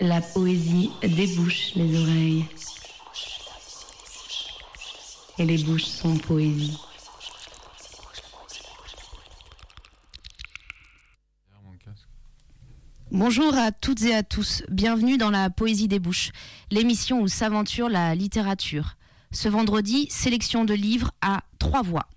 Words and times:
La 0.00 0.20
poésie 0.20 0.90
débouche 1.02 1.74
les 1.76 2.00
oreilles. 2.00 2.44
Et 5.38 5.44
les 5.44 5.58
bouches 5.62 5.84
sont 5.84 6.16
poésie. 6.16 6.78
Bonjour 13.10 13.54
à 13.54 13.72
toutes 13.72 14.02
et 14.02 14.14
à 14.14 14.22
tous, 14.22 14.62
bienvenue 14.70 15.18
dans 15.18 15.30
la 15.30 15.50
Poésie 15.50 15.86
des 15.86 15.98
Bouches, 15.98 16.30
l'émission 16.70 17.20
où 17.20 17.28
s'aventure 17.28 17.88
la 17.88 18.14
littérature. 18.14 18.96
Ce 19.30 19.48
vendredi, 19.48 20.06
sélection 20.10 20.64
de 20.64 20.74
livres 20.74 21.12
à 21.20 21.42
trois 21.58 21.82
voix. 21.82 22.08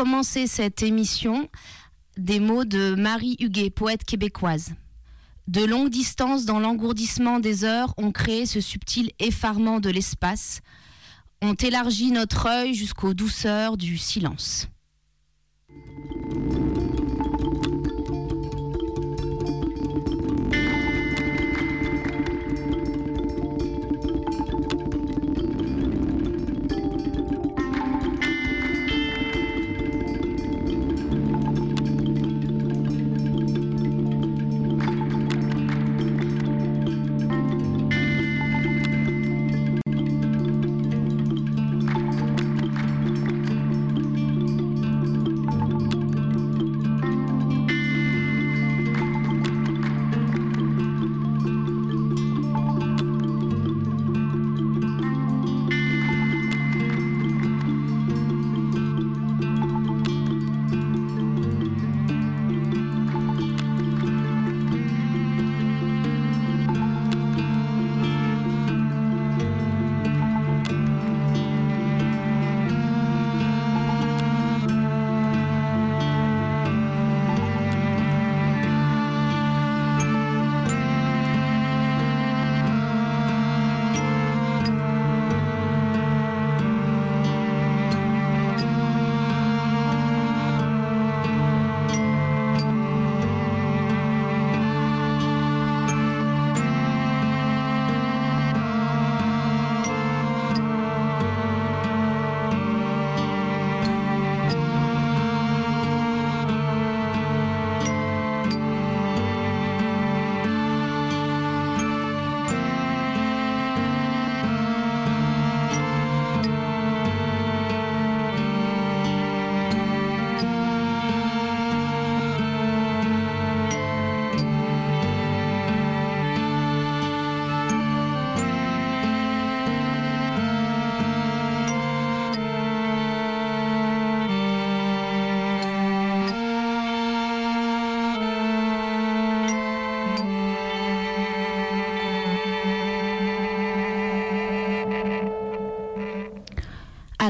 Commencer 0.00 0.46
cette 0.46 0.82
émission, 0.82 1.50
des 2.16 2.40
mots 2.40 2.64
de 2.64 2.94
Marie 2.94 3.36
Huguet, 3.38 3.68
poète 3.68 4.02
québécoise. 4.02 4.72
De 5.46 5.62
longues 5.62 5.90
distances 5.90 6.46
dans 6.46 6.58
l'engourdissement 6.58 7.38
des 7.38 7.64
heures 7.64 7.92
ont 7.98 8.10
créé 8.10 8.46
ce 8.46 8.62
subtil 8.62 9.10
effarement 9.18 9.78
de 9.78 9.90
l'espace, 9.90 10.62
ont 11.42 11.52
élargi 11.52 12.12
notre 12.12 12.46
œil 12.46 12.72
jusqu'aux 12.72 13.12
douceurs 13.12 13.76
du 13.76 13.98
silence. 13.98 14.68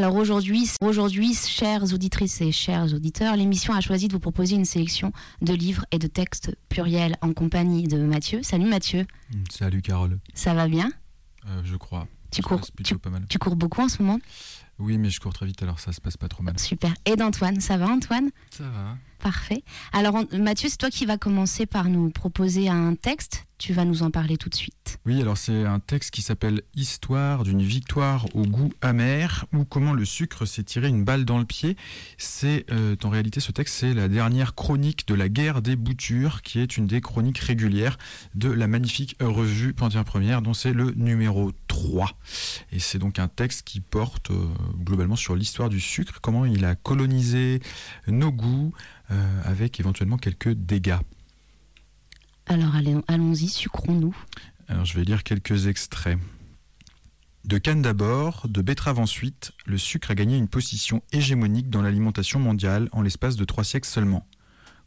Alors 0.00 0.16
aujourd'hui, 0.16 0.66
aujourd'hui, 0.81 1.34
chères 1.34 1.93
auditrices 1.93 2.41
et 2.41 2.53
chers 2.53 2.94
auditeurs, 2.94 3.37
l'émission 3.37 3.75
a 3.75 3.83
choisi 3.83 4.09
de 4.09 4.15
vous 4.15 4.19
proposer 4.19 4.55
une 4.55 4.65
sélection 4.65 5.12
de 5.43 5.53
livres 5.53 5.84
et 5.91 5.99
de 5.99 6.06
textes 6.06 6.56
pluriels 6.71 7.16
en 7.21 7.34
compagnie 7.34 7.87
de 7.87 7.99
Mathieu. 7.99 8.43
Salut 8.43 8.65
Mathieu. 8.65 9.05
Salut 9.50 9.83
Carole. 9.83 10.19
Ça 10.33 10.55
va 10.55 10.69
bien? 10.69 10.91
Euh, 11.47 11.60
je 11.65 11.77
crois. 11.77 12.09
Tu 12.31 12.41
cours, 12.41 12.66
tu, 12.83 12.97
pas 12.97 13.10
mal. 13.10 13.27
tu 13.28 13.39
cours 13.39 13.56
beaucoup 13.56 13.83
en 13.83 13.91
ce 13.91 14.03
moment? 14.03 14.19
Oui, 14.78 14.97
mais 14.97 15.10
je 15.10 15.21
cours 15.21 15.34
très 15.34 15.44
vite, 15.44 15.62
alors 15.62 15.78
ça 15.81 15.93
se 15.93 16.00
passe 16.00 16.16
pas 16.16 16.28
trop 16.28 16.43
mal. 16.43 16.59
Super. 16.59 16.94
Et 17.05 17.16
d'Antoine, 17.16 17.60
ça 17.60 17.77
va 17.77 17.87
Antoine? 17.89 18.31
Ça 18.53 18.65
va. 18.65 18.97
Parfait. 19.20 19.62
Alors 19.92 20.25
Mathieu, 20.32 20.69
c'est 20.70 20.78
toi 20.78 20.91
qui 20.91 21.04
vas 21.04 21.19
commencer 21.19 21.66
par 21.66 21.88
nous 21.88 22.10
proposer 22.10 22.69
un 22.69 22.94
texte. 22.94 23.47
Tu 23.58 23.75
vas 23.75 23.84
nous 23.84 24.03
en 24.03 24.10
parler 24.10 24.38
tout 24.38 24.48
de 24.48 24.54
suite. 24.54 24.98
Oui, 25.04 25.20
alors 25.20 25.36
c'est 25.36 25.66
un 25.66 25.81
texte 25.81 26.12
qui 26.12 26.22
s'appelle 26.22 26.62
Histoire 26.75 27.44
d'une 27.44 27.60
victoire 27.60 28.25
au 28.34 28.47
goût 28.47 28.72
amer 28.80 29.44
ou 29.53 29.66
comment 29.66 29.92
le 29.92 30.06
sucre 30.06 30.47
s'est 30.47 30.62
tiré 30.62 30.88
une 30.88 31.04
balle 31.04 31.26
dans 31.26 31.38
le 31.38 31.44
pied. 31.44 31.76
C'est 32.16 32.64
euh, 32.70 32.97
en 33.04 33.10
réalité 33.10 33.38
ce 33.41 33.53
texte, 33.53 33.75
c'est 33.75 33.92
la 33.92 34.09
dernière 34.09 34.54
chronique 34.54 35.06
de 35.06 35.14
la 35.14 35.28
guerre 35.28 35.60
des 35.60 35.76
boutures, 35.76 36.41
qui 36.41 36.59
est 36.59 36.78
une 36.78 36.86
des 36.86 37.03
chroniques 37.03 37.36
régulières 37.36 37.98
de 38.34 38.50
la 38.50 38.66
magnifique 38.66 39.14
revue 39.20 39.75
Panthéon 39.75 40.04
Première, 40.04 40.41
dont 40.41 40.54
c'est 40.54 40.72
le 40.72 40.92
numéro 40.92 41.53
3. 41.69 42.09
Et 42.72 42.78
c'est 42.78 42.98
donc 42.98 43.19
un 43.19 43.28
texte 43.28 43.64
qui 43.64 43.80
porte 43.80 44.30
euh, 44.30 44.47
globalement 44.78 45.16
sur 45.16 45.36
l'histoire 45.36 45.69
du 45.69 45.80
sucre, 45.80 46.20
comment 46.22 46.47
il 46.47 46.64
a 46.64 46.76
colonisé 46.76 47.60
nos 48.06 48.32
goûts, 48.32 48.72
euh, 49.10 49.43
avec 49.44 49.81
éventuellement 49.81 50.16
quelques 50.16 50.53
dégâts. 50.53 50.98
Alors 52.47 52.75
allons-y, 53.09 53.48
sucrons-nous. 53.48 54.16
Alors 54.69 54.84
je 54.84 54.94
vais 54.98 55.04
lire 55.04 55.22
quelques 55.22 55.66
extraits. 55.66 56.19
De 57.45 57.59
canne 57.59 57.80
d'abord, 57.80 58.47
de 58.48 58.60
betterave 58.60 58.98
ensuite, 58.98 59.53
le 59.66 59.78
sucre 59.78 60.10
a 60.10 60.15
gagné 60.15 60.36
une 60.36 60.48
position 60.48 61.03
hégémonique 61.12 61.71
dans 61.71 61.83
l'alimentation 61.83 62.39
mondiale 62.39 62.89
en 62.92 63.03
l'espace 63.03 63.36
de 63.36 63.45
trois 63.45 63.65
siècles 63.65 63.89
seulement. 63.89 64.27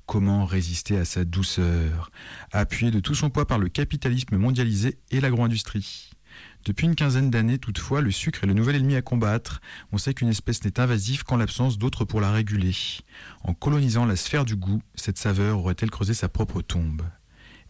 Comment 0.06 0.46
résister 0.46 0.98
à 0.98 1.06
sa 1.06 1.26
douceur, 1.26 2.12
appuyé 2.52 2.92
de 2.92 3.00
tout 3.00 3.16
son 3.16 3.30
poids 3.30 3.48
par 3.48 3.58
le 3.58 3.70
capitalisme 3.70 4.38
mondialisé 4.38 5.00
et 5.12 5.20
l'agro-industrie 5.20 6.13
Depuis 6.66 6.88
une 6.88 6.96
quinzaine 6.96 7.30
d'années, 7.30 7.58
toutefois, 7.58 8.00
le 8.00 8.12
sucre 8.12 8.44
est 8.44 8.48
le 8.48 8.54
nouvel 8.54 8.78
ennemi 8.78 8.96
à 8.96 9.02
combattre. 9.02 9.60
On 9.92 9.98
sait 9.98 10.14
qu'une 10.14 10.30
espèce 10.30 10.64
n'est 10.64 10.80
invasive 10.80 11.26
qu'en 11.26 11.36
l'absence 11.36 11.78
d'autres 11.78 12.06
pour 12.06 12.22
la 12.22 12.32
réguler. 12.32 12.74
En 13.44 13.54
colonisant 13.54 14.06
la 14.06 14.16
sphère 14.16 14.46
du 14.46 14.56
goût, 14.56 14.82
cette 14.96 15.18
saveur 15.18 15.60
aurait-elle 15.60 15.92
creusé 15.92 16.14
sa 16.14 16.30
propre 16.30 16.62
tombe? 16.62 17.02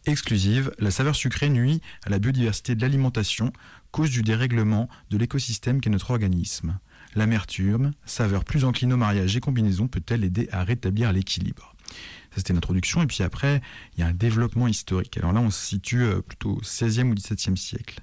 Exclusive, 0.06 0.72
la 0.78 0.92
saveur 0.92 1.16
sucrée 1.16 1.50
nuit 1.50 1.82
à 2.06 2.12
la 2.12 2.20
biodiversité 2.20 2.76
de 2.76 2.82
l'alimentation, 2.82 3.52
cause 3.90 4.12
du 4.12 4.22
dérèglement 4.22 4.88
de 5.10 5.18
l'écosystème 5.18 5.82
qu'est 5.82 5.90
notre 5.90 6.12
organisme. 6.12 6.78
L'amertume, 7.16 7.94
saveur 8.06 8.44
plus 8.44 8.64
encline 8.64 8.94
au 8.94 8.98
mariage 8.98 9.36
et 9.36 9.40
combinaison, 9.40 9.88
peut-elle 9.88 10.24
aider 10.24 10.50
à 10.52 10.64
rétablir 10.64 11.12
l'équilibre? 11.14 11.76
Ça, 12.32 12.38
c'était 12.38 12.54
l'introduction. 12.54 13.02
Et 13.02 13.08
puis 13.08 13.24
après, 13.24 13.62
il 13.96 14.02
y 14.02 14.04
a 14.04 14.08
un 14.08 14.14
développement 14.14 14.68
historique. 14.68 15.18
Alors 15.18 15.34
là, 15.34 15.40
on 15.40 15.50
se 15.50 15.66
situe 15.66 16.04
euh, 16.04 16.22
plutôt 16.22 16.58
au 16.58 16.62
16e 16.62 17.10
ou 17.10 17.16
17e 17.16 17.56
siècle. 17.56 18.02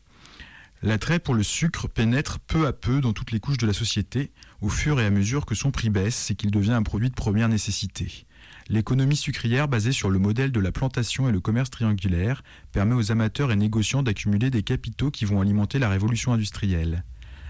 L'attrait 0.82 1.18
pour 1.18 1.34
le 1.34 1.42
sucre 1.42 1.88
pénètre 1.88 2.38
peu 2.38 2.66
à 2.66 2.72
peu 2.72 3.02
dans 3.02 3.12
toutes 3.12 3.32
les 3.32 3.40
couches 3.40 3.58
de 3.58 3.66
la 3.66 3.74
société, 3.74 4.32
au 4.62 4.70
fur 4.70 4.98
et 4.98 5.04
à 5.04 5.10
mesure 5.10 5.44
que 5.44 5.54
son 5.54 5.70
prix 5.70 5.90
baisse 5.90 6.30
et 6.30 6.34
qu'il 6.34 6.50
devient 6.50 6.72
un 6.72 6.82
produit 6.82 7.10
de 7.10 7.14
première 7.14 7.50
nécessité. 7.50 8.26
L'économie 8.70 9.16
sucrière 9.16 9.68
basée 9.68 9.92
sur 9.92 10.08
le 10.08 10.18
modèle 10.18 10.52
de 10.52 10.60
la 10.60 10.72
plantation 10.72 11.28
et 11.28 11.32
le 11.32 11.40
commerce 11.40 11.68
triangulaire 11.68 12.42
permet 12.72 12.94
aux 12.94 13.12
amateurs 13.12 13.52
et 13.52 13.56
négociants 13.56 14.02
d'accumuler 14.02 14.48
des 14.48 14.62
capitaux 14.62 15.10
qui 15.10 15.26
vont 15.26 15.42
alimenter 15.42 15.78
la 15.78 15.90
révolution 15.90 16.32
industrielle. 16.32 17.04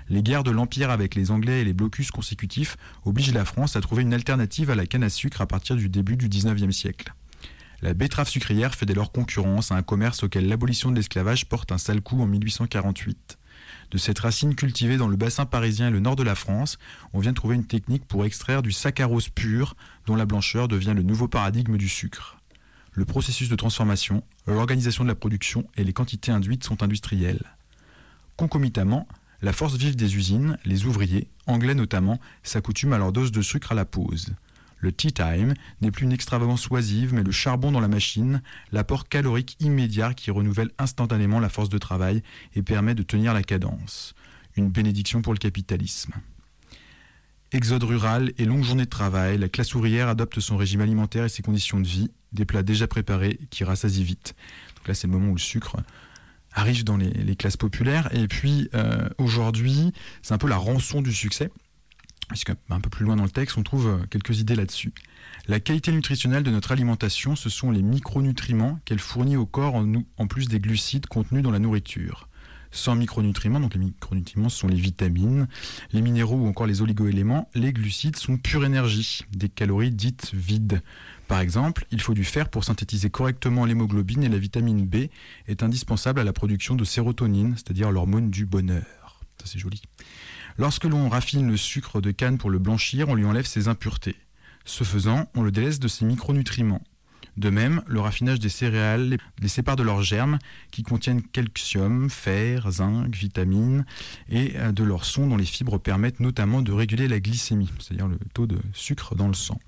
Les 0.09 0.25
guerres 0.25 0.43
de 0.43 0.50
l'Empire 0.50 0.91
avec 0.91 1.15
les 1.15 1.31
Anglais 1.31 1.61
et 1.61 1.65
les 1.65 1.73
blocus 1.73 2.11
consécutifs 2.11 2.76
obligent 3.05 3.33
la 3.33 3.44
France 3.44 3.76
à 3.76 3.81
trouver 3.81 4.03
une 4.03 4.12
alternative 4.12 4.71
à 4.71 4.75
la 4.75 4.87
canne 4.87 5.05
à 5.05 5.09
sucre 5.09 5.41
à 5.41 5.47
partir 5.47 5.76
du 5.76 5.88
début 5.88 6.17
du 6.17 6.29
XIXe 6.29 6.75
siècle. 6.75 7.15
La 7.82 7.94
betterave 7.94 8.29
sucrière 8.29 8.75
fait 8.75 8.85
dès 8.85 8.94
lors 8.94 9.11
concurrence 9.11 9.73
à 9.73 9.77
un 9.77 9.82
commerce 9.82 10.23
auquel 10.23 10.47
l'abolition 10.49 10.91
de 10.91 10.97
l'esclavage 10.97 11.47
porte 11.47 11.73
un 11.73 11.79
sale 11.79 12.03
coup 12.03 12.21
en 12.21 12.27
1848. 12.27 13.38
De 13.91 13.99
cette 13.99 14.19
racine 14.19 14.55
cultivée 14.55 14.99
dans 14.99 15.09
le 15.09 15.17
bassin 15.17 15.47
parisien 15.47 15.88
et 15.88 15.91
le 15.91 16.00
nord 16.00 16.15
de 16.15 16.23
la 16.23 16.35
France, 16.35 16.79
on 17.15 17.21
vient 17.21 17.32
trouver 17.32 17.56
une 17.56 17.67
technique 17.67 18.05
pour 18.05 18.27
extraire 18.27 18.62
du 18.62 18.71
saccharose 18.71 19.31
pur, 19.31 19.77
dont 20.06 20.15
la 20.15 20.27
blancheur 20.27 20.69
devient 20.69 20.93
le 20.94 21.03
nouveau 21.03 21.27
paradigme 21.27 21.79
du 21.79 21.88
sucre. 21.88 22.38
Le 22.93 23.06
processus 23.06 23.49
de 23.49 23.56
transformation, 23.56 24.23
l'organisation 24.47 25.05
de 25.05 25.09
la 25.09 25.15
production 25.15 25.67
et 25.76 25.85
les 25.85 25.93
quantités 25.93 26.33
induites 26.33 26.65
sont 26.65 26.83
industrielles. 26.83 27.56
Concomitamment, 28.37 29.09
la 29.43 29.55
force 29.55 29.76
vive 29.76 29.97
des 29.97 30.17
usines, 30.17 30.59
les 30.67 30.85
ouvriers, 30.85 31.29
anglais 31.47 31.75
notamment, 31.75 32.21
s'accoutument 32.43 32.97
à 32.97 32.99
leur 32.99 33.12
dose 33.12 33.33
de 33.33 33.43
sucre 33.43 33.73
à 33.73 33.75
la 33.75 33.87
pause. 33.87 34.35
Le 34.81 34.93
tea 34.93 35.12
time 35.12 35.55
n'est 35.82 35.91
plus 35.91 36.05
une 36.05 36.12
extravagance 36.12 36.69
oisive, 36.71 37.15
mais 37.15 37.23
le 37.23 37.31
charbon 37.31 37.71
dans 37.71 37.81
la 37.81 37.88
machine, 37.88 38.43
l'apport 38.73 39.09
calorique 39.09 39.56
immédiat 39.61 40.15
qui 40.15 40.31
renouvelle 40.31 40.71
instantanément 40.79 41.38
la 41.38 41.50
force 41.50 41.69
de 41.69 41.79
travail 41.79 42.23
et 42.55 42.62
permet 42.62 42.94
de 42.94 43.03
tenir 43.03 43.35
la 43.35 43.43
cadence. 43.43 44.15
Une 44.56 44.71
bénédiction 44.71 45.23
pour 45.23 45.35
le 45.35 45.38
capitalisme. 45.38 46.15
Exode 47.53 47.82
rural 47.82 48.32
et 48.38 48.44
longue 48.44 48.62
journée 48.62 48.85
de 48.85 48.91
travail, 48.91 49.37
la 49.37 49.49
classe 49.49 49.75
ouvrière 49.75 50.09
adopte 50.09 50.38
son 50.41 50.56
régime 50.56 50.81
alimentaire 50.81 51.25
et 51.25 51.29
ses 51.29 51.43
conditions 51.43 51.81
de 51.81 51.87
vie, 51.87 52.11
des 52.33 52.44
plats 52.44 52.62
déjà 52.62 52.87
préparés 52.87 53.41
qui 53.50 53.65
rassasient 53.65 54.05
vite. 54.05 54.35
Donc 54.76 54.88
là, 54.88 54.94
c'est 54.94 55.09
le 55.09 55.12
moment 55.12 55.31
où 55.31 55.35
le 55.35 55.41
sucre 55.41 55.76
arrive 56.53 56.85
dans 56.85 56.97
les, 56.97 57.37
classes 57.37 57.56
populaires. 57.56 58.09
Et 58.15 58.29
puis, 58.29 58.69
euh, 58.75 59.09
aujourd'hui, 59.19 59.93
c'est 60.23 60.33
un 60.33 60.38
peu 60.38 60.49
la 60.49 60.56
rançon 60.56 61.03
du 61.03 61.12
succès 61.12 61.50
puisque 62.31 62.53
un 62.71 62.81
peu 62.81 62.88
plus 62.88 63.05
loin 63.05 63.17
dans 63.17 63.25
le 63.25 63.31
texte, 63.31 63.59
on 63.59 63.62
trouve 63.62 63.88
euh, 63.88 64.06
quelques 64.09 64.38
idées 64.38 64.55
là-dessus. 64.55 64.93
La 65.49 65.59
qualité 65.59 65.91
nutritionnelle 65.91 66.44
de 66.44 66.50
notre 66.50 66.73
alimentation, 66.73 67.35
ce 67.35 67.50
sont 67.50 67.71
les 67.71 67.82
micronutriments 67.82 68.79
qu'elle 68.85 69.00
fournit 69.00 69.37
au 69.37 69.47
corps 69.47 69.75
en, 69.75 69.93
en, 70.17 70.27
plus 70.27 70.49
des 70.49 70.61
glucides 70.61 71.06
contenus 71.06 71.43
dans 71.43 71.50
la 71.50 71.59
nourriture. 71.59 72.29
Sans 72.71 72.94
micronutriments, 72.94 73.59
donc 73.59 73.75
les 73.75 73.81
micronutriments 73.81 74.49
sont 74.49 74.69
les 74.69 74.77
vitamines, 74.77 75.49
les 75.93 76.03
minéraux 76.03 76.37
ou 76.37 76.47
encore 76.47 76.69
les 76.69 76.82
oligoéléments, 76.82 77.50
les 77.56 77.73
glucides 77.73 78.17
sont 78.17 78.37
pure 78.37 78.65
énergie, 78.65 79.23
des 79.33 79.49
calories 79.49 79.91
dites 79.91 80.31
vides. 80.33 80.83
Par 81.26 81.41
exemple, 81.41 81.85
il 81.91 82.00
faut 82.00 82.15
du 82.15 82.25
fer 82.25 82.49
pour 82.49 82.62
synthétiser 82.62 83.11
correctement 83.11 83.65
l'hémoglobine 83.65 84.23
et 84.23 84.29
la 84.29 84.38
vitamine 84.38 84.87
B 84.87 85.09
est 85.49 85.65
indispensable 85.65 86.21
à 86.21 86.25
la 86.25 86.33
production 86.33 86.76
de 86.76 86.85
sérotonine, 86.85 87.55
c'est-à-dire 87.56 87.91
l'hormone 87.91 88.31
du 88.31 88.47
bonheur. 88.47 89.00
Lorsque 90.58 90.84
l'on 90.84 91.08
raffine 91.08 91.48
le 91.48 91.56
sucre 91.56 92.00
de 92.00 92.10
canne 92.10 92.38
pour 92.38 92.50
le 92.50 92.58
blanchir, 92.58 93.08
on 93.08 93.14
lui 93.14 93.25
enlève 93.25 93.46
ses 93.46 93.69
impuretés. 93.69 94.16
Ce 94.64 94.84
faisant, 94.84 95.28
on 95.34 95.42
le 95.42 95.50
délaisse 95.50 95.81
de 95.81 95.88
ses 95.88 96.04
micronutriments. 96.04 96.82
De 97.40 97.48
même, 97.48 97.81
le 97.87 98.00
raffinage 98.00 98.38
des 98.38 98.50
céréales 98.50 99.16
les 99.40 99.48
sépare 99.48 99.75
de 99.75 99.82
leurs 99.82 100.02
germes 100.02 100.38
qui 100.70 100.82
contiennent 100.82 101.22
calcium, 101.22 102.10
fer, 102.10 102.70
zinc, 102.70 103.16
vitamines 103.16 103.87
et 104.28 104.52
euh, 104.56 104.72
de 104.72 104.84
leur 104.84 105.06
son 105.06 105.26
dont 105.26 105.38
les 105.38 105.46
fibres 105.46 105.78
permettent 105.78 106.20
notamment 106.20 106.60
de 106.60 106.70
réguler 106.70 107.08
la 107.08 107.19
glycémie, 107.19 107.70
c'est-à-dire 107.78 108.08
le 108.08 108.19
taux 108.34 108.46
de 108.46 108.58
sucre 108.75 109.14
dans 109.14 109.26
le 109.26 109.32
sang. 109.32 109.58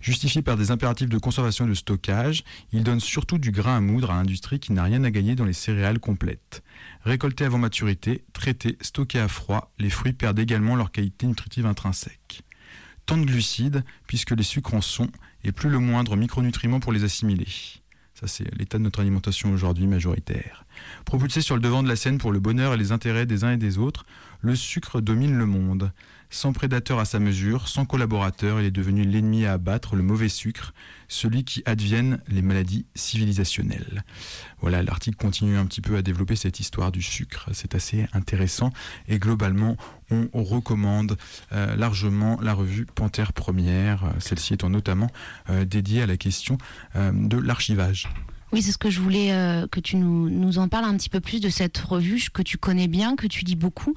Justifié 0.00 0.42
par 0.42 0.56
des 0.56 0.72
impératifs 0.72 1.08
de 1.08 1.18
conservation 1.18 1.64
et 1.66 1.68
de 1.68 1.74
stockage, 1.74 2.42
il 2.72 2.82
donne 2.82 2.98
surtout 2.98 3.38
du 3.38 3.52
grain 3.52 3.76
à 3.76 3.80
moudre 3.80 4.10
à 4.10 4.14
l'industrie 4.14 4.58
qui 4.58 4.72
n'a 4.72 4.82
rien 4.82 5.04
à 5.04 5.12
gagner 5.12 5.36
dans 5.36 5.44
les 5.44 5.52
céréales 5.52 6.00
complètes. 6.00 6.64
Récoltés 7.04 7.44
avant 7.44 7.58
maturité, 7.58 8.24
traités, 8.32 8.76
stockés 8.80 9.20
à 9.20 9.28
froid, 9.28 9.70
les 9.78 9.90
fruits 9.90 10.12
perdent 10.12 10.40
également 10.40 10.74
leur 10.74 10.90
qualité 10.90 11.28
nutritive 11.28 11.66
intrinsèque. 11.66 12.42
Tant 13.06 13.16
de 13.16 13.24
glucides, 13.24 13.84
puisque 14.08 14.32
les 14.32 14.42
sucres 14.42 14.74
en 14.74 14.80
sont, 14.80 15.10
et 15.44 15.52
plus 15.52 15.70
le 15.70 15.78
moindre 15.78 16.16
micronutriment 16.16 16.80
pour 16.80 16.92
les 16.92 17.04
assimiler. 17.04 17.48
Ça, 18.14 18.26
c'est 18.26 18.46
l'état 18.56 18.78
de 18.78 18.84
notre 18.84 19.00
alimentation 19.00 19.52
aujourd'hui 19.52 19.86
majoritaire. 19.86 20.64
Propulsé 21.04 21.40
sur 21.40 21.56
le 21.56 21.62
devant 21.62 21.82
de 21.82 21.88
la 21.88 21.96
scène 21.96 22.18
pour 22.18 22.30
le 22.30 22.40
bonheur 22.40 22.74
et 22.74 22.76
les 22.76 22.92
intérêts 22.92 23.26
des 23.26 23.42
uns 23.42 23.52
et 23.52 23.56
des 23.56 23.78
autres, 23.78 24.06
le 24.40 24.54
sucre 24.54 25.00
domine 25.00 25.36
le 25.36 25.46
monde. 25.46 25.92
Sans 26.34 26.54
prédateur 26.54 26.98
à 26.98 27.04
sa 27.04 27.18
mesure, 27.18 27.68
sans 27.68 27.84
collaborateur, 27.84 28.58
il 28.58 28.64
est 28.64 28.70
devenu 28.70 29.02
l'ennemi 29.02 29.44
à 29.44 29.52
abattre, 29.52 29.96
le 29.96 30.02
mauvais 30.02 30.30
sucre, 30.30 30.72
celui 31.06 31.44
qui 31.44 31.62
advienne 31.66 32.22
les 32.26 32.40
maladies 32.40 32.86
civilisationnelles. 32.94 34.02
Voilà, 34.62 34.82
l'article 34.82 35.18
continue 35.18 35.58
un 35.58 35.66
petit 35.66 35.82
peu 35.82 35.94
à 35.94 36.00
développer 36.00 36.34
cette 36.34 36.58
histoire 36.58 36.90
du 36.90 37.02
sucre. 37.02 37.50
C'est 37.52 37.74
assez 37.74 38.06
intéressant 38.14 38.72
et 39.08 39.18
globalement, 39.18 39.76
on, 40.10 40.42
recommande 40.42 41.18
euh, 41.52 41.76
largement 41.76 42.40
la 42.40 42.54
revue 42.54 42.86
Panthère 42.86 43.34
Première, 43.34 44.14
celle-ci 44.18 44.54
étant 44.54 44.70
notamment 44.70 45.10
euh, 45.50 45.66
dédiée 45.66 46.00
à 46.00 46.06
la 46.06 46.16
question 46.16 46.56
euh, 46.96 47.12
de 47.12 47.36
l'archivage. 47.36 48.08
Oui, 48.52 48.62
c'est 48.62 48.72
ce 48.72 48.78
que 48.78 48.90
je 48.90 49.00
voulais 49.00 49.28
que 49.70 49.80
tu 49.80 49.96
nous, 49.96 50.28
nous, 50.28 50.58
en 50.58 50.68
parles 50.68 50.84
un 50.84 50.96
petit 50.96 51.08
peu 51.08 51.20
plus 51.20 51.40
de 51.40 51.48
cette 51.50 51.78
revue 51.78 52.28
que 52.32 52.42
tu 52.42 52.56
connais 52.56 52.88
bien, 52.88 53.16
que 53.16 53.26
tu 53.26 53.44
lis 53.44 53.56
beaucoup. 53.56 53.94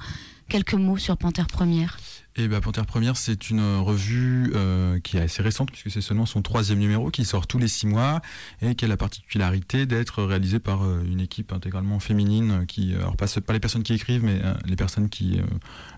Quelques 0.47 0.75
mots 0.75 0.97
sur 0.97 1.17
Panthère 1.17 1.47
Première. 1.47 1.97
Et 2.37 2.49
bah, 2.49 2.59
Panthère 2.59 2.85
Première, 2.85 3.15
c'est 3.15 3.49
une 3.49 3.77
revue 3.77 4.51
euh, 4.55 4.99
qui 4.99 5.15
est 5.15 5.21
assez 5.21 5.41
récente, 5.41 5.71
puisque 5.71 5.89
c'est 5.89 6.01
seulement 6.01 6.25
son 6.25 6.41
troisième 6.41 6.79
numéro, 6.79 7.09
qui 7.09 7.23
sort 7.23 7.47
tous 7.47 7.59
les 7.59 7.69
six 7.69 7.87
mois, 7.87 8.21
et 8.61 8.75
qui 8.75 8.83
a 8.83 8.89
la 8.89 8.97
particularité 8.97 9.85
d'être 9.85 10.21
réalisée 10.21 10.59
par 10.59 10.83
euh, 10.83 11.01
une 11.09 11.21
équipe 11.21 11.53
intégralement 11.53 12.01
féminine, 12.01 12.65
qui, 12.67 12.93
euh, 12.93 12.99
alors 12.99 13.15
pas, 13.15 13.27
pas 13.27 13.53
les 13.53 13.61
personnes 13.61 13.83
qui 13.83 13.93
écrivent, 13.93 14.25
mais 14.25 14.41
les 14.65 14.75
personnes 14.75 15.07
qui 15.07 15.39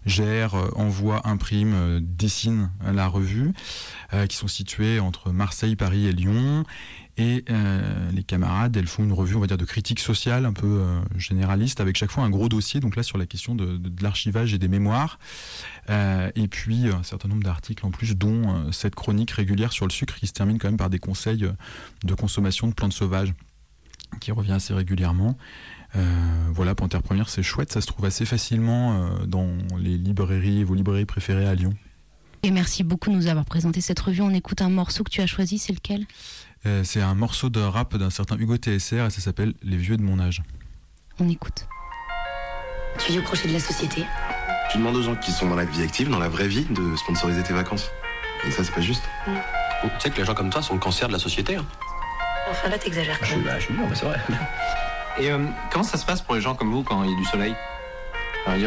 gèrent, 0.05 0.53
envoient, 0.77 1.27
impriment, 1.27 1.99
dessinent 2.01 2.69
la 2.85 3.07
revue, 3.07 3.53
qui 4.29 4.35
sont 4.35 4.47
situées 4.47 4.99
entre 4.99 5.31
Marseille, 5.31 5.75
Paris 5.75 6.05
et 6.05 6.11
Lyon. 6.11 6.65
Et 7.17 7.43
euh, 7.49 8.11
les 8.11 8.23
camarades, 8.23 8.77
elles 8.77 8.87
font 8.87 9.03
une 9.03 9.11
revue, 9.11 9.35
on 9.35 9.39
va 9.39 9.47
dire, 9.47 9.57
de 9.57 9.65
critique 9.65 9.99
sociale 9.99 10.45
un 10.45 10.53
peu 10.53 10.67
euh, 10.67 10.99
généraliste, 11.17 11.81
avec 11.81 11.97
chaque 11.97 12.11
fois 12.11 12.23
un 12.23 12.29
gros 12.29 12.47
dossier, 12.47 12.79
donc 12.79 12.95
là 12.95 13.01
sur 13.01 13.17
la 13.17 13.25
question 13.25 13.55
de, 13.55 13.81
l'archivage 14.01 14.53
et 14.53 14.59
des 14.59 14.67
mémoires. 14.67 15.17
Euh, 15.89 16.29
et 16.35 16.47
puis 16.47 16.89
un 16.89 17.01
certain 17.01 17.27
nombre 17.27 17.43
d'articles 17.43 17.85
en 17.85 17.91
plus, 17.91 18.15
dont 18.15 18.71
cette 18.71 18.93
chronique 18.93 19.31
régulière 19.31 19.71
sur 19.71 19.87
le 19.87 19.91
sucre 19.91 20.15
qui 20.15 20.27
se 20.27 20.33
termine 20.33 20.59
quand 20.59 20.67
même 20.67 20.77
par 20.77 20.91
des 20.91 20.99
conseils 20.99 21.47
de 22.03 22.13
consommation 22.13 22.67
de 22.67 22.73
plantes 22.73 22.93
sauvages, 22.93 23.33
qui 24.21 24.31
revient 24.31 24.53
assez 24.53 24.73
régulièrement. 24.73 25.37
voilà, 26.53 26.75
Panthère 26.75 27.01
Première, 27.01 27.29
c'est 27.29 27.43
chouette, 27.43 27.71
ça 27.71 27.81
se 27.81 27.87
trouve 27.87 28.05
assez 28.05 28.25
facilement 28.25 29.09
dans 29.25 29.49
les 29.79 29.97
librairies, 29.97 30.63
vos 30.63 30.75
librairies 30.75 31.05
préférées 31.05 31.47
à 31.47 31.55
Lyon. 31.55 31.73
Et 32.43 32.51
merci 32.51 32.83
beaucoup 32.83 33.09
de 33.09 33.15
nous 33.15 33.27
avoir 33.27 33.45
présenté 33.45 33.81
cette 33.81 33.99
revue. 33.99 34.21
On 34.21 34.33
écoute 34.33 34.61
un 34.61 34.69
morceau 34.69 35.03
que 35.03 35.09
tu 35.09 35.21
as 35.21 35.27
choisi, 35.27 35.57
c'est 35.57 35.73
lequel? 35.73 36.05
C'est 36.83 37.01
un 37.01 37.15
morceau 37.15 37.49
de 37.49 37.61
rap 37.61 37.95
d'un 37.95 38.09
certain 38.09 38.37
Hugo 38.37 38.57
TSR 38.57 39.05
et 39.05 39.09
ça 39.09 39.21
s'appelle 39.21 39.53
Les 39.63 39.77
vieux 39.77 39.97
de 39.97 40.03
mon 40.03 40.19
âge. 40.19 40.43
On 41.19 41.29
écoute. 41.29 41.67
Tu 42.99 43.11
vis 43.11 43.19
au 43.19 43.21
crochet 43.21 43.47
de 43.47 43.53
la 43.53 43.59
société 43.59 44.03
Tu 44.71 44.77
demandes 44.77 44.95
aux 44.95 45.01
gens 45.01 45.15
qui 45.15 45.31
sont 45.31 45.47
dans 45.47 45.55
la 45.55 45.65
vie 45.65 45.81
active, 45.81 46.09
dans 46.09 46.19
la 46.19 46.29
vraie 46.29 46.47
vie, 46.47 46.65
de 46.65 46.95
sponsoriser 46.95 47.43
tes 47.43 47.53
vacances. 47.53 47.89
Et 48.45 48.51
ça, 48.51 48.63
c'est 48.63 48.73
pas 48.73 48.81
juste. 48.81 49.03
Mm. 49.27 49.31
tu 49.83 49.89
sais 49.99 50.09
que 50.09 50.17
les 50.17 50.25
gens 50.25 50.33
comme 50.33 50.49
toi 50.49 50.61
sont 50.61 50.73
le 50.73 50.79
cancer 50.79 51.07
de 51.07 51.13
la 51.13 51.19
société. 51.19 51.55
Hein. 51.55 51.65
Enfin, 52.49 52.69
là, 52.69 52.77
t'exagères. 52.77 53.19
Je, 53.23 53.35
bah, 53.37 53.59
je 53.59 53.65
suis 53.65 53.73
mais 53.73 53.95
c'est 53.95 54.05
vrai. 54.05 54.19
Et 55.19 55.31
euh, 55.31 55.39
comment 55.71 55.83
ça 55.83 55.97
se 55.97 56.05
passe 56.05 56.21
pour 56.21 56.35
les 56.35 56.41
gens 56.41 56.55
comme 56.55 56.71
vous 56.71 56.83
quand 56.83 57.03
il 57.03 57.11
y 57.11 57.13
a 57.13 57.17
du 57.17 57.25
soleil? 57.25 57.55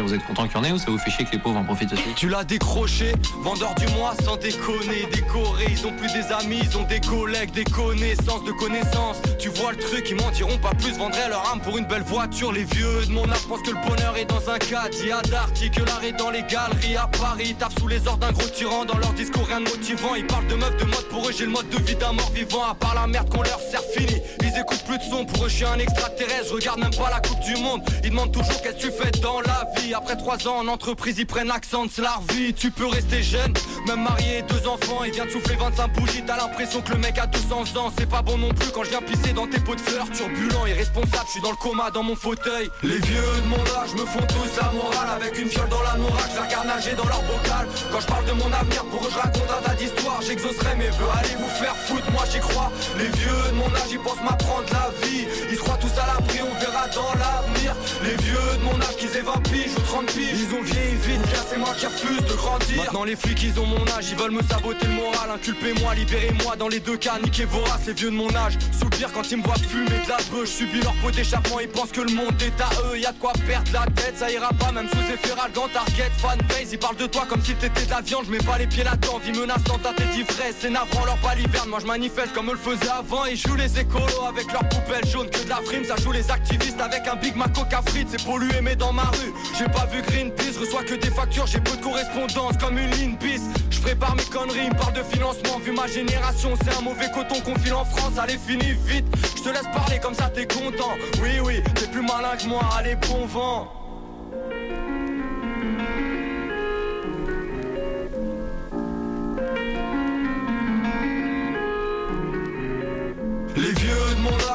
Vous 0.03 0.13
êtes 0.13 0.25
content 0.25 0.47
qu'il 0.47 0.57
y 0.57 0.59
en 0.59 0.63
ait 0.63 0.71
ou 0.71 0.77
ça 0.77 0.91
vous 0.91 0.97
fait 0.97 1.23
que 1.23 1.31
les 1.31 1.39
pauvres 1.39 1.57
en 1.57 1.63
profitent 1.63 1.93
aussi 1.93 2.03
Tu 2.15 2.29
l'as 2.29 2.43
décroché, 2.43 3.13
vendeur 3.41 3.73
du 3.75 3.87
mois 3.93 4.13
sans 4.23 4.37
déconner, 4.37 5.07
décoré. 5.11 5.65
Ils 5.69 5.85
ont 5.85 5.91
plus 5.93 6.11
des 6.13 6.31
amis, 6.31 6.59
ils 6.63 6.77
ont 6.77 6.83
des 6.83 6.99
collègues, 6.99 7.51
des 7.51 7.63
connaissances, 7.63 8.43
de 8.43 8.51
connaissances. 8.51 9.21
Tu 9.39 9.49
vois 9.49 9.71
le 9.71 9.77
truc, 9.77 10.07
ils 10.09 10.15
mentiront 10.15 10.57
pas 10.57 10.71
plus, 10.71 10.97
vendraient 10.97 11.29
leur 11.29 11.47
âme 11.51 11.61
pour 11.61 11.77
une 11.77 11.85
belle 11.85 12.03
voiture. 12.03 12.51
Les 12.51 12.63
vieux 12.63 13.05
de 13.07 13.11
mon 13.11 13.29
âge 13.29 13.45
pensent 13.47 13.61
que 13.63 13.71
le 13.71 13.87
bonheur 13.87 14.17
est 14.17 14.25
dans 14.25 14.49
un 14.49 14.59
cadre. 14.59 14.95
Il 15.01 15.07
y 15.07 15.11
a 15.11 15.21
que 15.21 15.83
l'art 15.83 16.01
dans 16.17 16.29
les 16.29 16.43
galeries 16.43 16.97
à 16.97 17.07
Paris. 17.07 17.55
Tape 17.57 17.73
sous 17.79 17.87
les 17.87 18.07
ordres 18.07 18.19
d'un 18.19 18.31
gros 18.31 18.47
tyran, 18.49 18.85
dans 18.85 18.97
leur 18.97 19.13
discours 19.13 19.45
rien 19.47 19.61
de 19.61 19.69
motivant. 19.69 20.15
Ils 20.15 20.25
parlent 20.25 20.47
de 20.47 20.55
meufs, 20.55 20.77
de 20.77 20.85
mode, 20.85 21.07
pour 21.09 21.27
eux 21.27 21.31
j'ai 21.37 21.45
le 21.45 21.51
mode 21.51 21.69
de 21.69 21.77
vie 21.77 21.95
d'un 21.95 22.13
mort 22.13 22.31
vivant. 22.31 22.63
À 22.69 22.75
part 22.75 22.95
la 22.95 23.07
merde 23.07 23.29
qu'on 23.29 23.43
leur 23.43 23.59
sert 23.59 23.83
fini. 23.95 24.21
Ils 24.41 24.59
écoutent 24.59 24.83
plus 24.83 24.97
de 24.97 25.03
son, 25.03 25.25
pour 25.25 25.45
eux 25.45 25.49
je 25.49 25.55
suis 25.55 25.65
un 25.65 25.79
extraterrestre. 25.79 26.49
Je 26.49 26.53
regarde 26.55 26.79
même 26.79 26.93
pas 26.93 27.09
la 27.09 27.19
Coupe 27.19 27.39
du 27.41 27.55
Monde. 27.61 27.81
Ils 28.03 28.09
demandent 28.09 28.31
toujours 28.31 28.61
qu'est-ce 28.61 28.75
que 28.75 28.81
tu 28.81 28.91
fais 28.91 29.11
dans 29.21 29.41
la 29.41 29.70
après 29.95 30.15
trois 30.15 30.47
ans 30.47 30.57
en 30.57 30.67
entreprise, 30.67 31.17
ils 31.19 31.25
prennent 31.25 31.47
l'accent 31.47 31.85
de 31.85 32.01
la 32.01 32.19
vie. 32.33 32.53
Tu 32.53 32.71
peux 32.71 32.85
rester 32.85 33.21
jeune, 33.23 33.53
même 33.87 34.03
marié, 34.03 34.41
deux 34.43 34.67
enfants. 34.67 35.03
Il 35.05 35.11
vient 35.11 35.25
de 35.25 35.31
souffler 35.31 35.55
25 35.55 35.93
bougies. 35.93 36.23
T'as 36.25 36.37
l'impression 36.37 36.81
que 36.81 36.93
le 36.93 36.99
mec 36.99 37.17
a 37.17 37.27
200 37.27 37.77
ans. 37.77 37.91
C'est 37.97 38.09
pas 38.09 38.21
bon 38.21 38.37
non 38.37 38.49
plus 38.49 38.71
quand 38.71 38.83
je 38.83 38.89
viens 38.89 39.01
pisser 39.01 39.33
dans 39.33 39.47
tes 39.47 39.59
pots 39.59 39.75
de 39.75 39.81
fleurs. 39.81 40.09
Turbulent, 40.11 40.65
irresponsable, 40.67 41.25
je 41.25 41.31
suis 41.31 41.41
dans 41.41 41.51
le 41.51 41.57
coma 41.57 41.91
dans 41.91 42.03
mon 42.03 42.15
fauteuil. 42.15 42.69
Les 42.83 42.99
vieux 42.99 43.41
de 43.43 43.47
mon 43.47 43.63
âge 43.81 43.93
me 43.93 44.05
font 44.05 44.25
tous 44.27 44.61
la 44.61 44.71
morale 44.71 45.09
Avec 45.15 45.37
une 45.39 45.49
fiole 45.49 45.69
dans 45.69 45.81
la 45.81 45.95
morale, 45.97 46.29
je 46.33 46.39
la 46.39 46.75
nager 46.75 46.95
dans 46.95 47.05
leur 47.05 47.21
bocal 47.23 47.67
Quand 47.91 47.99
je 47.99 48.07
parle 48.07 48.25
de 48.25 48.31
mon 48.33 48.51
avenir, 48.51 48.83
pour 48.85 49.01
eux 49.05 49.09
je 49.11 49.17
raconte 49.17 49.49
un 49.49 49.61
tas 49.61 49.75
d'histoires 49.75 50.21
J'exaucerai 50.21 50.75
mes 50.75 50.89
vœux, 50.89 51.11
allez 51.17 51.35
vous 51.35 51.49
faire 51.49 51.75
foutre, 51.75 52.09
moi 52.11 52.23
j'y 52.31 52.39
crois 52.39 52.71
Les 52.97 53.07
vieux 53.07 53.43
de 53.51 53.55
mon 53.55 53.69
âge, 53.75 53.91
ils 53.91 53.99
pensent 53.99 54.23
m'apprendre 54.23 54.67
la 54.71 54.89
vie 55.05 55.25
Ils 55.49 55.57
se 55.57 55.61
croient 55.61 55.77
tous 55.77 55.93
à 55.99 56.05
l'abri, 56.07 56.39
on 56.41 56.53
dans 56.87 57.13
l'avenir. 57.13 57.75
Les 58.03 58.15
vieux 58.23 58.57
de 58.57 58.63
mon 58.63 58.79
âge, 58.81 58.95
qu'ils 58.97 59.15
aient 59.15 59.21
20 59.21 59.43
piges 59.49 59.75
ou 59.77 59.81
30 59.81 60.05
piges 60.07 60.29
Ils 60.33 60.55
ont 60.55 60.61
vieilli 60.61 60.95
vite, 60.95 61.21
bien 61.21 61.41
c'est 61.49 61.57
moi 61.57 61.73
qui 61.77 61.85
refuse 61.85 62.25
de 62.25 62.33
grandir. 62.33 62.77
Maintenant 62.77 63.03
les 63.03 63.15
flics, 63.15 63.43
ils 63.43 63.59
ont 63.59 63.65
mon 63.65 63.85
âge, 63.97 64.09
ils 64.09 64.17
veulent 64.17 64.31
me 64.31 64.41
saboter 64.43 64.87
le 64.87 64.93
moral. 64.93 65.29
Inculpez-moi, 65.35 65.95
libérez-moi 65.95 66.55
dans 66.57 66.67
les 66.67 66.79
deux 66.79 66.97
cas, 66.97 67.19
niquez 67.23 67.45
vorace 67.45 67.85
les 67.87 67.93
vieux 67.93 68.11
de 68.11 68.15
mon 68.15 68.33
âge. 68.35 68.57
Soupir 68.77 69.11
quand 69.13 69.29
ils 69.31 69.37
me 69.37 69.43
voient 69.43 69.55
fumer 69.55 69.85
de 69.85 70.09
la 70.09 70.17
beuh, 70.31 70.45
je 70.45 70.51
subis 70.51 70.81
leur 70.81 70.93
pot 70.95 71.11
d'échappement 71.11 71.59
Ils 71.59 71.69
pensent 71.69 71.91
que 71.91 72.01
le 72.01 72.13
monde 72.13 72.41
est 72.41 72.61
à 72.61 72.69
eux, 72.87 72.99
y 72.99 73.05
a 73.05 73.11
de 73.11 73.19
quoi 73.19 73.33
perdre 73.45 73.71
la 73.73 73.85
tête 73.85 74.17
Ça 74.17 74.31
ira 74.31 74.49
pas, 74.49 74.71
même 74.71 74.87
sous 74.89 75.13
effet 75.13 75.31
dans 75.53 75.67
Target, 75.67 76.11
fanbase 76.17 76.71
Ils 76.71 76.79
parlent 76.79 76.95
de 76.95 77.07
toi 77.07 77.25
comme 77.27 77.41
si 77.41 77.53
t'étais 77.55 77.85
de 77.85 77.89
la 77.89 78.01
viande, 78.01 78.25
je 78.25 78.31
mets 78.31 78.37
pas 78.37 78.57
les 78.57 78.67
pieds 78.67 78.83
là-dedans 78.83 79.19
Vie 79.23 79.37
menaçante 79.37 79.85
à 79.85 79.93
tes 79.93 80.05
d'ivresse, 80.05 80.55
c'est 80.59 80.69
navrant 80.69 81.05
leur 81.05 81.17
paliverne 81.17 81.69
Moi 81.69 81.79
je 81.79 81.87
manifeste 81.87 82.33
comme 82.33 82.49
eux 82.49 82.53
le 82.53 82.57
faisait 82.57 82.91
avant. 82.91 83.25
Ils 83.25 83.37
jouent 83.37 83.55
les 83.55 83.79
écolos 83.79 84.25
avec 84.27 84.51
leurs 84.51 84.67
poubelles 84.69 85.07
jaunes 85.07 85.29
que 85.29 85.43
de 85.43 85.49
la 85.49 85.57
frime 85.57 85.83
Ça 85.83 85.95
joue 85.97 86.11
les 86.11 86.29
activistes 86.29 86.70
avec 86.79 87.07
un 87.07 87.15
Big 87.15 87.35
Mac 87.35 87.53
Coca 87.53 87.81
frites 87.85 88.07
C'est 88.11 88.23
pollué 88.23 88.61
mais 88.61 88.75
dans 88.75 88.93
ma 88.93 89.03
rue. 89.03 89.33
J'ai 89.57 89.65
pas 89.65 89.85
vu 89.87 90.01
Greenpeace, 90.01 90.57
reçois 90.59 90.83
que 90.83 90.95
des 90.95 91.09
factures 91.09 91.47
J'ai 91.47 91.59
peu 91.59 91.75
de 91.75 91.81
correspondance 91.81 92.57
comme 92.57 92.77
une 92.77 92.89
ligne 92.91 93.15
piste. 93.17 93.49
Je 93.69 93.79
prépare 93.81 94.15
mes 94.15 94.23
conneries, 94.23 94.69
me 94.69 94.75
parle 94.75 94.93
de 94.93 95.03
financement 95.03 95.59
Vu 95.59 95.71
ma 95.71 95.87
génération, 95.87 96.51
c'est 96.63 96.77
un 96.77 96.81
mauvais 96.81 97.09
coton 97.13 97.41
qu'on 97.41 97.57
file 97.59 97.73
en 97.73 97.85
France. 97.85 98.13
Allez 98.17 98.37
finis 98.37 98.77
vite, 98.85 99.05
je 99.35 99.43
te 99.43 99.49
laisse 99.49 99.67
parler 99.73 99.99
comme 99.99 100.13
ça 100.13 100.29
t'es 100.29 100.45
content. 100.45 100.95
Oui 101.21 101.39
oui, 101.43 101.61
t'es 101.75 101.87
plus 101.87 102.01
malin 102.01 102.37
que 102.37 102.47
moi, 102.47 102.61
allez 102.77 102.95
bon 102.95 103.25
vent 103.25 103.80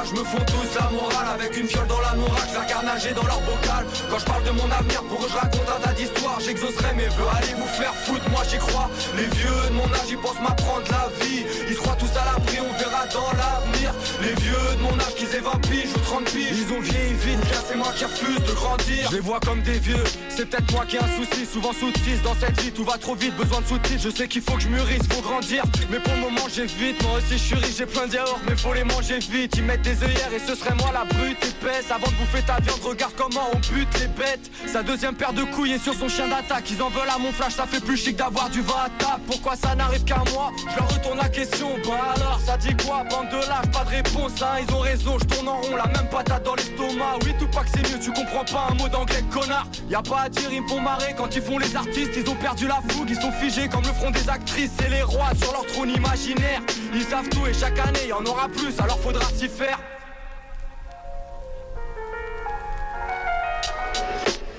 âge 0.07 0.13
me 0.13 0.25
font 0.25 0.45
tous 0.47 0.79
la 0.79 0.91
morale 0.91 1.27
Avec 1.35 1.57
une 1.57 1.67
fiole 1.67 1.87
dans 1.87 2.01
la 2.01 2.15
morale, 2.15 2.49
je 2.49 2.75
la 2.75 2.83
nager 2.83 3.13
dans 3.13 3.25
leur 3.25 3.41
bocal. 3.41 3.87
Quand 4.11 4.19
je 4.19 4.25
parle 4.25 4.45
de 4.45 4.51
mon 4.51 4.71
avenir, 4.71 5.03
pour 5.05 5.25
eux 5.25 5.29
je 5.29 5.37
raconte 5.37 5.69
un 5.69 5.81
tas 5.81 5.93
d'histoires. 5.93 6.39
J'exaucerai 6.41 6.95
mes 6.95 7.09
vœux, 7.09 7.31
allez 7.37 7.55
vous 7.55 7.67
faire 7.67 7.95
foutre, 7.95 8.29
moi 8.31 8.43
j'y 8.49 8.59
crois. 8.59 8.91
Les 9.17 9.27
vieux 9.37 9.61
de 9.69 9.75
mon 9.75 9.87
âge, 9.93 10.11
ils 10.11 10.19
pensent 10.19 10.41
m'apprendre 10.41 10.87
la 10.91 11.09
vie. 11.21 11.45
Ils 11.69 11.75
se 11.75 11.81
croient 11.81 11.97
tous 11.99 12.13
à 12.17 12.25
l'abri, 12.25 12.59
on 12.61 12.73
verra 12.79 13.07
dans 13.13 13.31
l'avenir. 13.33 13.93
Les 14.23 14.35
vieux 14.43 14.77
de 14.77 14.83
mon 14.83 14.95
âge, 15.01 15.15
qu'ils 15.17 15.35
aient 15.35 15.41
20 15.41 15.61
piges 15.69 15.93
ou 15.95 16.01
30 16.01 16.25
piges. 16.25 16.59
Ils 16.63 16.73
ont 16.73 16.81
vieilli 16.81 17.15
vite, 17.15 17.41
c'est 17.69 17.77
moi 17.77 17.93
qui 17.97 18.05
refuse 18.05 18.43
de 18.45 18.53
grandir. 18.53 19.09
Je 19.11 19.17
les 19.17 19.21
vois 19.21 19.41
comme 19.41 19.63
des 19.63 19.79
vieux, 19.79 20.05
c'est 20.29 20.47
peut-être 20.47 20.71
moi 20.73 20.85
qui 20.87 20.97
ai 20.97 21.01
un 21.01 21.17
souci. 21.17 21.47
Souvent 21.47 21.73
sous 21.73 21.93
dans 22.23 22.35
cette 22.35 22.61
vie, 22.61 22.73
tout 22.73 22.85
va 22.85 22.99
trop 22.99 23.15
vite, 23.15 23.35
besoin 23.37 23.61
de 23.61 23.67
sous-titres. 23.67 24.03
Je 24.03 24.11
sais 24.11 24.29
qu'il 24.29 24.43
faut 24.43 24.55
que 24.55 24.63
je 24.63 24.69
mûrisse, 24.69 25.03
faut 25.11 25.23
grandir. 25.23 25.65
Mais 25.91 25.99
pour 25.99 26.15
le 26.15 26.21
moment 26.21 26.47
j'évite, 26.53 27.03
moi 27.03 27.19
aussi 27.19 27.39
je 27.39 27.45
suis 27.45 27.55
riche, 27.55 27.77
j'ai 27.79 27.87
plein 27.87 28.07
de 28.07 28.17
Mais 28.49 28.57
faut 28.57 28.75
les 28.75 28.85
manger 28.85 29.19
vite, 29.19 29.57
ils 29.57 29.63
mettent 29.63 29.83
des 29.83 29.96
et 30.03 30.39
ce 30.39 30.55
serait 30.55 30.75
moi 30.75 30.91
la 30.93 31.05
brute 31.05 31.43
épaisse. 31.45 31.91
Avant 31.91 32.07
de 32.09 32.15
bouffer 32.15 32.43
ta 32.43 32.61
viande, 32.61 32.81
regarde 32.83 33.13
comment 33.17 33.49
on 33.53 33.57
bute 33.75 33.89
les 33.99 34.09
bêtes. 34.09 34.51
Sa 34.67 34.83
deuxième 34.83 35.15
paire 35.15 35.33
de 35.33 35.43
couilles 35.45 35.73
est 35.73 35.79
sur 35.79 35.95
son 35.95 36.09
chien 36.09 36.29
d'attaque. 36.29 36.71
Ils 36.71 36.83
en 36.83 36.91
veulent 36.91 37.09
à 37.09 37.19
mon 37.19 37.33
flash, 37.33 37.55
ça 37.55 37.67
fait 37.67 37.81
plus 37.81 37.97
chic 37.97 38.17
d'avoir 38.17 38.51
du 38.51 38.61
à 38.61 38.89
table 38.99 39.23
Pourquoi 39.27 39.57
ça 39.57 39.75
n'arrive 39.75 40.05
qu'à 40.05 40.23
moi? 40.33 40.53
Je 40.71 40.77
leur 40.77 40.89
retourne 40.89 41.19
la 41.19 41.29
question, 41.29 41.69
bah 41.85 42.15
alors 42.15 42.41
ça 42.45 42.57
dit 42.57 42.77
quoi? 42.85 43.05
Bande 43.05 43.29
de 43.31 43.37
lâches, 43.37 43.71
pas 43.73 43.85
de 43.85 43.91
réponse, 43.91 44.43
hein, 44.43 44.61
ils 44.67 44.75
ont 44.75 44.81
raison, 44.81 45.19
je 45.19 45.25
tourne 45.25 45.49
en 45.49 45.61
rond, 45.61 45.77
la 45.77 45.87
même 45.87 46.09
patate 46.11 46.45
dans 46.45 46.55
l'estomac. 46.55 47.19
Oui 47.25 47.33
tout 47.39 47.49
pas 47.49 47.63
que 47.63 47.71
c'est 47.75 47.91
mieux, 47.91 47.99
tu 47.99 48.13
comprends 48.13 48.45
pas 48.45 48.69
un 48.71 48.75
mot 48.75 48.89
d'anglais 48.89 49.23
connard. 49.31 49.67
Y 49.89 49.95
a 49.95 50.03
pas 50.03 50.23
à 50.23 50.29
dire, 50.29 50.53
ils 50.53 50.63
me 50.63 50.69
font 50.69 50.81
marrer 50.81 51.15
quand 51.17 51.35
ils 51.35 51.43
font 51.43 51.59
les 51.59 51.75
artistes. 51.75 52.13
Ils 52.17 52.29
ont 52.29 52.35
perdu 52.35 52.67
la 52.67 52.81
fougue, 52.89 53.09
ils 53.09 53.21
sont 53.21 53.33
figés 53.33 53.69
comme 53.69 53.83
le 53.83 53.93
front 53.93 54.11
des 54.11 54.29
actrices. 54.29 54.73
Et 54.85 54.91
les 54.91 55.03
rois 55.03 55.31
sur 55.41 55.53
leur 55.53 55.67
trône 55.67 55.91
imaginaire 55.91 56.61
Ils 56.95 57.05
savent 57.05 57.29
tout 57.29 57.47
et 57.47 57.55
chaque 57.55 57.79
année 57.79 58.09
y 58.09 58.13
en 58.13 58.25
aura 58.25 58.49
plus, 58.49 58.79
alors 58.81 58.99
faudra 59.01 59.25
s'y 59.37 59.49
faire. 59.49 59.79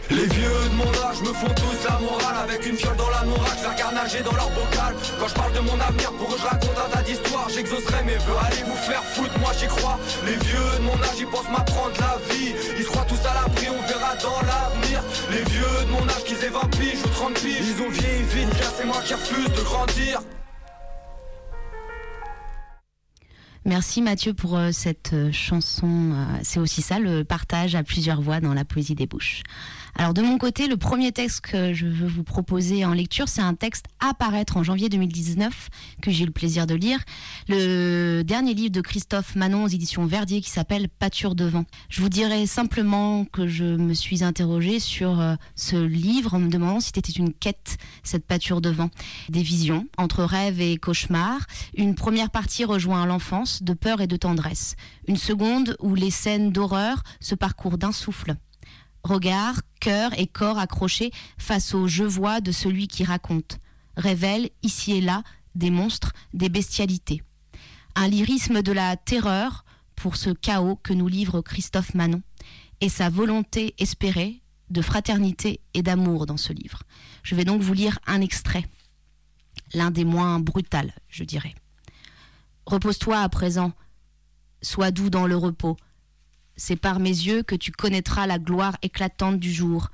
Les 0.09 0.25
vieux 0.25 0.69
de 0.71 0.75
mon 0.75 0.89
âge 1.07 1.19
me 1.21 1.33
font 1.33 1.53
tous 1.53 1.83
la 1.83 1.99
morale. 1.99 2.37
Avec 2.43 2.65
une 2.65 2.77
fiole 2.77 2.95
dans 2.95 3.09
la 3.09 3.23
morale, 3.23 3.57
je 3.61 3.83
la 3.83 3.91
nager 3.91 4.21
dans 4.21 4.31
leur 4.31 4.49
bocal. 4.51 4.95
Quand 5.19 5.27
je 5.27 5.33
parle 5.33 5.51
de 5.51 5.59
mon 5.59 5.79
avenir, 5.79 6.11
pour 6.13 6.33
eux 6.33 6.37
je 6.39 6.47
raconte 6.47 6.77
un 6.77 6.89
tas 6.89 7.03
d'histoires. 7.03 7.49
J'exaucerai 7.49 8.03
mes 8.05 8.15
vœux, 8.15 8.39
allez 8.47 8.63
vous 8.63 8.77
faire 8.77 9.03
foutre, 9.03 9.37
moi 9.39 9.51
j'y 9.59 9.67
crois. 9.67 9.99
Les 10.25 10.37
vieux 10.47 10.71
de 10.79 10.83
mon 10.83 10.95
âge, 11.03 11.19
ils 11.19 11.27
pensent 11.27 11.49
m'apprendre 11.51 11.95
la 11.99 12.17
vie. 12.33 12.55
Ils 12.77 12.83
se 12.83 12.89
croient 12.89 13.05
tous 13.05 13.19
à 13.27 13.33
l'abri, 13.33 13.67
on 13.69 13.81
verra 13.85 14.15
dans 14.23 14.39
l'avenir. 14.47 15.03
Les 15.29 15.43
vieux 15.51 15.85
de 15.85 15.91
mon 15.91 16.07
âge, 16.07 16.23
qu'ils 16.23 16.41
aient 16.43 16.55
20 16.55 16.69
piges 16.77 17.03
ou 17.03 17.09
30 17.09 17.33
piges. 17.33 17.67
Ils 17.75 17.81
ont 17.83 17.89
vieilli 17.89 18.23
vite, 18.23 18.49
c'est 18.77 18.85
moi 18.85 19.01
qui 19.03 19.13
refuse 19.13 19.51
de 19.51 19.61
grandir 19.61 20.21
Merci 23.67 24.01
Mathieu 24.01 24.33
pour 24.33 24.55
euh, 24.55 24.71
cette 24.71 25.11
euh, 25.11 25.29
chanson. 25.33 26.13
Euh, 26.13 26.25
c'est 26.41 26.57
aussi 26.57 26.81
ça, 26.81 26.99
le 26.99 27.25
partage 27.25 27.75
à 27.75 27.83
plusieurs 27.83 28.21
voix 28.21 28.39
dans 28.39 28.53
la 28.53 28.63
poésie 28.63 28.95
des 28.95 29.07
bouches. 29.07 29.43
Alors 29.99 30.13
de 30.13 30.21
mon 30.21 30.37
côté, 30.37 30.67
le 30.67 30.77
premier 30.77 31.11
texte 31.11 31.41
que 31.41 31.73
je 31.73 31.87
veux 31.87 32.07
vous 32.07 32.23
proposer 32.23 32.85
en 32.85 32.93
lecture, 32.93 33.27
c'est 33.27 33.41
un 33.41 33.55
texte 33.55 33.85
à 33.99 34.13
en 34.53 34.61
janvier 34.61 34.89
2019 34.89 35.69
que 36.03 36.11
j'ai 36.11 36.23
eu 36.23 36.27
le 36.27 36.31
plaisir 36.31 36.67
de 36.67 36.75
lire. 36.75 36.99
Le 37.47 38.21
dernier 38.21 38.53
livre 38.53 38.71
de 38.71 38.81
Christophe 38.81 39.35
Manon 39.35 39.63
aux 39.63 39.67
éditions 39.67 40.05
Verdier 40.05 40.39
qui 40.41 40.51
s'appelle 40.51 40.87
Pâture 40.87 41.33
de 41.33 41.45
vent. 41.45 41.65
Je 41.89 42.01
vous 42.01 42.09
dirais 42.09 42.45
simplement 42.45 43.25
que 43.25 43.47
je 43.47 43.63
me 43.63 43.95
suis 43.95 44.23
interrogée 44.23 44.79
sur 44.79 45.19
euh, 45.19 45.33
ce 45.55 45.77
livre 45.77 46.35
en 46.35 46.39
me 46.39 46.49
demandant 46.49 46.79
si 46.79 46.91
c'était 46.93 47.11
une 47.11 47.33
quête, 47.33 47.77
cette 48.03 48.27
pâture 48.27 48.61
de 48.61 48.69
vent. 48.69 48.91
Des 49.29 49.41
visions 49.41 49.87
entre 49.97 50.23
rêve 50.23 50.61
et 50.61 50.77
cauchemar. 50.77 51.39
Une 51.75 51.95
première 51.95 52.29
partie 52.29 52.65
rejoint 52.65 53.07
l'enfance 53.07 53.63
de 53.63 53.73
peur 53.73 53.99
et 53.99 54.07
de 54.07 54.15
tendresse. 54.15 54.75
Une 55.07 55.17
seconde 55.17 55.75
où 55.79 55.95
les 55.95 56.11
scènes 56.11 56.51
d'horreur 56.51 57.01
se 57.19 57.33
parcourent 57.33 57.79
d'un 57.79 57.91
souffle 57.91 58.35
regard, 59.07 59.61
cœur 59.79 60.17
et 60.19 60.27
corps 60.27 60.59
accrochés 60.59 61.11
face 61.37 61.73
au 61.73 61.87
je 61.87 62.03
vois 62.03 62.41
de 62.41 62.51
celui 62.51 62.87
qui 62.87 63.03
raconte, 63.03 63.59
révèle 63.95 64.49
ici 64.61 64.91
et 64.93 65.01
là 65.01 65.23
des 65.55 65.71
monstres, 65.71 66.13
des 66.33 66.49
bestialités. 66.49 67.23
Un 67.95 68.07
lyrisme 68.07 68.61
de 68.61 68.71
la 68.71 68.95
terreur 68.95 69.65
pour 69.95 70.15
ce 70.15 70.29
chaos 70.29 70.75
que 70.75 70.93
nous 70.93 71.07
livre 71.07 71.41
Christophe 71.41 71.95
Manon 71.95 72.21
et 72.81 72.89
sa 72.89 73.09
volonté 73.09 73.73
espérée 73.79 74.43
de 74.69 74.81
fraternité 74.81 75.61
et 75.73 75.81
d'amour 75.81 76.25
dans 76.25 76.37
ce 76.37 76.53
livre. 76.53 76.83
Je 77.23 77.33
vais 77.33 77.45
donc 77.45 77.61
vous 77.61 77.73
lire 77.73 77.97
un 78.05 78.21
extrait, 78.21 78.65
l'un 79.73 79.91
des 79.91 80.05
moins 80.05 80.39
brutals, 80.39 80.93
je 81.09 81.23
dirais. 81.23 81.55
Repose-toi 82.65 83.19
à 83.19 83.29
présent, 83.29 83.71
sois 84.61 84.91
doux 84.91 85.09
dans 85.09 85.25
le 85.25 85.37
repos, 85.37 85.77
c'est 86.57 86.75
par 86.75 86.99
mes 86.99 87.09
yeux 87.09 87.43
que 87.43 87.55
tu 87.55 87.71
connaîtras 87.71 88.25
la 88.25 88.39
gloire 88.39 88.75
éclatante 88.81 89.39
du 89.39 89.53
jour, 89.53 89.89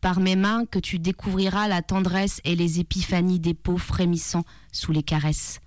par 0.00 0.18
mes 0.18 0.36
mains 0.36 0.64
que 0.66 0.78
tu 0.78 0.98
découvriras 0.98 1.68
la 1.68 1.82
tendresse 1.82 2.40
et 2.44 2.56
les 2.56 2.80
épiphanies 2.80 3.38
des 3.38 3.54
peaux 3.54 3.78
frémissant 3.78 4.44
sous 4.72 4.90
les 4.90 5.02
caresses, 5.02 5.60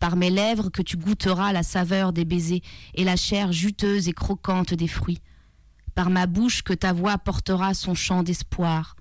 par 0.00 0.16
mes 0.16 0.30
lèvres 0.30 0.70
que 0.70 0.82
tu 0.82 0.96
goûteras 0.96 1.52
la 1.52 1.62
saveur 1.62 2.12
des 2.12 2.24
baisers 2.24 2.62
et 2.94 3.04
la 3.04 3.16
chair 3.16 3.52
juteuse 3.52 4.08
et 4.08 4.12
croquante 4.12 4.74
des 4.74 4.88
fruits, 4.88 5.20
par 5.94 6.08
ma 6.08 6.26
bouche 6.26 6.62
que 6.62 6.72
ta 6.72 6.94
voix 6.94 7.18
portera 7.18 7.74
son 7.74 7.94
chant 7.94 8.22
d'espoir, 8.22 8.96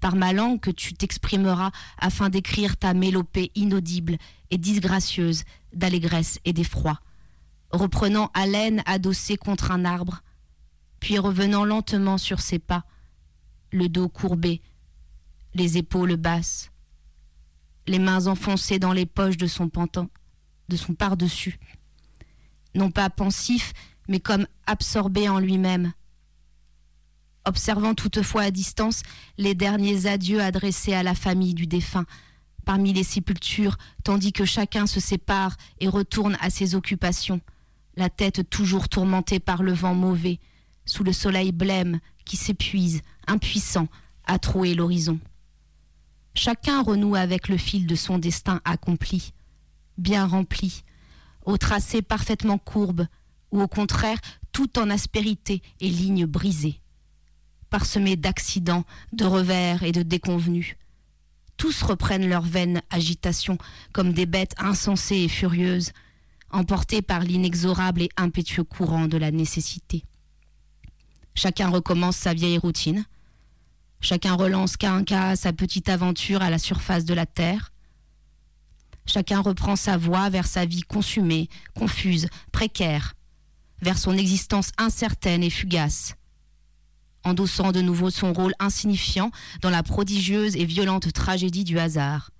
par 0.00 0.16
ma 0.16 0.34
langue 0.34 0.60
que 0.60 0.70
tu 0.70 0.92
t'exprimeras 0.92 1.70
afin 1.98 2.28
d'écrire 2.28 2.76
ta 2.76 2.92
mélopée 2.92 3.50
inaudible 3.54 4.18
et 4.50 4.58
disgracieuse 4.58 5.44
d'allégresse 5.72 6.38
et 6.44 6.52
d'effroi 6.52 7.00
reprenant 7.74 8.30
haleine 8.34 8.82
adossé 8.86 9.36
contre 9.36 9.70
un 9.70 9.84
arbre, 9.84 10.22
puis 11.00 11.18
revenant 11.18 11.64
lentement 11.64 12.18
sur 12.18 12.40
ses 12.40 12.58
pas, 12.58 12.84
le 13.72 13.88
dos 13.88 14.08
courbé, 14.08 14.62
les 15.54 15.76
épaules 15.76 16.16
basses, 16.16 16.70
les 17.86 17.98
mains 17.98 18.26
enfoncées 18.26 18.78
dans 18.78 18.92
les 18.92 19.06
poches 19.06 19.36
de 19.36 19.46
son 19.46 19.68
pantalon, 19.68 20.08
de 20.68 20.76
son 20.76 20.94
par-dessus, 20.94 21.58
non 22.74 22.90
pas 22.90 23.10
pensif, 23.10 23.72
mais 24.08 24.20
comme 24.20 24.46
absorbé 24.66 25.28
en 25.28 25.38
lui-même, 25.38 25.92
observant 27.44 27.94
toutefois 27.94 28.42
à 28.42 28.50
distance 28.50 29.02
les 29.36 29.54
derniers 29.54 30.06
adieux 30.06 30.40
adressés 30.40 30.94
à 30.94 31.02
la 31.02 31.14
famille 31.14 31.54
du 31.54 31.66
défunt, 31.66 32.06
parmi 32.64 32.92
les 32.92 33.04
sépultures, 33.04 33.76
tandis 34.04 34.32
que 34.32 34.44
chacun 34.44 34.86
se 34.86 35.00
sépare 35.00 35.56
et 35.80 35.88
retourne 35.88 36.38
à 36.40 36.48
ses 36.48 36.74
occupations, 36.74 37.40
la 37.96 38.10
tête 38.10 38.48
toujours 38.50 38.88
tourmentée 38.88 39.40
par 39.40 39.62
le 39.62 39.72
vent 39.72 39.94
mauvais, 39.94 40.40
sous 40.84 41.04
le 41.04 41.12
soleil 41.12 41.52
blême 41.52 42.00
qui 42.24 42.36
s'épuise, 42.36 43.02
impuissant, 43.26 43.88
à 44.26 44.38
trouer 44.38 44.74
l'horizon. 44.74 45.20
Chacun 46.34 46.82
renoue 46.82 47.14
avec 47.14 47.48
le 47.48 47.56
fil 47.56 47.86
de 47.86 47.94
son 47.94 48.18
destin 48.18 48.60
accompli, 48.64 49.32
bien 49.98 50.26
rempli, 50.26 50.82
au 51.44 51.56
tracé 51.58 52.02
parfaitement 52.02 52.58
courbe, 52.58 53.06
ou 53.52 53.62
au 53.62 53.68
contraire 53.68 54.18
tout 54.52 54.78
en 54.78 54.90
aspérité 54.90 55.62
et 55.80 55.88
lignes 55.88 56.26
brisées. 56.26 56.80
parsemés 57.70 58.14
d'accidents, 58.16 58.84
de 59.12 59.24
revers 59.24 59.82
et 59.82 59.90
de 59.90 60.02
déconvenus. 60.02 60.76
Tous 61.56 61.82
reprennent 61.82 62.28
leur 62.28 62.42
vaine 62.42 62.82
agitation 62.90 63.58
comme 63.92 64.12
des 64.12 64.26
bêtes 64.26 64.54
insensées 64.58 65.22
et 65.22 65.28
furieuses, 65.28 65.90
emportées 66.54 67.02
par 67.02 67.20
l'inexorable 67.20 68.02
et 68.02 68.08
impétueux 68.16 68.64
courant 68.64 69.06
de 69.06 69.18
la 69.18 69.30
nécessité. 69.30 70.04
Chacun 71.34 71.68
recommence 71.68 72.16
sa 72.16 72.32
vieille 72.32 72.58
routine. 72.58 73.04
Chacun 74.00 74.34
relance 74.34 74.76
qu'à 74.76 74.92
un 74.92 75.02
cas 75.02 75.34
sa 75.36 75.52
petite 75.52 75.88
aventure 75.88 76.42
à 76.42 76.50
la 76.50 76.58
surface 76.58 77.04
de 77.04 77.14
la 77.14 77.26
terre. 77.26 77.72
Chacun 79.06 79.40
reprend 79.40 79.76
sa 79.76 79.96
voie 79.96 80.30
vers 80.30 80.46
sa 80.46 80.64
vie 80.64 80.82
consumée, 80.82 81.48
confuse, 81.74 82.28
précaire, 82.52 83.14
vers 83.82 83.98
son 83.98 84.16
existence 84.16 84.70
incertaine 84.78 85.42
et 85.42 85.50
fugace, 85.50 86.14
endossant 87.24 87.72
de 87.72 87.80
nouveau 87.80 88.10
son 88.10 88.32
rôle 88.32 88.54
insignifiant 88.60 89.30
dans 89.60 89.70
la 89.70 89.82
prodigieuse 89.82 90.56
et 90.56 90.64
violente 90.64 91.12
tragédie 91.12 91.64
du 91.64 91.78
hasard, 91.78 92.30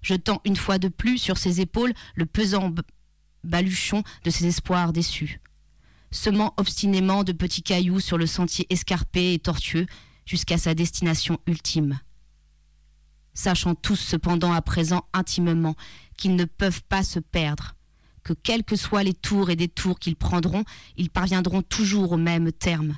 jetant 0.00 0.40
une 0.44 0.56
fois 0.56 0.78
de 0.78 0.88
plus 0.88 1.18
sur 1.18 1.36
ses 1.36 1.60
épaules 1.60 1.92
le 2.14 2.24
pesant 2.24 2.72
baluchon 3.44 4.02
de 4.24 4.30
ses 4.30 4.46
espoirs 4.46 4.92
déçus, 4.92 5.40
semant 6.10 6.54
obstinément 6.56 7.24
de 7.24 7.32
petits 7.32 7.62
cailloux 7.62 8.00
sur 8.00 8.18
le 8.18 8.26
sentier 8.26 8.66
escarpé 8.70 9.34
et 9.34 9.38
tortueux 9.38 9.86
jusqu'à 10.26 10.58
sa 10.58 10.74
destination 10.74 11.38
ultime. 11.46 11.98
Sachant 13.34 13.74
tous 13.74 13.96
cependant 13.96 14.52
à 14.52 14.62
présent 14.62 15.04
intimement 15.12 15.74
qu'ils 16.16 16.36
ne 16.36 16.44
peuvent 16.44 16.82
pas 16.88 17.02
se 17.02 17.18
perdre, 17.18 17.74
que 18.22 18.32
quels 18.32 18.64
que 18.64 18.76
soient 18.76 19.02
les 19.02 19.14
tours 19.14 19.50
et 19.50 19.56
détours 19.56 19.98
qu'ils 19.98 20.16
prendront, 20.16 20.64
ils 20.96 21.10
parviendront 21.10 21.62
toujours 21.62 22.12
au 22.12 22.16
même 22.16 22.52
terme, 22.52 22.96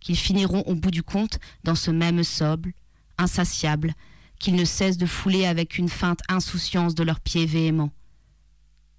qu'ils 0.00 0.16
finiront 0.16 0.62
au 0.62 0.74
bout 0.74 0.90
du 0.90 1.02
compte 1.02 1.38
dans 1.64 1.74
ce 1.74 1.90
même 1.90 2.22
soble, 2.22 2.74
insatiable, 3.16 3.94
qu'ils 4.38 4.56
ne 4.56 4.64
cessent 4.64 4.98
de 4.98 5.06
fouler 5.06 5.46
avec 5.46 5.78
une 5.78 5.88
feinte 5.88 6.20
insouciance 6.28 6.94
de 6.94 7.02
leurs 7.02 7.20
pieds 7.20 7.46
véhéments, 7.46 7.92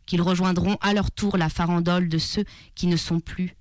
qu'ils 0.10 0.24
rejoindront 0.24 0.76
à 0.82 0.96
leur 0.96 1.12
tour 1.12 1.38
la 1.38 1.50
farandole 1.50 2.10
de 2.10 2.18
ceux 2.18 2.44
qui 2.74 2.88
ne 2.88 2.98
sont 2.98 3.20
plus, 3.20 3.56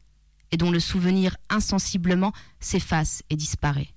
et 0.51 0.57
dont 0.57 0.71
le 0.71 0.81
souvenir 0.81 1.37
insensiblement 1.51 2.33
s'efface 2.59 3.23
et 3.29 3.37
disparaît, 3.37 3.91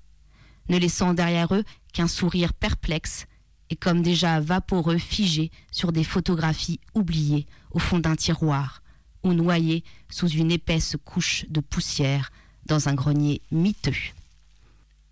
ne 0.68 0.78
laissant 0.78 1.14
derrière 1.14 1.56
eux 1.56 1.64
qu'un 1.94 2.10
sourire 2.10 2.54
perplexe 2.54 3.26
et 3.70 3.78
comme 3.78 4.02
déjà 4.02 4.42
vaporeux 4.42 4.98
figé 4.98 5.50
sur 5.72 5.94
des 5.94 6.04
photographies 6.04 6.82
oubliées 6.94 7.48
au 7.72 7.80
fond 7.80 8.00
d'un 8.00 8.18
tiroir 8.18 8.84
ou 9.24 9.32
noyées 9.32 9.86
sous 10.10 10.28
une 10.28 10.52
épaisse 10.52 10.98
couche 11.06 11.46
de 11.48 11.62
poussière 11.62 12.32
dans 12.66 12.90
un 12.90 12.96
grenier 12.96 13.42
miteux. 13.54 13.96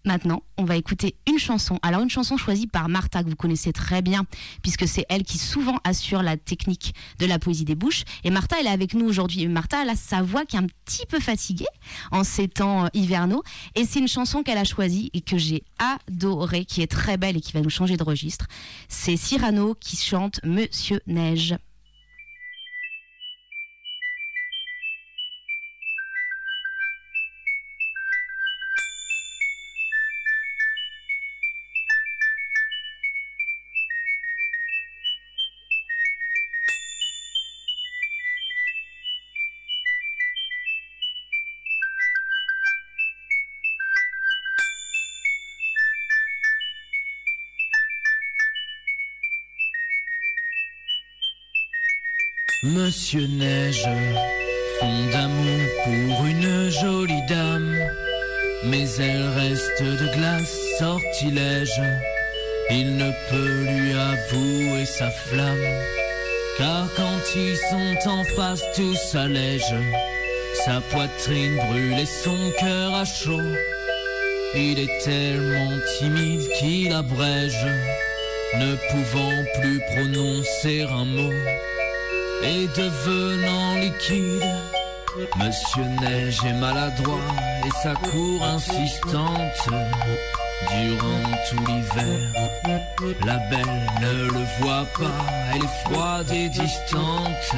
Maintenant, 0.06 0.44
on 0.58 0.64
va 0.64 0.78
écouter 0.78 1.16
une 1.28 1.38
chanson. 1.38 1.78
Alors 1.82 2.02
une 2.02 2.10
chanson 2.10 2.38
choisie 2.38 2.68
par 2.68 2.90
Martha 2.90 3.24
que 3.24 3.30
vous 3.30 3.36
connaissez 3.36 3.74
très 3.74 4.02
bien 4.02 4.26
puisque 4.62 4.88
c'est 4.88 5.06
elle 5.10 5.24
qui 5.24 5.38
souvent 5.38 5.78
assure 5.84 6.24
la 6.24 6.38
technique 6.38 6.94
de 7.20 7.26
la 7.26 7.40
poésie 7.40 7.66
des 7.66 7.76
bouches. 7.76 8.04
Et 8.24 8.30
Martha, 8.30 8.58
elle 8.60 8.68
est 8.68 8.72
avec 8.72 8.94
nous 8.94 9.06
aujourd'hui. 9.06 9.48
Martha, 9.48 9.84
elle 9.84 9.90
a 9.90 9.96
sa 9.96 10.22
voix 10.22 10.46
qui 10.46 10.56
est 10.56 10.60
un 10.60 10.68
petit 10.86 11.06
peu 11.06 11.20
fatiguée 11.20 11.66
en 12.12 12.24
ces 12.24 12.48
temps 12.48 12.86
euh, 12.86 12.88
hivernaux. 12.94 13.44
Et 13.76 13.86
c'est 13.86 14.00
une 14.00 14.08
chanson 14.08 14.44
qu'elle 14.44 14.58
a 14.58 14.64
choisie 14.64 15.10
et 15.14 15.22
que 15.22 15.38
j'ai 15.38 15.64
adorée, 15.80 16.66
qui 16.66 16.82
est 16.82 16.88
très 16.88 17.18
belle 17.18 17.38
et 17.38 17.42
qui 17.42 17.52
va 17.54 17.62
nous 17.62 17.70
changer 17.70 17.98
de 17.98 18.04
registre. 18.04 18.46
C'est 18.88 19.18
Cyrano 19.18 19.76
qui 19.80 19.98
chante 19.98 20.40
Monsieur 20.44 21.02
Neige. 21.08 21.56
Monsieur 53.00 53.28
Neige, 53.28 53.88
fond 54.78 55.06
d'amour 55.14 55.62
pour 55.86 56.26
une 56.26 56.70
jolie 56.70 57.26
dame, 57.30 57.74
mais 58.66 58.86
elle 59.00 59.26
reste 59.38 59.82
de 59.82 60.14
glace, 60.18 60.54
sortilège. 60.78 61.82
Il 62.70 62.98
ne 62.98 63.10
peut 63.30 63.72
lui 63.72 63.94
avouer 63.94 64.86
sa 64.86 65.10
flamme, 65.12 65.72
car 66.58 66.90
quand 66.98 67.38
ils 67.38 67.56
sont 67.70 68.10
en 68.10 68.24
face, 68.36 68.64
tout 68.76 68.96
s'allège. 68.96 69.76
Sa 70.66 70.82
poitrine 70.92 71.56
brûle 71.56 72.00
et 72.00 72.06
son 72.06 72.52
cœur 72.60 72.94
a 72.96 73.06
chaud. 73.06 73.56
Il 74.56 74.78
est 74.78 75.04
tellement 75.06 75.72
timide 75.98 76.46
qu'il 76.60 76.92
abrège, 76.92 77.66
ne 78.58 78.76
pouvant 78.92 79.44
plus 79.62 79.80
prononcer 79.96 80.82
un 80.82 81.06
mot 81.06 81.34
et 82.44 82.68
devenant 82.68 83.76
liquide. 83.76 84.44
Monsieur 85.38 85.84
Neige 86.02 86.40
est 86.46 86.54
maladroit 86.54 87.20
et 87.66 87.72
sa 87.84 87.94
cour 87.96 88.44
insistante 88.44 89.70
durant 90.70 91.24
tout 91.50 91.66
l'hiver. 91.68 92.20
La 93.26 93.38
belle 93.50 93.88
ne 94.02 94.14
le 94.26 94.46
voit 94.60 94.86
pas, 94.98 95.26
elle 95.54 95.64
est 95.64 95.78
froide 95.86 96.32
et 96.32 96.50
distante. 96.50 97.56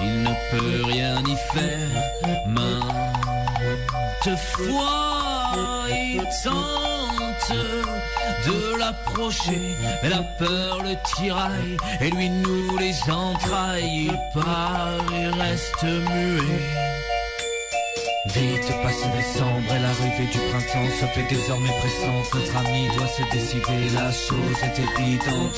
Il 0.00 0.22
ne 0.22 0.32
peut 0.50 0.84
rien 0.84 1.22
y 1.26 1.36
faire. 1.52 2.02
Maintes 2.46 4.38
fois, 4.38 5.86
il 5.90 6.22
tente 6.44 7.07
de 7.50 8.78
l'approcher, 8.78 9.76
mais 10.02 10.08
la 10.08 10.22
peur 10.38 10.82
le 10.82 10.94
tiraille 11.14 11.76
et 12.00 12.10
lui 12.10 12.28
noue 12.30 12.76
les 12.78 12.94
entrailles. 13.10 14.08
Il 14.08 14.18
part 14.34 15.12
et 15.12 15.28
reste 15.28 15.82
muet. 15.84 17.07
Vite 18.34 18.72
passe 18.82 19.04
décembre 19.16 19.72
et 19.74 19.78
l'arrivée 19.80 20.30
du 20.30 20.38
printemps 20.50 20.92
se 21.00 21.06
fait 21.06 21.26
désormais 21.34 21.72
pressante. 21.80 22.34
Notre 22.34 22.56
ami 22.58 22.88
doit 22.96 23.08
se 23.08 23.22
décider, 23.32 23.88
la 23.94 24.12
chose 24.12 24.58
est 24.62 24.78
évidente. 24.78 25.56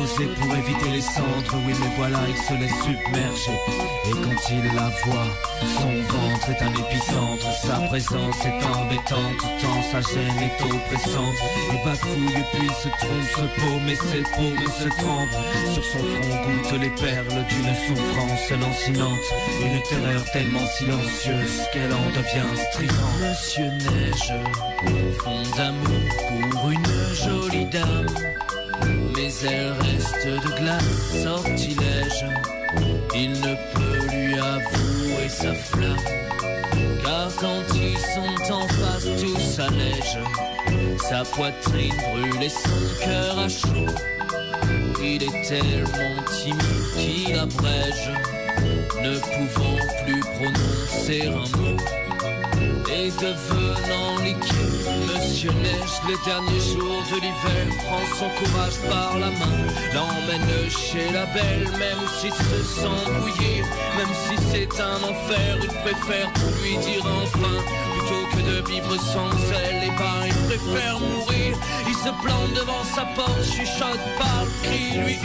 Oser 0.00 0.26
pour 0.34 0.54
éviter 0.56 0.90
les 0.90 1.00
centres, 1.00 1.54
oui 1.64 1.74
mais 1.80 1.90
voilà, 1.96 2.18
il 2.28 2.36
se 2.36 2.54
laisse 2.54 2.74
submerger. 2.82 3.58
Et 4.06 4.10
quand 4.10 4.40
il 4.50 4.64
la 4.74 4.90
voit, 5.04 5.30
son 5.62 5.92
ventre 6.12 6.50
est 6.50 6.62
un 6.62 6.72
épicentre. 6.72 7.46
Sa 7.62 7.76
présence 7.86 8.44
est 8.44 8.64
embêtante, 8.66 9.40
tant 9.60 9.82
sa 9.92 10.00
gêne 10.00 10.42
est 10.42 10.62
oppressante. 10.64 11.38
Il 11.72 11.84
bafouille 11.84 12.44
puis 12.52 12.68
se 12.82 12.88
trompe, 12.88 13.28
se 13.36 13.60
paume 13.60 13.88
et 13.88 13.96
ses 13.96 14.22
paumes 14.34 14.72
se 14.76 14.88
trempent. 15.00 15.44
Sur 15.72 15.84
son 15.84 15.98
front 15.98 16.36
goûte 16.42 16.80
les 16.80 16.90
perles 16.90 17.44
d'une 17.48 17.74
souffrance 17.86 18.50
lancinante. 18.50 19.26
Une 19.62 19.82
terreur 19.82 20.24
tellement 20.32 20.66
silencieuse 20.66 21.62
qu'elle 21.72 21.92
en 21.92 22.07
devient 22.10 22.62
strident. 22.70 22.94
Monsieur 23.20 23.68
Neige, 23.68 24.32
fond 25.18 25.42
d'amour 25.56 26.52
pour 26.52 26.70
une 26.70 27.14
jolie 27.14 27.66
dame. 27.66 28.06
Mais 29.14 29.32
elle 29.44 29.72
reste 29.72 30.26
de 30.26 30.60
glace, 30.60 31.22
sortilège. 31.22 32.24
Il 33.14 33.32
ne 33.32 33.54
peut 33.74 34.16
lui 34.16 34.34
avouer 34.38 35.28
sa 35.28 35.54
flamme. 35.54 35.96
Car 37.02 37.28
quand 37.40 37.74
ils 37.74 37.98
sont 37.98 38.52
en 38.52 38.68
face, 38.68 39.08
tout 39.20 39.40
s'allège. 39.40 40.18
Sa 41.00 41.24
poitrine 41.24 41.94
brûle 42.12 42.42
et 42.42 42.48
son 42.48 43.04
cœur 43.04 43.38
a 43.38 43.48
chaud. 43.48 43.94
Il 45.02 45.22
est 45.22 45.48
tellement 45.48 46.22
timide 46.30 46.56
qu'il 46.96 47.34
abrège 47.38 48.10
ne 49.02 49.18
pouvant 49.18 49.78
plus 50.04 50.20
prononcer 50.20 51.26
un 51.26 51.58
mot. 51.58 51.76
Et 52.90 53.10
devenant 53.10 54.18
liquide, 54.24 54.88
Monsieur 55.06 55.52
Neige, 55.52 56.00
les 56.08 56.16
derniers 56.24 56.60
jours 56.60 57.02
de 57.10 57.16
l'hiver, 57.16 57.66
prend 57.84 58.04
son 58.18 58.28
courage 58.40 58.78
par 58.88 59.18
la 59.18 59.30
main, 59.30 59.60
l'emmène 59.94 60.70
chez 60.70 61.12
la 61.12 61.26
belle, 61.26 61.68
même 61.78 62.02
s'il 62.18 62.32
se 62.32 62.62
sent 62.64 63.10
bouillir, 63.20 63.64
même 63.96 64.14
si 64.26 64.36
c'est 64.50 64.80
un 64.80 64.96
enfer, 64.96 65.58
il 65.62 65.68
préfère 65.68 66.30
lui 66.62 66.76
dire 66.78 67.04
enfin, 67.22 67.58
plutôt 67.92 68.24
que 68.32 68.50
de 68.50 68.68
vivre 68.68 68.96
sans 68.96 69.30
elle, 69.64 69.84
et 69.84 69.94
ben 69.96 70.26
il 70.26 70.34
préfère 70.48 70.98
mourir, 70.98 71.56
Il 71.86 71.94
se 71.94 72.10
plante 72.22 72.52
devant 72.54 72.84
sa 72.84 73.04
porte, 73.14 73.44
chuchote, 73.44 74.00
parle, 74.18 74.48
crie, 74.62 74.98
lui 74.98 75.16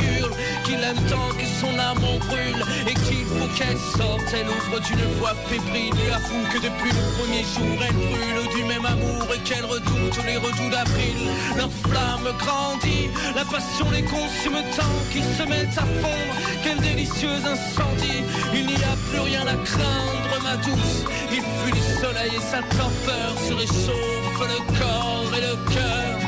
qu'il 0.63 0.81
aime 0.83 1.01
tant 1.09 1.29
que 1.37 1.45
son 1.59 1.73
amour 1.77 2.19
brûle 2.27 2.63
et 2.87 2.93
qu'il 3.05 3.25
faut 3.25 3.47
qu'elle 3.55 3.77
sorte. 3.77 4.27
Elle 4.33 4.47
ouvre 4.47 4.79
d'une 4.79 5.05
voix 5.19 5.35
fébrile, 5.47 5.93
lui 5.93 6.11
avoue 6.11 6.45
que 6.51 6.57
depuis 6.57 6.91
le 6.91 7.03
premier 7.17 7.43
jour 7.43 7.77
elle 7.87 7.95
brûle 7.95 8.55
du 8.55 8.63
même 8.63 8.85
amour 8.85 9.27
et 9.33 9.39
qu'elle 9.39 9.65
redoute 9.65 10.17
les 10.25 10.37
redoux 10.37 10.69
d'avril. 10.69 11.19
Leur 11.57 11.71
flamme 11.71 12.29
grandit, 12.37 13.09
la 13.35 13.45
passion 13.45 13.89
les 13.91 14.03
consume 14.03 14.61
tant 14.75 14.95
qu'ils 15.11 15.29
se 15.37 15.43
mettent 15.43 15.77
à 15.77 15.87
fondre. 16.01 16.35
Quel 16.63 16.79
délicieux 16.79 17.39
incendie, 17.45 18.23
il 18.53 18.67
n'y 18.67 18.75
a 18.75 18.95
plus 19.09 19.19
rien 19.19 19.45
à 19.47 19.55
craindre, 19.55 20.35
ma 20.43 20.55
douce. 20.57 21.03
Il 21.31 21.41
fuit 21.41 21.73
le 21.73 22.01
soleil 22.01 22.31
et 22.37 22.41
sa 22.41 22.61
torpeur 22.75 23.31
se 23.47 23.53
réchauffe 23.53 24.39
le 24.41 24.59
corps 24.79 25.31
et 25.37 25.41
le 25.41 25.55
cœur. 25.73 26.19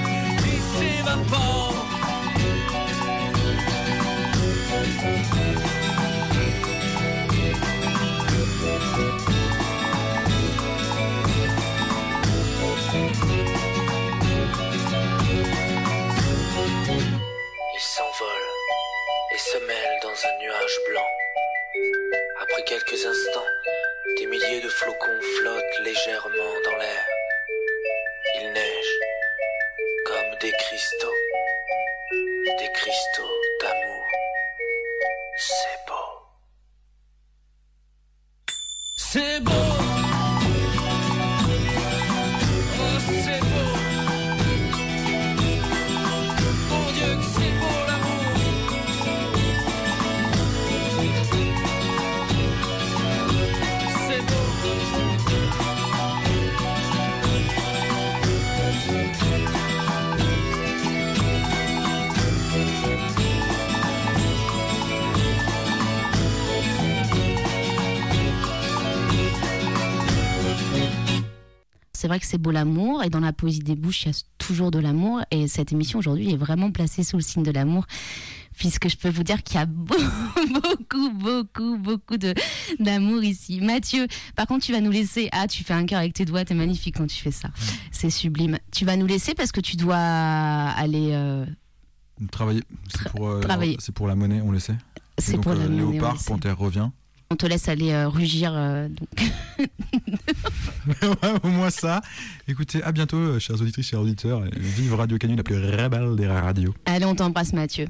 Il 0.45 0.62
s'évapore. 0.78 1.85
Des 30.45 30.52
cristaux, 30.52 31.15
des 32.60 32.71
cristaux 32.74 33.24
d'amour. 33.24 33.35
C'est 35.38 35.86
beau. 35.86 35.93
C'est 38.95 39.39
beau. 39.41 39.74
C'est 72.06 72.10
vrai 72.10 72.20
que 72.20 72.28
c'est 72.28 72.38
beau 72.38 72.52
l'amour 72.52 73.04
et 73.04 73.10
dans 73.10 73.20
la 73.20 73.34
poésie 73.34 73.62
des 73.62 73.76
bouches, 73.76 74.04
il 74.04 74.10
y 74.10 74.12
a 74.12 74.18
toujours 74.38 74.70
de 74.70 74.78
l'amour 74.78 75.22
et 75.32 75.48
cette 75.48 75.72
émission 75.72 75.98
aujourd'hui 75.98 76.32
est 76.32 76.38
vraiment 76.38 76.70
placée 76.70 77.04
sous 77.04 77.15
le 77.18 77.24
signe 77.24 77.41
de 77.41 77.50
l'amour 77.50 77.88
puisque 78.56 78.88
je 78.89 78.96
peux 78.96 79.10
vous 79.10 79.24
dire 79.24 79.41
qu'il 79.41 79.56
y 79.56 79.58
a 79.58 79.65
beau- 79.65 79.96
beaucoup, 80.54 81.10
beaucoup, 81.10 81.80
beaucoup 81.80 82.18
de 82.18 82.36
d'amour 82.80 83.24
ici. 83.24 83.60
Mathieu, 83.60 84.06
par 84.36 84.46
contre, 84.46 84.63
tu 84.68 84.72
vas 84.72 84.82
nous 84.82 84.91
laisser. 84.91 85.30
Ah, 85.32 85.48
tu 85.48 85.63
fais 85.63 85.74
un 85.74 85.88
cœur 85.88 85.98
avec 85.98 86.13
tes 86.13 86.26
doigts, 86.26 86.46
t'es 86.46 86.54
magnifique 86.54 86.96
quand 86.96 87.08
tu 87.08 87.20
fais 87.20 87.32
ça. 87.32 87.50
C'est 87.89 88.12
sublime. 88.12 88.60
Tu 88.72 88.86
vas 88.86 88.98
nous 88.98 89.08
laisser 89.08 89.34
parce 89.34 89.52
que 89.52 89.60
tu 89.62 89.76
dois 89.76 89.98
aller. 89.98 91.10
euh, 91.13 91.44
Travailler, 92.32 92.62
c'est 92.88 93.10
pour, 93.10 93.30
euh, 93.30 93.41
c'est 93.80 93.94
pour 93.96 94.08
la 94.08 94.13
monnaie, 94.13 94.41
on 94.41 94.52
le 94.52 94.60
sait. 94.60 94.76
C'est 95.18 95.39
pour 95.41 95.54
la 95.56 95.62
euh, 95.62 95.70
monnaie, 95.70 95.84
on 95.86 95.91
Léopard. 95.94 96.18
Panthère 96.28 96.56
revient. 96.60 96.89
On 97.31 97.35
te 97.35 97.45
laisse 97.45 97.67
aller 97.69 97.91
euh, 97.91 98.07
rugir. 98.07 98.51
euh, 98.55 98.88
donc. 98.89 99.09
Ouais, 101.01 101.31
Au 101.43 101.47
moins 101.47 101.69
ça. 101.71 102.01
Écoutez, 102.47 102.83
à 102.83 102.91
bientôt, 102.91 103.17
euh, 103.17 103.39
chers 103.39 103.59
auditrices, 103.59 103.88
chers 103.88 103.99
auditeurs. 104.01 104.45
et 104.45 104.49
Vive 104.59 104.93
Radio 104.93 105.17
Canu, 105.17 105.35
la 105.35 105.43
plus 105.43 105.55
rebelle 105.57 106.15
des 106.15 106.27
radios. 106.27 106.73
Allez, 106.85 107.05
on 107.05 107.15
t'embrasse, 107.15 107.53
Mathieu. 107.53 107.88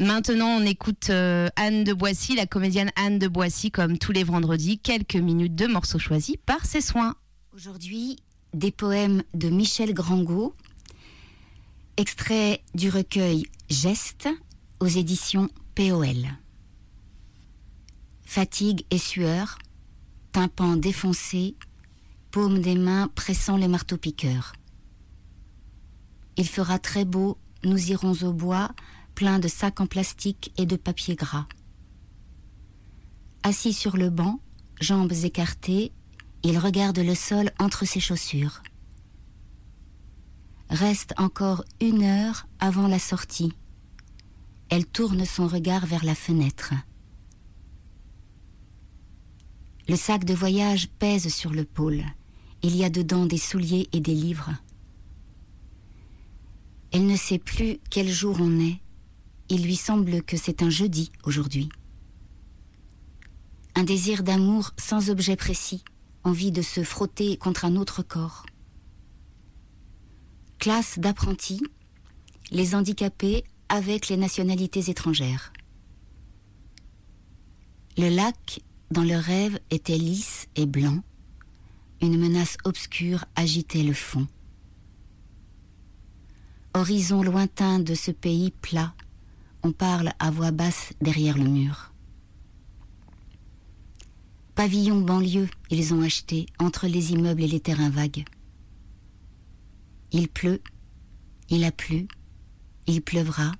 Maintenant, 0.00 0.48
on 0.60 0.66
écoute 0.66 1.10
euh, 1.10 1.48
Anne 1.56 1.84
de 1.84 1.92
Boissy, 1.92 2.34
la 2.34 2.46
comédienne 2.46 2.90
Anne 2.96 3.18
de 3.20 3.28
Boissy, 3.28 3.70
comme 3.70 3.98
tous 3.98 4.10
les 4.12 4.24
vendredis, 4.24 4.78
quelques 4.78 5.14
minutes 5.16 5.54
de 5.54 5.66
morceaux 5.66 6.00
choisis 6.00 6.34
par 6.44 6.64
ses 6.66 6.80
soins. 6.80 7.14
Aujourd'hui, 7.54 8.16
des 8.52 8.72
poèmes 8.72 9.22
de 9.34 9.48
Michel 9.48 9.94
Grangot, 9.94 10.54
extrait 11.96 12.62
du 12.74 12.90
recueil 12.90 13.44
Geste 13.70 14.28
aux 14.80 14.86
éditions 14.88 15.48
POL. 15.76 16.16
Fatigue 18.34 18.84
et 18.90 18.98
sueur, 18.98 19.58
tympan 20.32 20.74
défoncé, 20.74 21.54
paume 22.32 22.58
des 22.58 22.74
mains 22.74 23.06
pressant 23.14 23.56
les 23.56 23.68
marteaux-piqueurs. 23.68 24.54
Il 26.36 26.48
fera 26.48 26.80
très 26.80 27.04
beau, 27.04 27.38
nous 27.62 27.92
irons 27.92 28.24
au 28.24 28.32
bois, 28.32 28.72
plein 29.14 29.38
de 29.38 29.46
sacs 29.46 29.80
en 29.80 29.86
plastique 29.86 30.52
et 30.56 30.66
de 30.66 30.74
papier 30.74 31.14
gras. 31.14 31.46
Assis 33.44 33.72
sur 33.72 33.96
le 33.96 34.10
banc, 34.10 34.40
jambes 34.80 35.12
écartées, 35.12 35.92
il 36.42 36.58
regarde 36.58 36.98
le 36.98 37.14
sol 37.14 37.52
entre 37.60 37.84
ses 37.84 38.00
chaussures. 38.00 38.64
Reste 40.70 41.14
encore 41.18 41.64
une 41.80 42.02
heure 42.02 42.48
avant 42.58 42.88
la 42.88 42.98
sortie. 42.98 43.52
Elle 44.70 44.86
tourne 44.86 45.24
son 45.24 45.46
regard 45.46 45.86
vers 45.86 46.04
la 46.04 46.16
fenêtre. 46.16 46.74
Le 49.86 49.96
sac 49.96 50.24
de 50.24 50.32
voyage 50.32 50.88
pèse 50.98 51.28
sur 51.28 51.50
le 51.50 51.64
pôle. 51.64 52.02
Il 52.62 52.74
y 52.74 52.84
a 52.84 52.90
dedans 52.90 53.26
des 53.26 53.36
souliers 53.36 53.88
et 53.92 54.00
des 54.00 54.14
livres. 54.14 54.52
Elle 56.90 57.06
ne 57.06 57.16
sait 57.16 57.38
plus 57.38 57.78
quel 57.90 58.08
jour 58.08 58.38
on 58.40 58.60
est. 58.60 58.80
Il 59.50 59.64
lui 59.64 59.76
semble 59.76 60.22
que 60.22 60.38
c'est 60.38 60.62
un 60.62 60.70
jeudi 60.70 61.12
aujourd'hui. 61.24 61.68
Un 63.74 63.84
désir 63.84 64.22
d'amour 64.22 64.70
sans 64.78 65.10
objet 65.10 65.36
précis, 65.36 65.84
envie 66.22 66.52
de 66.52 66.62
se 66.62 66.82
frotter 66.82 67.36
contre 67.36 67.66
un 67.66 67.76
autre 67.76 68.02
corps. 68.02 68.46
Classe 70.58 70.98
d'apprentis, 70.98 71.60
les 72.50 72.74
handicapés 72.74 73.44
avec 73.68 74.08
les 74.08 74.16
nationalités 74.16 74.88
étrangères. 74.88 75.52
Le 77.98 78.08
lac, 78.08 78.60
dans 78.90 79.04
le 79.04 79.16
rêve, 79.16 79.58
était 79.70 79.98
lisse 79.98 80.46
et 80.56 80.66
blanc. 80.66 81.02
Une 82.00 82.18
menace 82.18 82.56
obscure 82.64 83.24
agitait 83.36 83.82
le 83.82 83.92
fond. 83.92 84.26
Horizon 86.74 87.22
lointain 87.22 87.78
de 87.78 87.94
ce 87.94 88.10
pays 88.10 88.50
plat, 88.50 88.94
on 89.62 89.72
parle 89.72 90.12
à 90.18 90.30
voix 90.30 90.50
basse 90.50 90.92
derrière 91.00 91.38
le 91.38 91.44
mur. 91.44 91.92
Pavillon 94.54 95.00
banlieue, 95.00 95.48
ils 95.70 95.94
ont 95.94 96.02
acheté 96.02 96.46
entre 96.58 96.86
les 96.86 97.12
immeubles 97.12 97.42
et 97.42 97.48
les 97.48 97.60
terrains 97.60 97.90
vagues. 97.90 98.24
Il 100.12 100.28
pleut, 100.28 100.60
il 101.48 101.64
a 101.64 101.72
plu, 101.72 102.06
il 102.86 103.02
pleuvra, 103.02 103.52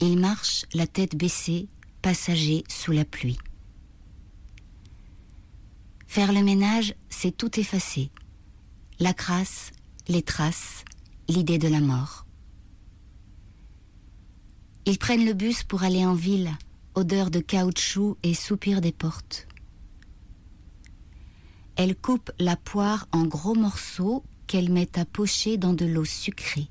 il 0.00 0.18
marche 0.18 0.64
la 0.74 0.86
tête 0.86 1.16
baissée, 1.16 1.68
passager 2.02 2.64
sous 2.68 2.92
la 2.92 3.04
pluie. 3.04 3.38
Faire 6.08 6.32
le 6.32 6.42
ménage, 6.42 6.94
c'est 7.10 7.36
tout 7.36 7.60
effacer. 7.60 8.10
La 8.98 9.12
crasse, 9.12 9.72
les 10.08 10.22
traces, 10.22 10.82
l'idée 11.28 11.58
de 11.58 11.68
la 11.68 11.80
mort. 11.80 12.24
Ils 14.86 14.98
prennent 14.98 15.26
le 15.26 15.34
bus 15.34 15.64
pour 15.64 15.82
aller 15.82 16.06
en 16.06 16.14
ville, 16.14 16.50
odeur 16.94 17.30
de 17.30 17.40
caoutchouc 17.40 18.16
et 18.22 18.32
soupir 18.32 18.80
des 18.80 18.90
portes. 18.90 19.46
Elle 21.76 21.94
coupe 21.94 22.32
la 22.38 22.56
poire 22.56 23.06
en 23.12 23.26
gros 23.26 23.54
morceaux 23.54 24.24
qu'elle 24.46 24.72
met 24.72 24.98
à 24.98 25.04
pocher 25.04 25.58
dans 25.58 25.74
de 25.74 25.84
l'eau 25.84 26.06
sucrée. 26.06 26.70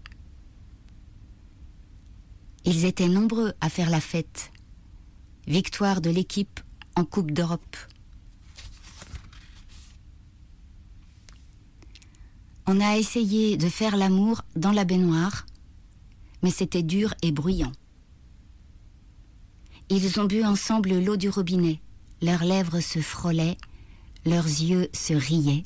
Ils 2.66 2.86
étaient 2.86 3.08
nombreux 3.08 3.54
à 3.62 3.70
faire 3.70 3.92
la 3.92 4.02
fête. 4.02 4.52
Victoire 5.46 6.02
de 6.02 6.10
l'équipe 6.10 6.60
en 6.96 7.06
Coupe 7.06 7.32
d'Europe. 7.32 7.78
On 12.70 12.82
a 12.82 12.98
essayé 12.98 13.56
de 13.56 13.70
faire 13.70 13.96
l'amour 13.96 14.42
dans 14.58 14.74
la 14.74 14.84
baignoire, 14.84 15.46
mais 16.44 16.52
c'était 16.52 16.84
dur 16.84 17.14
et 17.22 17.32
bruyant. 17.32 17.72
Ils 19.90 20.20
ont 20.20 20.26
bu 20.26 20.44
ensemble 20.44 21.00
l'eau 21.00 21.16
du 21.16 21.30
robinet, 21.30 21.80
leurs 22.22 22.44
lèvres 22.44 22.82
se 22.82 23.00
frôlaient, 23.00 23.56
leurs 24.26 24.46
yeux 24.46 24.90
se 24.94 25.14
riaient. 25.14 25.64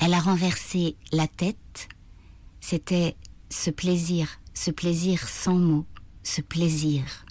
Elle 0.00 0.14
a 0.14 0.20
renversé 0.20 0.96
la 1.12 1.28
tête, 1.28 1.88
C'était 2.60 3.16
ce 3.50 3.70
plaisir, 3.70 4.40
ce 4.54 4.70
plaisir 4.70 5.28
sans 5.28 5.56
mots, 5.56 5.84
ce 6.22 6.40
plaisir. 6.40 7.26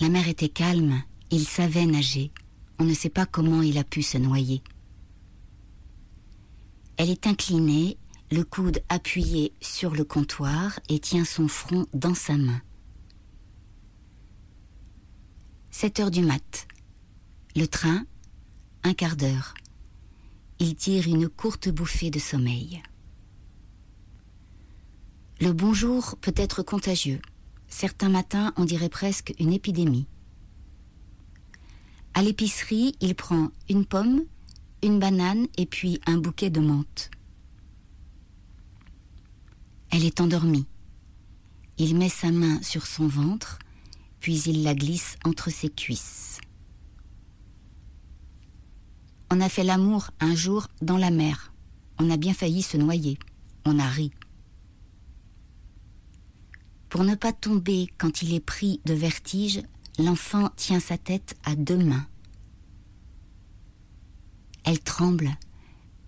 La 0.00 0.08
mer 0.08 0.26
était 0.26 0.48
calme, 0.48 1.04
il 1.30 1.46
savait 1.46 1.86
nager. 1.86 2.32
On 2.80 2.84
ne 2.84 2.94
sait 2.94 3.10
pas 3.10 3.26
comment 3.26 3.62
il 3.62 3.78
a 3.78 3.84
pu 3.84 4.02
se 4.02 4.18
noyer. 4.18 4.60
Elle 6.96 7.10
est 7.10 7.26
inclinée, 7.26 7.98
le 8.30 8.44
coude 8.44 8.82
appuyé 8.88 9.52
sur 9.60 9.94
le 9.94 10.04
comptoir 10.04 10.78
et 10.88 10.98
tient 10.98 11.24
son 11.24 11.48
front 11.48 11.86
dans 11.92 12.14
sa 12.14 12.36
main. 12.36 12.60
7 15.70 16.00
heures 16.00 16.10
du 16.10 16.22
mat. 16.22 16.68
Le 17.56 17.66
train, 17.66 18.04
un 18.84 18.94
quart 18.94 19.16
d'heure. 19.16 19.54
Il 20.58 20.74
tire 20.74 21.08
une 21.08 21.28
courte 21.28 21.68
bouffée 21.68 22.10
de 22.10 22.18
sommeil. 22.18 22.82
Le 25.40 25.52
bonjour 25.52 26.16
peut 26.20 26.34
être 26.36 26.62
contagieux. 26.62 27.20
Certains 27.68 28.10
matins, 28.10 28.52
on 28.56 28.64
dirait 28.64 28.88
presque 28.88 29.34
une 29.40 29.52
épidémie. 29.52 30.06
À 32.14 32.22
l'épicerie, 32.22 32.94
il 33.00 33.14
prend 33.14 33.48
une 33.68 33.86
pomme, 33.86 34.24
une 34.82 34.98
banane 34.98 35.46
et 35.56 35.66
puis 35.66 36.00
un 36.06 36.18
bouquet 36.18 36.50
de 36.50 36.60
menthe. 36.60 37.10
Elle 39.90 40.04
est 40.04 40.20
endormie. 40.20 40.66
Il 41.78 41.96
met 41.96 42.08
sa 42.08 42.30
main 42.30 42.60
sur 42.62 42.86
son 42.86 43.06
ventre, 43.06 43.58
puis 44.20 44.40
il 44.42 44.62
la 44.62 44.74
glisse 44.74 45.16
entre 45.24 45.50
ses 45.50 45.68
cuisses. 45.68 46.40
On 49.30 49.40
a 49.40 49.48
fait 49.48 49.64
l'amour 49.64 50.10
un 50.20 50.34
jour 50.34 50.68
dans 50.82 50.98
la 50.98 51.10
mer. 51.10 51.52
On 51.98 52.10
a 52.10 52.16
bien 52.16 52.34
failli 52.34 52.62
se 52.62 52.76
noyer. 52.76 53.18
On 53.64 53.78
a 53.78 53.86
ri. 53.86 54.12
Pour 56.88 57.04
ne 57.04 57.14
pas 57.14 57.32
tomber 57.32 57.88
quand 57.96 58.20
il 58.20 58.34
est 58.34 58.40
pris 58.40 58.80
de 58.84 58.92
vertige, 58.92 59.62
l'enfant 59.98 60.50
tient 60.56 60.80
sa 60.80 60.98
tête 60.98 61.36
à 61.44 61.54
deux 61.54 61.78
mains. 61.78 62.06
Elle 64.64 64.80
tremble, 64.80 65.30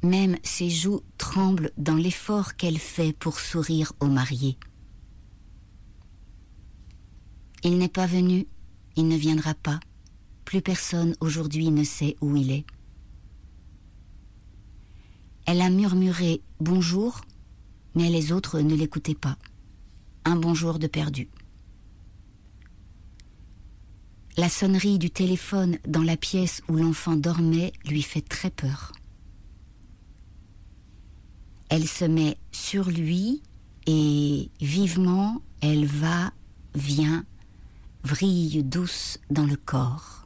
même 0.03 0.37
ses 0.43 0.71
joues 0.71 1.01
tremblent 1.19 1.73
dans 1.77 1.97
l'effort 1.97 2.57
qu'elle 2.57 2.79
fait 2.79 3.12
pour 3.12 3.40
sourire 3.40 3.93
au 4.01 4.07
marié. 4.07 4.59
Il 7.64 7.79
n'est 7.79 7.88
pas 7.88 8.07
venu, 8.07 8.47
il 8.97 9.09
ne 9.09 9.17
viendra 9.17 9.55
pas. 9.55 9.81
Plus 10.45 10.61
personne 10.61 11.17
aujourd'hui 11.21 11.71
ne 11.71 11.83
sait 11.83 12.17
où 12.21 12.37
il 12.37 12.51
est. 12.51 12.67
Elle 15.47 15.61
a 15.61 15.71
murmuré 15.71 16.43
bonjour, 16.61 17.23
mais 17.95 18.11
les 18.11 18.33
autres 18.33 18.61
ne 18.61 18.75
l'écoutaient 18.75 19.14
pas. 19.14 19.37
Un 20.25 20.37
bonjour 20.37 20.79
de 20.79 20.87
perdu. 20.87 21.29
La 24.37 24.49
sonnerie 24.49 24.99
du 24.99 25.11
téléphone 25.11 25.79
dans 25.87 26.03
la 26.03 26.16
pièce 26.16 26.61
où 26.68 26.75
l'enfant 26.75 27.14
dormait 27.14 27.73
lui 27.87 28.03
fait 28.03 28.20
très 28.20 28.51
peur. 28.51 28.90
Elle 31.68 31.87
se 31.87 32.05
met 32.05 32.37
sur 32.51 32.90
lui 32.90 33.42
et 33.87 34.51
vivement 34.61 35.40
elle 35.61 35.87
va, 35.87 36.33
vient, 36.75 37.25
vrille 38.03 38.64
douce 38.64 39.18
dans 39.31 39.47
le 39.47 39.57
corps. 39.57 40.25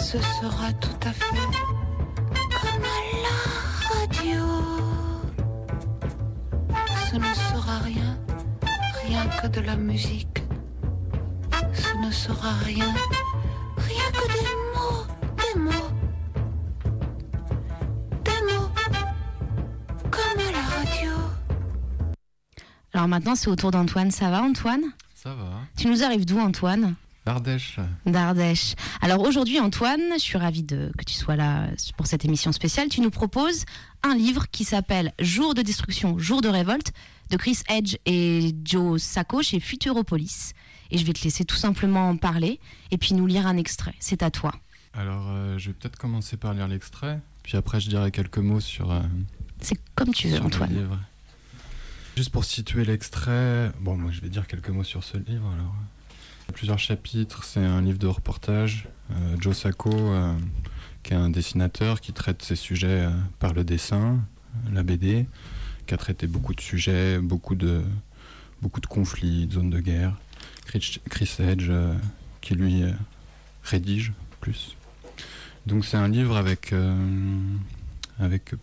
Ce 0.00 0.18
sera 0.18 0.72
tout 0.74 1.08
à 1.08 1.12
fait 1.12 1.75
Ce 7.16 7.20
ne 7.20 7.34
sera 7.34 7.78
rien, 7.78 8.18
rien 9.06 9.26
que 9.40 9.46
de 9.46 9.60
la 9.62 9.74
musique. 9.74 10.42
Ce 11.72 12.06
ne 12.06 12.10
sera 12.10 12.52
rien, 12.62 12.92
rien 13.78 14.10
que 14.12 14.26
des 14.34 14.50
mots, 14.74 15.06
des 15.38 15.58
mots. 15.58 15.90
Des 18.22 18.52
mots, 18.52 18.68
comme 20.10 20.40
à 20.40 20.52
la 20.52 20.60
radio. 20.60 21.12
Alors 22.92 23.08
maintenant, 23.08 23.34
c'est 23.34 23.48
au 23.48 23.56
tour 23.56 23.70
d'Antoine. 23.70 24.10
Ça 24.10 24.28
va, 24.28 24.42
Antoine? 24.42 24.84
Ça 25.14 25.30
va. 25.30 25.62
Tu 25.78 25.88
nous 25.88 26.02
arrives 26.02 26.26
d'où, 26.26 26.38
Antoine? 26.38 26.96
Ardèche. 27.26 27.78
D'Ardèche. 28.06 28.74
Alors 29.00 29.20
aujourd'hui, 29.22 29.58
Antoine, 29.60 30.00
je 30.14 30.20
suis 30.22 30.38
ravie 30.38 30.62
de, 30.62 30.92
que 30.96 31.04
tu 31.04 31.14
sois 31.14 31.36
là 31.36 31.68
pour 31.96 32.06
cette 32.06 32.24
émission 32.24 32.52
spéciale. 32.52 32.88
Tu 32.88 33.00
nous 33.00 33.10
proposes 33.10 33.64
un 34.02 34.14
livre 34.14 34.46
qui 34.50 34.64
s'appelle 34.64 35.12
Jour 35.18 35.54
de 35.54 35.62
destruction, 35.62 36.18
jour 36.18 36.40
de 36.40 36.48
révolte 36.48 36.92
de 37.30 37.36
Chris 37.36 37.58
Edge 37.68 37.96
et 38.06 38.54
Joe 38.64 39.02
Sacco 39.02 39.42
chez 39.42 39.58
Futuropolis. 39.60 40.52
Et 40.92 40.98
je 40.98 41.04
vais 41.04 41.12
te 41.12 41.24
laisser 41.24 41.44
tout 41.44 41.56
simplement 41.56 42.08
en 42.08 42.16
parler 42.16 42.60
et 42.92 42.98
puis 42.98 43.14
nous 43.14 43.26
lire 43.26 43.46
un 43.48 43.56
extrait. 43.56 43.94
C'est 43.98 44.22
à 44.22 44.30
toi. 44.30 44.52
Alors, 44.94 45.26
euh, 45.30 45.58
je 45.58 45.68
vais 45.68 45.74
peut-être 45.74 45.96
commencer 45.98 46.36
par 46.36 46.54
lire 46.54 46.68
l'extrait, 46.68 47.18
puis 47.42 47.56
après 47.56 47.80
je 47.80 47.88
dirai 47.88 48.10
quelques 48.12 48.38
mots 48.38 48.60
sur. 48.60 48.90
euh, 48.92 49.00
C'est 49.60 49.78
comme 49.96 50.14
tu 50.14 50.28
veux, 50.28 50.38
le 50.38 50.44
Antoine. 50.44 50.72
livre. 50.72 50.98
Juste 52.16 52.30
pour 52.30 52.44
situer 52.44 52.84
l'extrait, 52.84 53.72
bon, 53.80 53.96
moi 53.98 54.10
je 54.12 54.20
vais 54.22 54.28
dire 54.30 54.46
quelques 54.46 54.70
mots 54.70 54.84
sur 54.84 55.02
ce 55.04 55.18
livre. 55.18 55.50
Alors, 55.52 55.74
plusieurs 56.52 56.78
chapitres, 56.78 57.44
c'est 57.44 57.64
un 57.64 57.82
livre 57.82 57.98
de 57.98 58.06
reportage. 58.06 58.88
Euh, 59.10 59.36
Joe 59.40 59.56
Sacco, 59.56 59.92
euh, 59.92 60.34
qui 61.02 61.12
est 61.12 61.16
un 61.16 61.30
dessinateur 61.30 62.00
qui 62.00 62.12
traite 62.12 62.42
ces 62.42 62.56
sujets 62.56 63.06
euh, 63.06 63.10
par 63.38 63.52
le 63.52 63.64
dessin, 63.64 64.20
la 64.72 64.82
BD, 64.82 65.26
qui 65.86 65.94
a 65.94 65.96
traité 65.96 66.26
beaucoup 66.26 66.54
de 66.54 66.60
sujets, 66.60 67.18
beaucoup 67.18 67.54
de, 67.54 67.82
conflits, 68.88 69.46
de 69.46 69.52
zones 69.52 69.70
de 69.70 69.80
guerre. 69.80 70.16
Chris, 70.64 71.36
Edge, 71.38 71.70
qui 72.40 72.54
lui 72.54 72.82
rédige 73.62 74.12
plus. 74.40 74.76
Donc 75.66 75.84
c'est 75.84 75.96
un 75.96 76.08
livre 76.08 76.36
avec, 76.36 76.74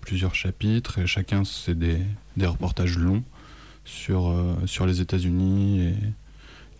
plusieurs 0.01 0.35
chapitres 0.35 0.99
et 0.99 1.07
chacun 1.07 1.45
c'est 1.45 1.77
des, 1.77 2.01
reportages 2.41 2.97
longs 2.97 3.23
sur, 3.85 4.35
sur 4.65 4.85
les 4.85 4.99
États-Unis 4.99 5.81
et 5.81 5.95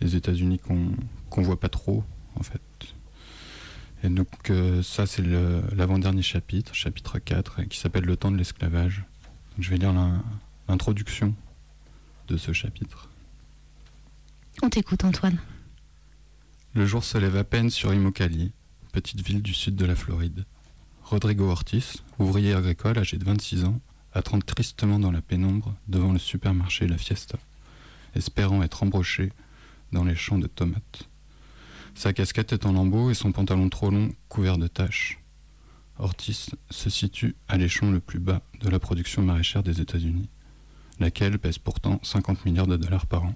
les 0.04 0.14
États-Unis 0.16 0.58
qu'on 0.60 0.90
qu'on 1.30 1.42
voit 1.42 1.58
pas 1.58 1.68
trop 1.68 2.04
en 2.36 2.42
fait. 2.44 2.60
Et 4.04 4.08
donc 4.08 4.28
euh, 4.50 4.82
ça 4.82 5.06
c'est 5.06 5.22
l'avant-dernier 5.74 6.22
chapitre, 6.22 6.74
chapitre 6.74 7.18
4, 7.18 7.62
qui 7.64 7.78
s'appelle 7.78 8.04
Le 8.04 8.16
temps 8.16 8.30
de 8.30 8.36
l'esclavage. 8.36 9.04
Je 9.58 9.70
vais 9.70 9.78
lire 9.78 9.92
l'in- 9.92 10.22
l'introduction 10.68 11.34
de 12.28 12.36
ce 12.36 12.52
chapitre. 12.52 13.08
On 14.62 14.68
t'écoute, 14.70 15.04
Antoine. 15.04 15.38
Le 16.74 16.86
jour 16.86 17.02
se 17.04 17.18
lève 17.18 17.36
à 17.36 17.44
peine 17.44 17.70
sur 17.70 17.92
Immokalee, 17.94 18.52
petite 18.92 19.20
ville 19.20 19.42
du 19.42 19.54
sud 19.54 19.74
de 19.76 19.84
la 19.86 19.94
Floride. 19.96 20.44
Rodrigo 21.02 21.48
Ortiz, 21.50 21.96
ouvrier 22.18 22.54
agricole 22.54 22.98
âgé 22.98 23.16
de 23.16 23.24
26 23.24 23.64
ans, 23.64 23.80
attend 24.12 24.38
tristement 24.40 24.98
dans 24.98 25.10
la 25.12 25.20
pénombre 25.22 25.74
devant 25.88 26.12
le 26.12 26.18
supermarché 26.18 26.86
La 26.88 26.98
Fiesta, 26.98 27.38
espérant 28.14 28.62
être 28.62 28.82
embauché 28.82 29.32
dans 29.92 30.04
les 30.04 30.16
champs 30.16 30.38
de 30.38 30.46
tomates. 30.46 31.08
Sa 31.94 32.12
casquette 32.12 32.52
est 32.52 32.66
en 32.66 32.72
lambeaux 32.72 33.10
et 33.10 33.14
son 33.14 33.32
pantalon 33.32 33.68
trop 33.68 33.90
long 33.90 34.10
couvert 34.28 34.58
de 34.58 34.66
taches. 34.66 35.20
Ortiz 35.98 36.50
se 36.70 36.90
situe 36.90 37.36
à 37.46 37.56
l'échelon 37.56 37.92
le 37.92 38.00
plus 38.00 38.18
bas 38.18 38.42
de 38.60 38.68
la 38.68 38.80
production 38.80 39.22
maraîchère 39.22 39.62
des 39.62 39.80
États-Unis, 39.80 40.28
laquelle 40.98 41.38
pèse 41.38 41.58
pourtant 41.58 42.00
50 42.02 42.44
milliards 42.44 42.66
de 42.66 42.76
dollars 42.76 43.06
par 43.06 43.24
an. 43.24 43.34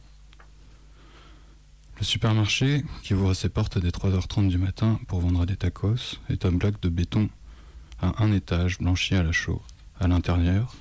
Le 1.98 2.04
supermarché, 2.04 2.84
qui 3.02 3.14
ouvre 3.14 3.34
ses 3.34 3.48
portes 3.48 3.78
dès 3.78 3.90
3h30 3.90 4.48
du 4.48 4.58
matin 4.58 5.00
pour 5.08 5.20
vendre 5.20 5.46
des 5.46 5.56
tacos, 5.56 6.18
est 6.28 6.44
un 6.44 6.52
bloc 6.52 6.80
de 6.80 6.88
béton 6.88 7.28
à 8.00 8.22
un 8.22 8.32
étage 8.32 8.78
blanchi 8.78 9.14
à 9.14 9.22
la 9.22 9.32
chaux. 9.32 9.62
À 10.00 10.06
l'intérieur, 10.06 10.74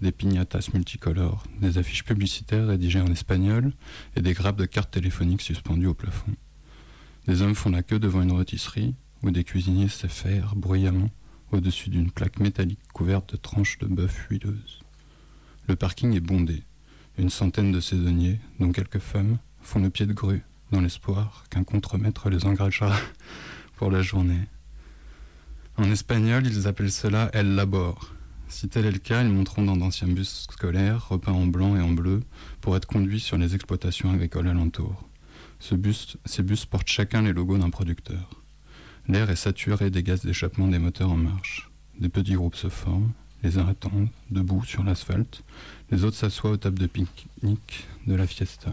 des 0.00 0.12
piñatas 0.12 0.70
multicolores, 0.72 1.44
des 1.60 1.78
affiches 1.78 2.04
publicitaires 2.04 2.66
rédigées 2.66 3.00
en 3.00 3.10
espagnol 3.12 3.72
et 4.16 4.22
des 4.22 4.32
grappes 4.32 4.58
de 4.58 4.66
cartes 4.66 4.90
téléphoniques 4.90 5.42
suspendues 5.42 5.86
au 5.86 5.94
plafond. 5.94 6.34
Des 7.26 7.42
hommes 7.42 7.54
font 7.54 7.70
la 7.70 7.82
queue 7.82 7.98
devant 7.98 8.22
une 8.22 8.32
rôtisserie 8.32 8.94
où 9.22 9.30
des 9.30 9.44
cuisiniers 9.44 9.88
s'affairent 9.88 10.56
bruyamment 10.56 11.10
au-dessus 11.52 11.90
d'une 11.90 12.10
plaque 12.10 12.40
métallique 12.40 12.80
couverte 12.92 13.32
de 13.32 13.36
tranches 13.36 13.78
de 13.78 13.86
bœuf 13.86 14.26
huileuses. 14.30 14.80
Le 15.68 15.76
parking 15.76 16.14
est 16.14 16.20
bondé. 16.20 16.62
Une 17.18 17.30
centaine 17.30 17.72
de 17.72 17.80
saisonniers, 17.80 18.40
dont 18.58 18.72
quelques 18.72 18.98
femmes, 18.98 19.38
font 19.60 19.80
le 19.80 19.90
pied 19.90 20.06
de 20.06 20.12
grue 20.12 20.42
dans 20.72 20.80
l'espoir 20.80 21.44
qu'un 21.50 21.64
contremaître 21.64 22.30
les 22.30 22.46
engagera 22.46 22.96
pour 23.76 23.90
la 23.90 24.02
journée. 24.02 24.48
En 25.76 25.90
espagnol, 25.90 26.46
ils 26.46 26.66
appellent 26.66 26.92
cela 26.92 27.30
El 27.32 27.54
Labor. 27.54 28.14
Si 28.50 28.68
tel 28.68 28.84
est 28.84 28.90
le 28.90 28.98
cas, 28.98 29.22
ils 29.22 29.30
monteront 29.30 29.62
dans 29.62 29.76
d'anciens 29.76 30.08
bus 30.08 30.48
scolaires, 30.50 31.08
repeints 31.08 31.32
en 31.32 31.46
blanc 31.46 31.76
et 31.76 31.80
en 31.80 31.92
bleu, 31.92 32.20
pour 32.60 32.76
être 32.76 32.86
conduits 32.86 33.20
sur 33.20 33.38
les 33.38 33.54
exploitations 33.54 34.10
agricoles 34.10 34.48
bus, 35.76 36.16
ces 36.24 36.42
bus 36.42 36.66
portent 36.66 36.88
chacun 36.88 37.22
les 37.22 37.32
logos 37.32 37.58
d'un 37.58 37.70
producteur. 37.70 38.28
L'air 39.06 39.30
est 39.30 39.36
saturé 39.36 39.90
des 39.90 40.02
gaz 40.02 40.24
d'échappement 40.24 40.66
des 40.66 40.80
moteurs 40.80 41.12
en 41.12 41.16
marche. 41.16 41.70
Des 42.00 42.08
petits 42.08 42.34
groupes 42.34 42.56
se 42.56 42.68
forment, 42.68 43.12
les 43.44 43.56
uns 43.56 43.68
attendent, 43.68 44.08
debout 44.30 44.64
sur 44.64 44.82
l'asphalte, 44.82 45.44
les 45.92 46.04
autres 46.04 46.16
s'assoient 46.16 46.50
aux 46.50 46.56
tables 46.56 46.78
de 46.78 46.86
pique-nique 46.88 47.86
de 48.08 48.14
la 48.14 48.26
fiesta. 48.26 48.72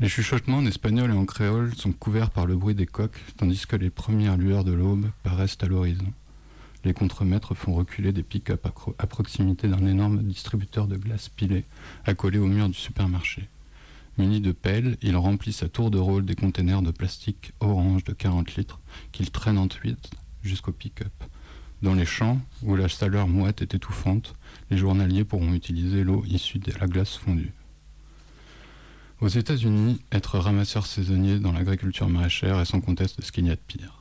Les 0.00 0.08
chuchotements 0.08 0.58
en 0.58 0.66
espagnol 0.66 1.10
et 1.10 1.16
en 1.16 1.26
créole 1.26 1.74
sont 1.76 1.92
couverts 1.92 2.30
par 2.30 2.46
le 2.46 2.56
bruit 2.56 2.74
des 2.74 2.86
coques, 2.86 3.20
tandis 3.36 3.66
que 3.66 3.76
les 3.76 3.90
premières 3.90 4.38
lueurs 4.38 4.64
de 4.64 4.72
l'aube 4.72 5.10
paraissent 5.22 5.58
à 5.60 5.66
l'horizon. 5.66 6.10
Les 6.84 6.94
contremaîtres 6.94 7.54
font 7.54 7.74
reculer 7.74 8.12
des 8.12 8.22
pick-up 8.22 8.66
à, 8.98 9.06
proximité 9.06 9.68
d'un 9.68 9.86
énorme 9.86 10.22
distributeur 10.22 10.86
de 10.86 10.96
glace 10.96 11.28
pilée 11.28 11.64
accolé 12.04 12.38
au 12.38 12.46
mur 12.46 12.68
du 12.68 12.78
supermarché. 12.78 13.48
Munis 14.16 14.40
de 14.40 14.52
pelles, 14.52 14.96
ils 15.02 15.16
remplissent 15.16 15.62
à 15.62 15.68
tour 15.68 15.90
de 15.90 15.98
rôle 15.98 16.24
des 16.24 16.34
containers 16.34 16.82
de 16.82 16.90
plastique 16.90 17.52
orange 17.60 18.04
de 18.04 18.12
40 18.12 18.56
litres 18.56 18.80
qu'ils 19.12 19.30
traînent 19.30 19.58
ensuite 19.58 20.10
jusqu'au 20.42 20.72
pick-up. 20.72 21.12
Dans 21.82 21.94
les 21.94 22.06
champs, 22.06 22.40
où 22.62 22.74
la 22.74 22.88
chaleur 22.88 23.28
moite 23.28 23.62
est 23.62 23.74
étouffante, 23.74 24.34
les 24.70 24.76
journaliers 24.76 25.24
pourront 25.24 25.54
utiliser 25.54 26.02
l'eau 26.02 26.24
issue 26.26 26.58
de 26.58 26.72
la 26.80 26.86
glace 26.86 27.16
fondue. 27.16 27.52
Aux 29.20 29.28
États-Unis, 29.28 30.00
être 30.12 30.38
ramasseur 30.38 30.86
saisonnier 30.86 31.40
dans 31.40 31.52
l'agriculture 31.52 32.08
maraîchère 32.08 32.60
est 32.60 32.64
sans 32.64 32.80
conteste 32.80 33.20
ce 33.22 33.32
qu'il 33.32 33.46
y 33.46 33.50
a 33.50 33.56
de 33.56 33.60
pire. 33.66 33.97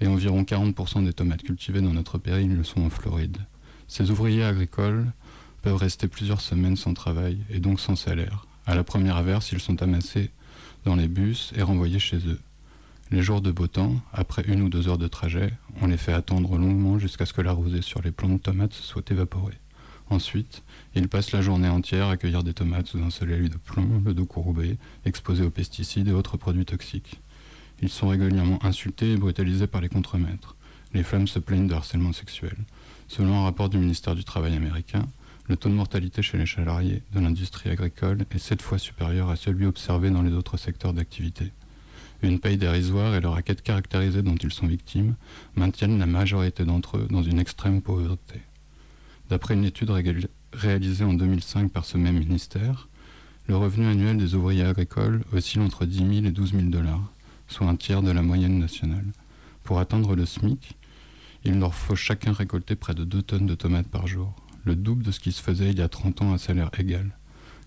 Et 0.00 0.06
environ 0.06 0.42
40% 0.42 1.04
des 1.04 1.12
tomates 1.12 1.42
cultivées 1.42 1.80
dans 1.80 1.92
notre 1.92 2.18
pays 2.18 2.46
le 2.46 2.64
sont 2.64 2.82
en 2.82 2.90
Floride. 2.90 3.38
Ces 3.88 4.10
ouvriers 4.10 4.44
agricoles 4.44 5.06
peuvent 5.62 5.76
rester 5.76 6.08
plusieurs 6.08 6.40
semaines 6.40 6.76
sans 6.76 6.94
travail 6.94 7.38
et 7.50 7.58
donc 7.58 7.80
sans 7.80 7.96
salaire. 7.96 8.46
À 8.66 8.74
la 8.74 8.84
première 8.84 9.16
averse, 9.16 9.50
ils 9.52 9.60
sont 9.60 9.82
amassés 9.82 10.30
dans 10.84 10.94
les 10.94 11.08
bus 11.08 11.52
et 11.56 11.62
renvoyés 11.62 11.98
chez 11.98 12.18
eux. 12.18 12.38
Les 13.10 13.22
jours 13.22 13.40
de 13.40 13.50
beau 13.50 13.66
temps, 13.66 13.96
après 14.12 14.42
une 14.46 14.60
ou 14.60 14.68
deux 14.68 14.88
heures 14.88 14.98
de 14.98 15.08
trajet, 15.08 15.54
on 15.80 15.86
les 15.86 15.96
fait 15.96 16.12
attendre 16.12 16.58
longuement 16.58 16.98
jusqu'à 16.98 17.24
ce 17.24 17.32
que 17.32 17.40
la 17.40 17.52
rosée 17.52 17.80
sur 17.80 18.02
les 18.02 18.12
plants 18.12 18.28
de 18.28 18.36
tomates 18.36 18.74
soit 18.74 19.10
évaporée. 19.10 19.58
Ensuite, 20.10 20.62
ils 20.94 21.08
passent 21.08 21.32
la 21.32 21.40
journée 21.40 21.68
entière 21.68 22.08
à 22.08 22.16
cueillir 22.16 22.42
des 22.42 22.54
tomates 22.54 22.86
sous 22.86 23.02
un 23.02 23.10
soleil 23.10 23.48
de 23.48 23.56
plomb, 23.56 24.02
le 24.04 24.14
dos 24.14 24.26
courbé, 24.26 24.76
exposés 25.06 25.44
aux 25.44 25.50
pesticides 25.50 26.08
et 26.08 26.12
autres 26.12 26.36
produits 26.36 26.64
toxiques. 26.66 27.20
Ils 27.80 27.88
sont 27.88 28.08
régulièrement 28.08 28.64
insultés 28.64 29.12
et 29.12 29.16
brutalisés 29.16 29.66
par 29.66 29.80
les 29.80 29.88
contremaîtres. 29.88 30.56
Les 30.94 31.02
femmes 31.02 31.28
se 31.28 31.38
plaignent 31.38 31.68
de 31.68 31.74
harcèlement 31.74 32.12
sexuel. 32.12 32.56
Selon 33.08 33.40
un 33.40 33.44
rapport 33.44 33.68
du 33.68 33.78
ministère 33.78 34.14
du 34.14 34.24
Travail 34.24 34.56
américain, 34.56 35.06
le 35.48 35.56
taux 35.56 35.68
de 35.68 35.74
mortalité 35.74 36.20
chez 36.20 36.36
les 36.38 36.46
salariés 36.46 37.02
de 37.14 37.20
l'industrie 37.20 37.70
agricole 37.70 38.26
est 38.30 38.38
sept 38.38 38.60
fois 38.60 38.78
supérieur 38.78 39.30
à 39.30 39.36
celui 39.36 39.64
observé 39.64 40.10
dans 40.10 40.22
les 40.22 40.32
autres 40.32 40.56
secteurs 40.56 40.92
d'activité. 40.92 41.52
Une 42.22 42.40
paye 42.40 42.56
dérisoire 42.56 43.14
et 43.14 43.20
le 43.20 43.28
racket 43.28 43.62
caractérisé 43.62 44.22
dont 44.22 44.34
ils 44.34 44.52
sont 44.52 44.66
victimes 44.66 45.14
maintiennent 45.54 45.98
la 45.98 46.06
majorité 46.06 46.64
d'entre 46.64 46.98
eux 46.98 47.06
dans 47.10 47.22
une 47.22 47.38
extrême 47.38 47.80
pauvreté. 47.80 48.40
D'après 49.30 49.54
une 49.54 49.64
étude 49.64 49.92
réalisée 50.52 51.04
en 51.04 51.14
2005 51.14 51.70
par 51.70 51.84
ce 51.84 51.96
même 51.96 52.18
ministère, 52.18 52.88
le 53.46 53.56
revenu 53.56 53.86
annuel 53.86 54.18
des 54.18 54.34
ouvriers 54.34 54.64
agricoles 54.64 55.22
oscille 55.32 55.62
entre 55.62 55.86
10 55.86 55.98
000 55.98 56.10
et 56.26 56.30
12 56.30 56.52
000 56.52 56.64
dollars, 56.64 57.10
soit 57.48 57.66
un 57.66 57.76
tiers 57.76 58.02
de 58.02 58.10
la 58.10 58.22
moyenne 58.22 58.58
nationale. 58.58 59.06
Pour 59.64 59.80
atteindre 59.80 60.14
le 60.14 60.24
SMIC, 60.24 60.76
il 61.44 61.58
leur 61.58 61.74
faut 61.74 61.96
chacun 61.96 62.32
récolter 62.32 62.76
près 62.76 62.94
de 62.94 63.04
2 63.04 63.22
tonnes 63.22 63.46
de 63.46 63.54
tomates 63.54 63.88
par 63.88 64.06
jour, 64.06 64.34
le 64.64 64.76
double 64.76 65.02
de 65.02 65.10
ce 65.10 65.20
qui 65.20 65.32
se 65.32 65.42
faisait 65.42 65.70
il 65.70 65.78
y 65.78 65.82
a 65.82 65.88
30 65.88 66.22
ans 66.22 66.32
à 66.32 66.38
salaire 66.38 66.70
égal. 66.78 67.10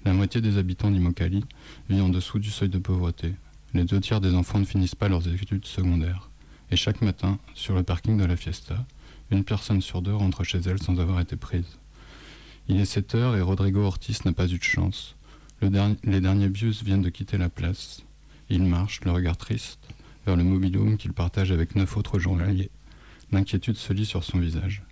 La 0.05 0.13
moitié 0.13 0.41
des 0.41 0.57
habitants 0.57 0.89
d'Imokali 0.89 1.45
vit 1.89 2.01
en 2.01 2.09
dessous 2.09 2.39
du 2.39 2.49
seuil 2.49 2.69
de 2.69 2.79
pauvreté. 2.79 3.35
Les 3.73 3.83
deux 3.83 3.99
tiers 3.99 4.19
des 4.19 4.33
enfants 4.33 4.59
ne 4.59 4.65
finissent 4.65 4.95
pas 4.95 5.09
leurs 5.09 5.27
études 5.27 5.65
secondaires. 5.65 6.29
Et 6.71 6.75
chaque 6.75 7.01
matin, 7.01 7.37
sur 7.53 7.75
le 7.75 7.83
parking 7.83 8.17
de 8.17 8.25
la 8.25 8.35
Fiesta, 8.35 8.85
une 9.29 9.43
personne 9.43 9.81
sur 9.81 10.01
deux 10.01 10.15
rentre 10.15 10.43
chez 10.43 10.59
elle 10.65 10.81
sans 10.81 10.99
avoir 10.99 11.19
été 11.19 11.35
prise. 11.35 11.77
Il 12.67 12.79
est 12.79 12.85
7 12.85 13.15
heures 13.15 13.35
et 13.35 13.41
Rodrigo 13.41 13.81
Ortiz 13.81 14.25
n'a 14.25 14.33
pas 14.33 14.47
eu 14.47 14.57
de 14.57 14.63
chance. 14.63 15.15
les 15.61 16.21
derniers 16.21 16.49
bus 16.49 16.83
viennent 16.83 17.01
de 17.01 17.09
quitter 17.09 17.37
la 17.37 17.49
place. 17.49 18.03
Il 18.53 18.63
marche, 18.63 18.99
le 19.05 19.11
regard 19.11 19.37
triste, 19.37 19.79
vers 20.25 20.35
le 20.35 20.43
mobilhome 20.43 20.97
qu'il 20.97 21.13
partage 21.13 21.53
avec 21.53 21.77
neuf 21.77 21.95
autres 21.95 22.19
journaliers. 22.19 22.69
L'inquiétude 23.31 23.77
se 23.77 23.93
lit 23.93 24.05
sur 24.05 24.25
son 24.25 24.39
visage. 24.39 24.83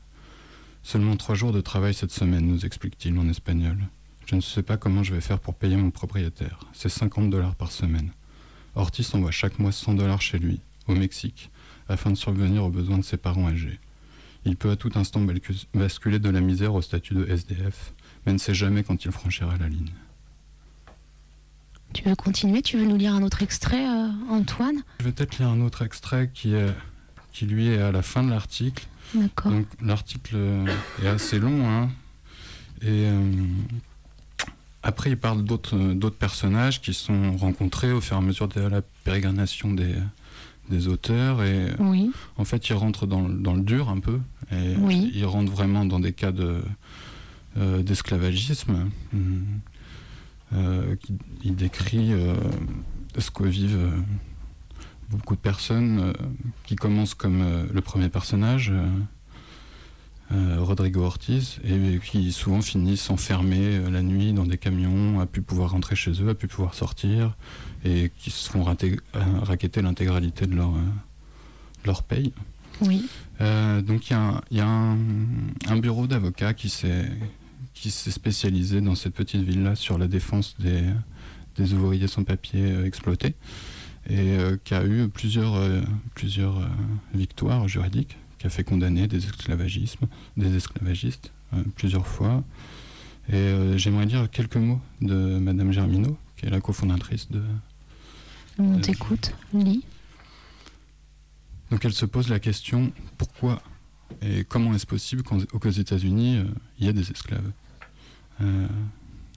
Seulement 0.81 1.17
trois 1.17 1.35
jours 1.35 1.51
de 1.51 1.59
travail 1.59 1.93
cette 1.93 2.13
semaine, 2.13 2.47
nous 2.47 2.65
explique-t-il 2.65 3.19
en 3.19 3.27
espagnol. 3.27 3.77
Je 4.27 4.35
ne 4.35 4.41
sais 4.41 4.63
pas 4.63 4.77
comment 4.77 5.03
je 5.03 5.13
vais 5.13 5.19
faire 5.19 5.39
pour 5.39 5.55
payer 5.55 5.75
mon 5.75 5.91
propriétaire. 5.91 6.61
C'est 6.71 6.87
50 6.87 7.29
dollars 7.29 7.55
par 7.55 7.73
semaine. 7.73 8.11
Ortiz 8.75 9.13
envoie 9.13 9.31
chaque 9.31 9.59
mois 9.59 9.73
100 9.73 9.95
dollars 9.95 10.21
chez 10.21 10.39
lui, 10.39 10.61
au 10.87 10.95
Mexique, 10.95 11.51
afin 11.89 12.11
de 12.11 12.15
survenir 12.15 12.63
aux 12.63 12.69
besoins 12.69 12.99
de 12.99 13.03
ses 13.03 13.17
parents 13.17 13.49
âgés. 13.49 13.77
Il 14.45 14.55
peut 14.55 14.71
à 14.71 14.77
tout 14.77 14.91
instant 14.95 15.21
basculer 15.73 16.19
de 16.19 16.29
la 16.29 16.39
misère 16.39 16.75
au 16.75 16.81
statut 16.81 17.13
de 17.13 17.25
SDF, 17.25 17.93
mais 18.25 18.31
ne 18.31 18.37
sait 18.37 18.53
jamais 18.53 18.83
quand 18.83 19.03
il 19.03 19.11
franchira 19.11 19.57
la 19.57 19.67
ligne. 19.67 19.91
Tu 21.93 22.03
veux 22.03 22.15
continuer? 22.15 22.61
Tu 22.61 22.77
veux 22.77 22.85
nous 22.85 22.97
lire 22.97 23.13
un 23.13 23.23
autre 23.23 23.41
extrait, 23.41 23.87
euh, 23.87 24.09
Antoine? 24.29 24.83
Je 24.99 25.05
vais 25.05 25.11
peut-être 25.11 25.37
lire 25.39 25.49
un 25.49 25.61
autre 25.61 25.81
extrait 25.83 26.29
qui, 26.33 26.53
est, 26.53 26.73
qui 27.33 27.45
lui 27.45 27.67
est 27.67 27.81
à 27.81 27.91
la 27.91 28.01
fin 28.01 28.23
de 28.23 28.29
l'article. 28.29 28.85
D'accord. 29.13 29.51
Donc 29.51 29.65
l'article 29.81 30.37
est 31.01 31.07
assez 31.07 31.39
long, 31.39 31.67
hein, 31.67 31.89
et 32.83 33.07
euh, 33.07 33.33
après 34.83 35.09
il 35.09 35.17
parle 35.17 35.43
d'autres 35.43 36.09
personnages 36.11 36.79
qui 36.79 36.93
sont 36.93 37.35
rencontrés 37.37 37.91
au 37.91 38.01
fur 38.01 38.15
et 38.15 38.19
à 38.19 38.21
mesure 38.21 38.47
de 38.47 38.61
la 38.61 38.81
pérégrination 39.03 39.73
des, 39.73 39.95
des 40.69 40.87
auteurs. 40.87 41.43
Et 41.43 41.67
en 42.37 42.45
fait 42.45 42.69
ils 42.69 42.73
rentrent 42.73 43.07
dans, 43.07 43.27
dans, 43.27 43.53
le 43.53 43.61
dur 43.61 43.89
un 43.89 43.99
peu. 43.99 44.19
Et 44.51 44.75
ils 45.13 45.25
rentrent 45.25 45.51
vraiment 45.51 45.85
dans 45.85 45.99
des 45.99 46.13
cas 46.13 46.31
de 46.31 46.61
euh, 47.57 47.81
d'esclavagisme. 47.81 48.89
Hum. 49.13 49.45
Euh, 50.53 50.95
il 51.43 51.55
décrit 51.55 52.13
euh, 52.13 52.35
ce 53.17 53.31
que 53.31 53.43
vivent 53.43 53.91
beaucoup 55.09 55.35
de 55.35 55.41
personnes 55.41 56.13
qui 56.63 56.75
commencent 56.75 57.15
comme 57.15 57.67
le 57.71 57.81
premier 57.81 58.09
personnage 58.09 58.71
Rodrigo 60.31 61.01
Ortiz 61.01 61.59
et 61.63 61.99
qui 61.99 62.31
souvent 62.31 62.61
finissent 62.61 63.09
enfermés 63.09 63.79
la 63.89 64.03
nuit 64.03 64.33
dans 64.33 64.45
des 64.45 64.59
camions, 64.59 65.19
à 65.19 65.25
pu 65.25 65.41
pouvoir 65.41 65.71
rentrer 65.71 65.95
chez 65.95 66.11
eux, 66.21 66.29
à 66.29 66.35
pu 66.35 66.47
pouvoir 66.47 66.75
sortir, 66.75 67.35
et 67.83 68.11
qui 68.17 68.31
se 68.31 68.49
font 68.49 68.65
euh, 68.67 68.95
raqueter 69.41 69.81
l'intégralité 69.81 70.45
de 70.45 70.55
leur, 70.55 70.75
euh, 70.75 70.81
leur 71.85 72.03
paye. 72.03 72.33
Oui. 72.81 73.07
Euh, 73.41 73.81
donc 73.81 74.09
il 74.09 74.13
y 74.51 74.59
a, 74.59 74.67
un, 74.67 74.97
un, 75.67 75.77
bureau 75.77 76.07
d'avocats 76.07 76.53
qui 76.53 76.69
s'est 76.69 77.09
qui 77.79 77.91
s'est 77.91 78.11
spécialisé 78.11 78.81
dans 78.81 78.95
cette 78.95 79.13
petite 79.13 79.41
ville-là 79.41 79.75
sur 79.75 79.97
la 79.97 80.07
défense 80.07 80.55
des, 80.59 80.83
des 81.55 81.73
ouvriers 81.73 82.07
sans 82.07 82.23
papier 82.23 82.83
exploités 82.83 83.35
et 84.09 84.37
qui 84.63 84.73
a 84.73 84.85
eu 84.85 85.07
plusieurs, 85.07 85.61
plusieurs 86.15 86.67
victoires 87.13 87.67
juridiques, 87.67 88.17
qui 88.39 88.47
a 88.47 88.49
fait 88.49 88.63
condamner 88.63 89.07
des 89.07 89.25
esclavagismes, 89.25 90.07
des 90.35 90.55
esclavagistes 90.55 91.31
plusieurs 91.75 92.07
fois. 92.07 92.43
Et 93.31 93.53
j'aimerais 93.75 94.07
dire 94.07 94.29
quelques 94.31 94.55
mots 94.55 94.81
de 95.01 95.37
Madame 95.37 95.71
Germino, 95.71 96.17
qui 96.37 96.47
est 96.47 96.49
la 96.49 96.61
cofondatrice 96.61 97.29
de, 97.29 97.43
on 98.59 98.79
t'écoute, 98.79 99.33
lis. 99.53 99.83
Donc 101.71 101.85
elle 101.85 101.93
se 101.93 102.05
pose 102.05 102.29
la 102.29 102.39
question 102.39 102.91
pourquoi 103.17 103.61
et 104.21 104.43
comment 104.43 104.73
est-ce 104.73 104.87
possible 104.87 105.23
qu'aux 105.23 105.69
États-Unis, 105.69 106.37
euh, 106.37 106.43
il 106.79 106.85
y 106.85 106.89
a 106.89 106.93
des 106.93 107.09
esclaves? 107.11 107.51
Euh, 108.41 108.67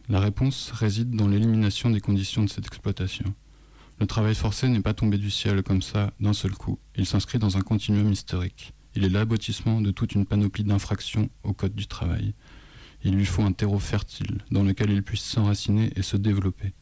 La 0.09 0.21
réponse 0.21 0.71
réside 0.71 1.11
dans 1.11 1.29
l'élimination 1.29 1.91
des 1.91 2.01
conditions 2.01 2.45
de 2.45 2.49
cette 2.49 2.67
exploitation. 2.67 3.35
Le 4.01 4.07
travail 4.07 4.35
forcé 4.35 4.69
n'est 4.69 4.81
pas 4.81 4.95
tombé 4.95 5.19
du 5.19 5.31
ciel 5.31 5.63
comme 5.63 5.83
ça 5.83 6.13
d'un 6.21 6.33
seul 6.33 6.53
coup. 6.53 6.79
Il 6.97 7.07
s'inscrit 7.07 7.39
dans 7.39 7.57
un 7.57 7.63
continuum 7.63 8.11
historique. 8.11 8.73
Il 8.95 9.05
est 9.05 9.09
l'aboutissement 9.09 9.81
de 9.81 9.91
toute 9.91 10.15
une 10.15 10.27
panoplie 10.27 10.65
d'infractions 10.65 11.31
au 11.45 11.53
code 11.53 11.75
du 11.75 11.87
travail. 11.87 12.35
Il 13.05 13.15
lui 13.15 13.27
faut 13.27 13.43
un 13.43 13.53
terreau 13.53 13.79
fertile 13.79 14.39
dans 14.51 14.63
lequel 14.63 14.91
il 14.91 15.03
puisse 15.03 15.25
s'enraciner 15.25 15.93
et 15.97 16.03
se 16.03 16.17
développer 16.17 16.73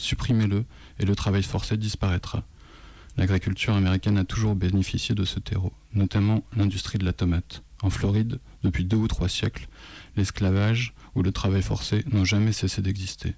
supprimez-le 0.00 0.64
et 0.98 1.04
le 1.04 1.14
travail 1.14 1.42
forcé 1.42 1.76
disparaîtra. 1.76 2.44
L'agriculture 3.16 3.74
américaine 3.74 4.18
a 4.18 4.24
toujours 4.24 4.54
bénéficié 4.54 5.14
de 5.14 5.24
ce 5.24 5.38
terreau, 5.38 5.72
notamment 5.92 6.42
l'industrie 6.56 6.98
de 6.98 7.04
la 7.04 7.12
tomate. 7.12 7.62
En 7.82 7.90
Floride, 7.90 8.40
depuis 8.62 8.84
deux 8.84 8.96
ou 8.96 9.08
trois 9.08 9.28
siècles, 9.28 9.68
l'esclavage 10.16 10.94
ou 11.14 11.22
le 11.22 11.32
travail 11.32 11.62
forcé 11.62 12.04
n'ont 12.12 12.24
jamais 12.24 12.52
cessé 12.52 12.82
d'exister. 12.82 13.34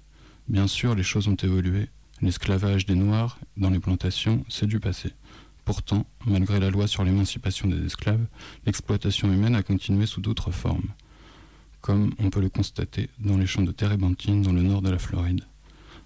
Bien 0.47 0.67
sûr, 0.67 0.95
les 0.95 1.03
choses 1.03 1.27
ont 1.27 1.35
évolué. 1.35 1.89
L'esclavage 2.21 2.85
des 2.85 2.95
Noirs 2.95 3.39
dans 3.57 3.69
les 3.69 3.79
plantations, 3.79 4.45
c'est 4.49 4.67
du 4.67 4.79
passé. 4.79 5.11
Pourtant, 5.65 6.05
malgré 6.25 6.59
la 6.59 6.69
loi 6.69 6.87
sur 6.87 7.03
l'émancipation 7.03 7.67
des 7.67 7.85
esclaves, 7.85 8.25
l'exploitation 8.65 9.31
humaine 9.31 9.55
a 9.55 9.63
continué 9.63 10.05
sous 10.05 10.21
d'autres 10.21 10.51
formes, 10.51 10.89
comme 11.81 12.13
on 12.19 12.29
peut 12.29 12.41
le 12.41 12.49
constater 12.49 13.09
dans 13.19 13.37
les 13.37 13.45
champs 13.45 13.61
de 13.61 13.71
térébenthine 13.71 14.41
dans 14.41 14.51
le 14.51 14.61
nord 14.61 14.81
de 14.81 14.89
la 14.89 14.99
Floride. 14.99 15.45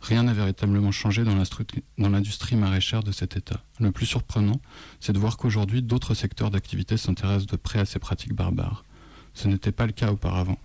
Rien 0.02 0.24
n'a 0.24 0.34
véritablement 0.34 0.92
changé 0.92 1.24
dans 1.24 2.10
l'industrie 2.10 2.56
maraîchère 2.56 3.02
de 3.02 3.12
cet 3.12 3.36
État. 3.36 3.64
Le 3.80 3.92
plus 3.92 4.06
surprenant, 4.06 4.62
c'est 5.00 5.14
de 5.14 5.20
voir 5.20 5.38
qu'aujourd'hui, 5.38 5.82
d'autres 5.82 6.14
secteurs 6.14 6.52
d'activité 6.52 6.98
s'intéressent 6.98 7.48
de 7.48 7.56
près 7.56 7.80
à 7.80 7.86
ces 7.86 7.98
pratiques 7.98 8.34
barbares. 8.34 8.86
Ce 9.34 9.48
n'était 9.48 9.72
pas 9.72 9.88
le 9.88 9.92
cas 9.94 10.12
auparavant. 10.12 10.60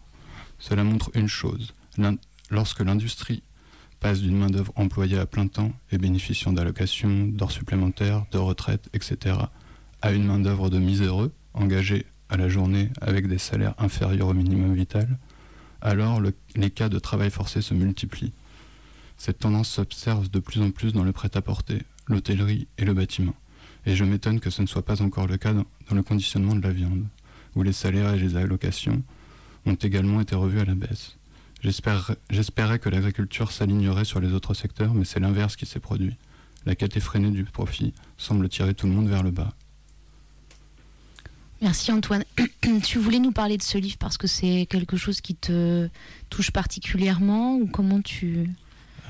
Cela 0.63 0.85
montre 0.85 1.11
une 1.15 1.27
chose. 1.27 1.75
Lorsque 2.49 2.83
l'industrie 2.83 3.43
passe 3.99 4.21
d'une 4.21 4.39
main-d'œuvre 4.39 4.73
employée 4.77 5.19
à 5.19 5.27
plein 5.27 5.49
temps 5.49 5.73
et 5.91 5.99
bénéficiant 5.99 6.53
d'allocations, 6.53 7.27
d'heures 7.27 7.51
supplémentaires, 7.51 8.27
de 8.31 8.39
retraite, 8.39 8.89
etc., 8.93 9.39
à 10.03 10.13
une 10.13 10.25
main-d'œuvre 10.25 10.71
de 10.71 10.79
miséreux, 10.79 11.33
engagée 11.53 12.07
à 12.29 12.37
la 12.37 12.49
journée 12.49 12.91
avec 13.01 13.27
des 13.27 13.39
salaires 13.39 13.75
inférieurs 13.79 14.29
au 14.29 14.35
minimum 14.35 14.73
vital, 14.73 15.19
alors 15.81 16.23
les 16.55 16.71
cas 16.71 16.89
de 16.89 17.01
travail 17.01 17.33
forcé 17.33 17.61
se 17.61 17.75
multiplient. 17.75 18.33
Cette 19.17 19.41
tendance 19.41 19.69
s'observe 19.69 20.31
de 20.31 20.39
plus 20.39 20.63
en 20.63 20.71
plus 20.71 20.93
dans 20.93 21.03
le 21.03 21.13
prêt-à-porter, 21.13 21.83
l'hôtellerie 22.07 22.69
et 22.79 22.85
le 22.85 22.95
bâtiment. 22.95 23.35
Et 23.85 23.97
je 23.97 24.05
m'étonne 24.05 24.39
que 24.39 24.51
ce 24.51 24.63
ne 24.63 24.69
soit 24.69 24.85
pas 24.85 25.03
encore 25.03 25.27
le 25.27 25.39
cas 25.39 25.55
dans 25.55 25.65
le 25.91 26.03
conditionnement 26.05 26.55
de 26.55 26.63
la 26.63 26.73
viande, 26.73 27.05
où 27.57 27.65
les 27.65 27.73
salaires 27.73 28.15
et 28.15 28.19
les 28.21 28.37
allocations 28.37 29.03
ont 29.67 29.75
également 29.75 30.21
été 30.21 30.35
revus 30.35 30.61
à 30.61 30.65
la 30.65 30.75
baisse. 30.75 31.17
J'espérais 31.63 32.79
que 32.79 32.89
l'agriculture 32.89 33.53
s'alignerait 33.53 34.05
sur 34.05 34.21
les 34.21 34.33
autres 34.33 34.55
secteurs, 34.55 34.95
mais 34.95 35.05
c'est 35.05 35.21
l'inverse 35.21 35.55
qui 35.55 35.67
s'est 35.67 35.81
produit. 35.81 36.17
La 36.67 36.75
quête 36.75 36.97
effrénée 36.97 37.31
du 37.31 37.45
profit 37.45 37.95
semble 38.17 38.49
tirer 38.49 38.75
tout 38.75 38.87
le 38.87 38.93
monde 38.93 39.09
vers 39.09 39.23
le 39.23 39.31
bas. 39.31 39.53
Merci 41.61 41.93
Antoine. 41.93 42.25
tu 42.85 42.99
voulais 42.99 43.21
nous 43.21 43.31
parler 43.31 43.57
de 43.57 43.63
ce 43.63 43.79
livre 43.79 43.97
parce 43.99 44.19
que 44.19 44.27
c'est 44.27 44.67
quelque 44.69 44.97
chose 44.97 45.21
qui 45.21 45.37
te 45.37 45.89
touche 46.29 46.51
particulièrement 46.51 47.55
ou 47.55 47.67
comment 47.67 48.01
tu... 48.01 48.51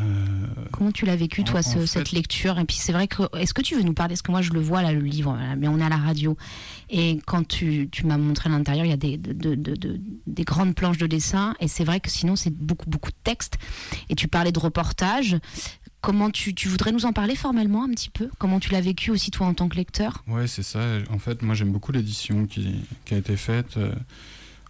Euh, 0.03 0.47
Comment 0.73 0.93
tu 0.93 1.07
l'as 1.07 1.17
vécu, 1.17 1.45
toi, 1.45 1.63
cette 1.63 2.13
lecture 2.13 2.59
Et 2.59 2.65
puis, 2.65 2.77
c'est 2.77 2.93
vrai 2.93 3.07
que. 3.07 3.23
Est-ce 3.37 3.55
que 3.55 3.63
tu 3.63 3.77
veux 3.77 3.83
nous 3.83 3.95
parler 3.95 4.13
Parce 4.13 4.23
que 4.23 4.31
moi, 4.31 4.43
je 4.43 4.51
le 4.51 4.61
vois, 4.61 4.83
là, 4.83 4.93
le 4.93 5.01
livre, 5.01 5.39
mais 5.59 5.69
on 5.69 5.79
est 5.79 5.85
à 5.85 5.89
la 5.89 5.97
radio. 5.97 6.37
Et 6.91 7.19
quand 7.27 7.47
tu, 7.47 7.89
tu 7.91 8.07
m'as 8.07 8.19
montré 8.19 8.49
à 8.49 8.53
l'intérieur, 8.53 8.85
il 8.85 8.91
y 8.91 8.93
a 8.93 8.97
des, 8.97 9.17
de, 9.17 9.55
de, 9.55 10.01
des 10.27 10.45
grandes 10.45 10.75
planches 10.75 10.99
de 10.99 11.07
dessin. 11.07 11.55
Et 11.61 11.69
c'est 11.69 11.85
vrai 11.85 12.01
que 12.01 12.11
sinon, 12.11 12.37
c'est 12.37 12.53
beaucoup, 12.55 12.89
beaucoup 12.89 13.11
de 13.11 13.17
texte. 13.25 13.59
Et 14.09 14.15
tu 14.15 14.29
parlais 14.29 14.53
de 14.53 14.59
reportage. 14.59 15.37
Comment 16.01 16.31
tu, 16.31 16.53
tu, 16.53 16.69
voudrais 16.69 16.91
nous 16.91 17.07
en 17.07 17.13
parler 17.13 17.37
formellement 17.37 17.85
un 17.85 17.91
petit 17.91 18.11
peu? 18.11 18.29
Comment 18.39 18.59
tu 18.59 18.73
l'as 18.73 18.81
vécu 18.81 19.13
aussi, 19.13 19.31
toi, 19.31 19.47
en 19.47 19.55
tant 19.55 19.69
que 19.69 19.77
lecteur? 19.77 20.25
Ouais, 20.27 20.49
c'est 20.49 20.65
ça. 20.65 20.81
En 21.11 21.19
fait, 21.19 21.43
moi, 21.43 21.55
j'aime 21.55 21.71
beaucoup 21.71 21.93
l'édition 21.93 22.47
qui, 22.47 22.75
qui, 23.05 23.15
a 23.15 23.19
été 23.19 23.37
faite. 23.37 23.77
Euh, 23.77 23.95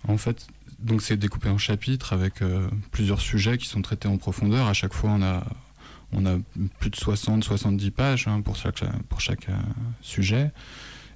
en 0.06 0.18
fait, 0.18 0.46
donc 0.82 1.02
c'est 1.02 1.16
découpé 1.16 1.48
en 1.48 1.58
chapitres 1.58 2.12
avec 2.12 2.42
euh, 2.42 2.68
plusieurs 2.90 3.20
sujets 3.20 3.58
qui 3.58 3.68
sont 3.68 3.82
traités 3.82 4.08
en 4.08 4.16
profondeur. 4.16 4.66
À 4.66 4.72
chaque 4.72 4.94
fois, 4.94 5.10
on 5.10 5.22
a, 5.22 6.38
plus 6.78 6.90
de 6.90 6.96
60-70 6.96 7.90
pages 7.90 8.28
hein, 8.28 8.42
pour 8.42 8.56
chaque, 8.56 8.84
pour 9.08 9.20
chaque 9.20 9.48
euh, 9.48 9.56
sujet. 10.00 10.50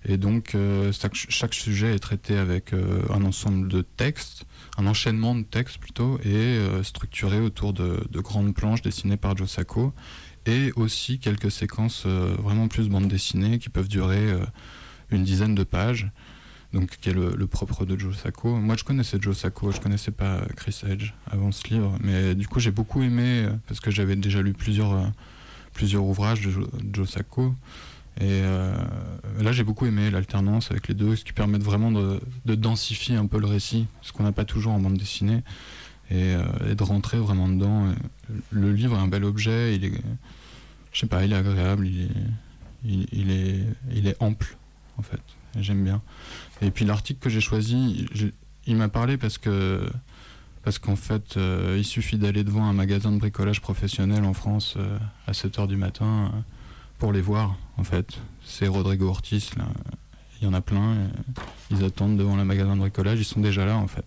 Et 0.09 0.19
donc, 0.19 0.55
euh, 0.55 0.93
chaque, 0.93 1.55
sujet 1.55 1.95
est 1.95 1.99
traité 1.99 2.37
avec 2.37 2.73
un 3.11 3.25
ensemble 3.25 3.67
de 3.67 3.83
textes, 3.83 4.45
un 4.79 4.87
enchaînement 4.87 5.35
de 5.35 5.43
textes 5.43 5.79
plutôt, 5.79 6.21
et 6.25 6.61
structuré 6.85 7.41
autour 7.41 7.73
de, 7.73 8.07
de, 8.09 8.21
grandes 8.21 8.55
planches 8.55 8.83
dessinées 8.83 9.17
par 9.17 9.37
Joe 9.37 9.51
Sacco, 9.51 9.93
et 10.47 10.71
aussi 10.77 11.19
quelques 11.19 11.51
séquences 11.51 12.07
vraiment 12.07 12.69
plus 12.69 12.89
bande 12.89 13.09
dessinée 13.09 13.59
qui 13.59 13.69
peuvent 13.69 13.89
durer 13.89 14.33
une 15.11 15.25
dizaine 15.25 15.57
de 15.57 15.65
pages 15.65 16.09
donc 16.73 16.97
qui 16.99 17.11
est 17.11 17.13
le, 17.13 17.47
propre 17.47 17.85
de 17.85 17.99
Joe 17.99 18.17
Sacco. 18.17 18.57
Moi, 18.57 18.77
je 18.77 18.85
connaissais 18.85 19.19
Joe 19.21 19.37
Sacco, 19.37 19.73
je 19.73 19.81
connaissais 19.81 20.11
pas 20.11 20.43
Chris 20.57 20.81
Edge 20.87 21.13
avant 21.31 21.53
ce 21.53 21.67
livre, 21.69 21.97
mais 22.03 22.35
du 22.35 22.49
coup, 22.49 22.61
j'ai 22.61 22.71
beaucoup 22.71 23.03
aimé 23.03 23.45
euh, 23.45 23.51
parce 23.69 23.81
que 23.81 23.91
j'avais 23.91 24.17
déjà 24.17 24.43
lu 24.43 24.53
plusieurs, 24.53 24.93
euh, 24.93 25.07
plusieurs 25.73 26.05
ouvrages 26.05 26.41
de 26.43 26.53
Joe, 26.93 27.09
Sacco. 27.09 27.55
Et 28.19 28.41
euh, 28.43 28.75
là, 29.41 29.53
j'ai 29.53 29.63
beaucoup 29.63 29.87
aimé 29.87 30.11
l'alternance 30.11 30.71
avec 30.71 30.89
les 30.89 30.95
deux, 30.95 31.17
ce 31.17 31.25
qui 31.25 31.33
permet 31.33 31.59
vraiment 31.59 31.93
de, 31.93 32.21
densifier 32.47 33.17
un 33.17 33.27
peu 33.27 33.39
le 33.39 33.47
récit, 33.47 33.87
ce 34.03 34.13
qu'on 34.13 34.23
n'a 34.23 34.33
pas 34.33 34.47
toujours 34.47 34.73
en 34.73 34.81
bande 34.81 34.97
dessinée, 34.97 35.43
et, 36.11 36.35
de 36.35 36.83
rentrer 36.83 37.19
vraiment 37.19 37.47
dedans. 37.47 37.95
Le 38.51 38.73
livre 38.73 38.97
est 38.97 39.01
un 39.01 39.09
bel 39.09 39.23
objet, 39.23 39.77
il 39.77 39.85
est, 39.85 39.93
je 40.93 41.01
sais 41.01 41.07
pas, 41.07 41.27
il 41.27 41.33
est 41.35 41.37
agréable, 41.37 41.87
il 41.87 42.05
est, 42.05 43.07
il 43.13 43.31
est, 43.31 43.65
il 43.95 44.07
est 44.07 44.17
ample 44.21 44.57
en 44.97 45.03
fait. 45.03 45.21
J'aime 45.61 45.85
bien. 45.85 46.03
Et 46.63 46.71
puis 46.71 46.85
l'article 46.85 47.21
que 47.21 47.31
j'ai 47.31 47.41
choisi, 47.41 48.07
il 48.67 48.77
m'a 48.77 48.89
parlé 48.89 49.17
parce 49.17 49.39
que 49.39 49.87
parce 50.67 50.81
qu'en 50.81 50.97
fait, 50.97 51.37
euh, 51.37 51.77
il 51.79 51.85
suffit 51.85 52.19
d'aller 52.19 52.43
devant 52.43 52.65
un 52.65 52.73
magasin 52.73 53.13
de 53.13 53.19
bricolage 53.19 53.61
professionnel 53.61 54.25
en 54.25 54.33
France 54.33 54.75
euh, 54.77 54.99
à 55.29 55.31
7h 55.31 55.69
du 55.69 55.77
matin 55.77 56.33
euh, 56.35 56.41
pour 56.99 57.13
les 57.13 57.21
voir, 57.21 57.55
en 57.77 57.85
fait. 57.85 58.19
C'est 58.45 58.67
Rodrigo 58.67 59.07
Ortiz, 59.07 59.51
là. 59.57 59.67
Il 60.41 60.45
y 60.45 60.49
en 60.49 60.55
a 60.55 60.61
plein. 60.61 60.97
ils 61.71 61.85
attendent 61.85 62.17
devant 62.17 62.35
le 62.35 62.45
magasin 62.45 62.75
de 62.75 62.81
bricolage, 62.81 63.21
ils 63.21 63.25
sont 63.25 63.39
déjà 63.39 63.65
là, 63.65 63.77
en 63.77 63.87
fait. 63.87 64.05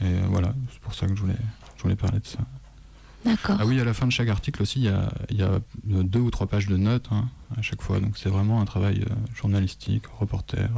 Et 0.00 0.20
voilà, 0.28 0.54
c'est 0.70 0.78
pour 0.78 0.94
ça 0.94 1.08
que 1.08 1.16
je 1.16 1.20
voulais, 1.20 1.34
je 1.76 1.82
voulais 1.82 1.96
parler 1.96 2.20
de 2.20 2.26
ça. 2.26 2.38
D'accord. 3.24 3.56
Ah 3.58 3.66
oui, 3.66 3.80
à 3.80 3.84
la 3.84 3.94
fin 3.94 4.06
de 4.06 4.12
chaque 4.12 4.28
article 4.28 4.62
aussi, 4.62 4.80
il 4.80 4.84
y 4.84 4.88
a, 4.88 5.08
il 5.30 5.38
y 5.38 5.42
a 5.42 5.60
deux 5.86 6.20
ou 6.20 6.30
trois 6.30 6.46
pages 6.46 6.66
de 6.66 6.76
notes 6.76 7.08
hein, 7.10 7.28
à 7.56 7.62
chaque 7.62 7.80
fois. 7.80 8.00
Donc 8.00 8.18
c'est 8.18 8.28
vraiment 8.28 8.60
un 8.60 8.64
travail 8.64 9.04
journalistique, 9.34 10.04
reporter, 10.18 10.68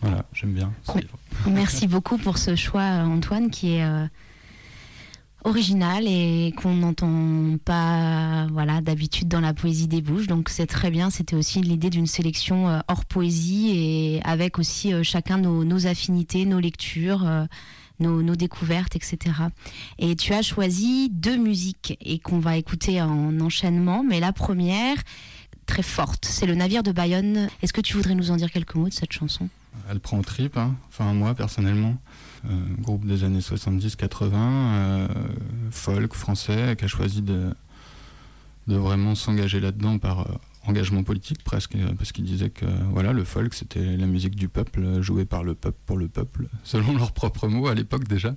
voilà, 0.00 0.24
j'aime 0.32 0.52
bien. 0.52 0.72
Merci 1.46 1.86
beaucoup 1.86 2.18
pour 2.18 2.38
ce 2.38 2.54
choix, 2.54 2.82
Antoine, 2.82 3.50
qui 3.50 3.74
est 3.74 3.84
euh, 3.84 4.06
original 5.44 6.04
et 6.06 6.54
qu'on 6.56 6.74
n'entend 6.74 7.58
pas 7.64 8.46
voilà, 8.52 8.80
d'habitude 8.80 9.28
dans 9.28 9.40
la 9.40 9.54
poésie 9.54 9.88
des 9.88 10.00
bouches. 10.00 10.28
Donc 10.28 10.50
c'est 10.50 10.66
très 10.66 10.90
bien. 10.90 11.10
C'était 11.10 11.36
aussi 11.36 11.60
l'idée 11.60 11.90
d'une 11.90 12.06
sélection 12.06 12.68
euh, 12.68 12.80
hors 12.86 13.04
poésie 13.04 13.70
et 13.74 14.20
avec 14.24 14.58
aussi 14.58 14.92
euh, 14.92 15.02
chacun 15.02 15.38
nos, 15.38 15.86
affinités, 15.86 16.44
nos 16.44 16.60
lectures. 16.60 17.26
Nos, 18.00 18.36
découvertes, 18.36 18.94
etc. 18.94 19.18
Et 19.98 20.14
tu 20.14 20.32
as 20.32 20.42
choisi 20.42 21.10
deux 21.10 21.36
musiques 21.36 21.98
et 22.00 22.18
qu'on 22.18 22.38
va 22.38 22.56
écouter 22.56 23.02
en 23.02 23.40
enchaînement, 23.40 24.04
mais 24.04 24.20
la 24.20 24.32
première, 24.32 24.96
très 25.66 25.82
forte. 25.82 26.24
C'est 26.24 26.46
le 26.46 26.54
navire 26.54 26.82
de 26.82 26.92
Bayonne. 26.92 27.48
Est-ce 27.62 27.72
que 27.72 27.80
tu 27.80 27.96
voudrais 27.96 28.14
nous 28.14 28.30
en 28.30 28.36
dire 28.36 28.50
quelques 28.52 28.74
mots 28.76 28.88
de 28.88 28.92
cette 28.92 29.12
chanson? 29.12 29.48
Elle 29.90 30.00
prend 30.00 30.18
au 30.18 30.22
trip, 30.22 30.56
hein. 30.56 30.76
enfin 30.88 31.12
moi 31.12 31.34
personnellement. 31.34 31.96
Euh, 32.44 32.50
groupe 32.80 33.04
des 33.04 33.24
années 33.24 33.40
70-80, 33.40 34.32
euh, 34.34 35.08
folk 35.70 36.14
français, 36.14 36.76
qui 36.78 36.84
a 36.84 36.88
choisi 36.88 37.20
de, 37.20 37.52
de 38.68 38.76
vraiment 38.76 39.14
s'engager 39.14 39.60
là-dedans 39.60 39.98
par 39.98 40.20
euh, 40.20 40.34
engagement 40.66 41.02
politique 41.02 41.42
presque, 41.42 41.76
parce 41.96 42.12
qu'il 42.12 42.24
disait 42.24 42.50
que 42.50 42.66
voilà, 42.90 43.12
le 43.12 43.24
folk 43.24 43.54
c'était 43.54 43.96
la 43.96 44.06
musique 44.06 44.36
du 44.36 44.48
peuple, 44.48 45.00
jouée 45.00 45.24
par 45.24 45.42
le 45.42 45.54
peuple 45.54 45.78
pour 45.86 45.96
le 45.96 46.08
peuple, 46.08 46.48
selon 46.64 46.96
leurs 46.96 47.12
propres 47.12 47.48
mots 47.48 47.68
à 47.68 47.74
l'époque 47.74 48.06
déjà. 48.06 48.34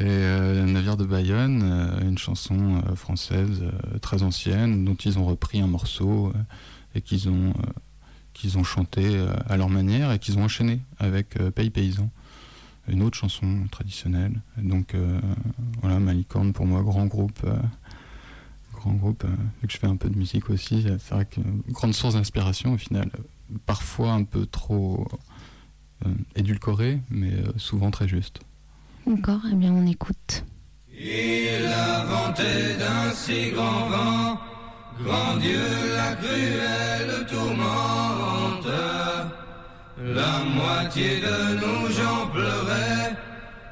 Et 0.00 0.02
euh, 0.06 0.66
Navire 0.66 0.96
de 0.96 1.04
Bayonne, 1.04 1.62
euh, 1.62 2.00
une 2.00 2.18
chanson 2.18 2.82
euh, 2.88 2.96
française 2.96 3.62
très 4.02 4.24
ancienne 4.24 4.84
dont 4.84 4.96
ils 4.96 5.20
ont 5.20 5.24
repris 5.24 5.60
un 5.60 5.68
morceau 5.68 6.32
et 6.96 7.00
qu'ils 7.00 7.28
ont, 7.28 7.54
qu'ils 8.32 8.58
ont 8.58 8.64
chanté 8.64 9.24
à 9.48 9.56
leur 9.56 9.68
manière 9.68 10.10
et 10.10 10.18
qu'ils 10.18 10.38
ont 10.38 10.44
enchaîné 10.44 10.80
avec 10.98 11.38
Pays 11.54 11.70
Paysan, 11.70 12.10
une 12.88 13.02
autre 13.02 13.16
chanson 13.16 13.66
traditionnelle. 13.70 14.40
Donc 14.58 14.94
voilà, 15.80 15.98
Malicorne 15.98 16.52
pour 16.52 16.66
moi, 16.66 16.82
grand 16.82 17.06
groupe. 17.06 17.44
Grand 18.84 18.94
groupe, 18.94 19.24
vu 19.24 19.66
que 19.66 19.72
je 19.72 19.78
fais 19.78 19.86
un 19.86 19.96
peu 19.96 20.10
de 20.10 20.18
musique 20.18 20.50
aussi, 20.50 20.84
c'est 20.98 21.14
vrai 21.14 21.24
que 21.24 21.40
grande 21.70 21.94
source 21.94 22.14
d'inspiration 22.14 22.74
au 22.74 22.78
final, 22.78 23.10
parfois 23.66 24.12
un 24.12 24.24
peu 24.24 24.46
trop 24.46 25.06
édulcorée, 26.36 27.00
mais 27.10 27.32
souvent 27.56 27.90
très 27.90 28.06
juste. 28.08 28.40
Encore 29.10 29.40
Eh 29.50 29.54
bien, 29.54 29.72
on 29.72 29.86
écoute. 29.86 30.44
Il 30.90 31.66
a 31.66 32.04
vanté 32.04 32.76
d'un 32.78 33.10
si 33.12 33.50
grand 33.50 33.88
vent, 33.88 34.38
grand 35.02 35.36
Dieu, 35.38 35.60
la 35.96 36.14
cruelle 36.14 37.26
tourmente. 37.26 38.68
La 39.98 40.44
moitié 40.44 41.20
de 41.20 41.54
nous 41.60 41.88
j'en 41.96 42.26
pleurais, 42.28 43.16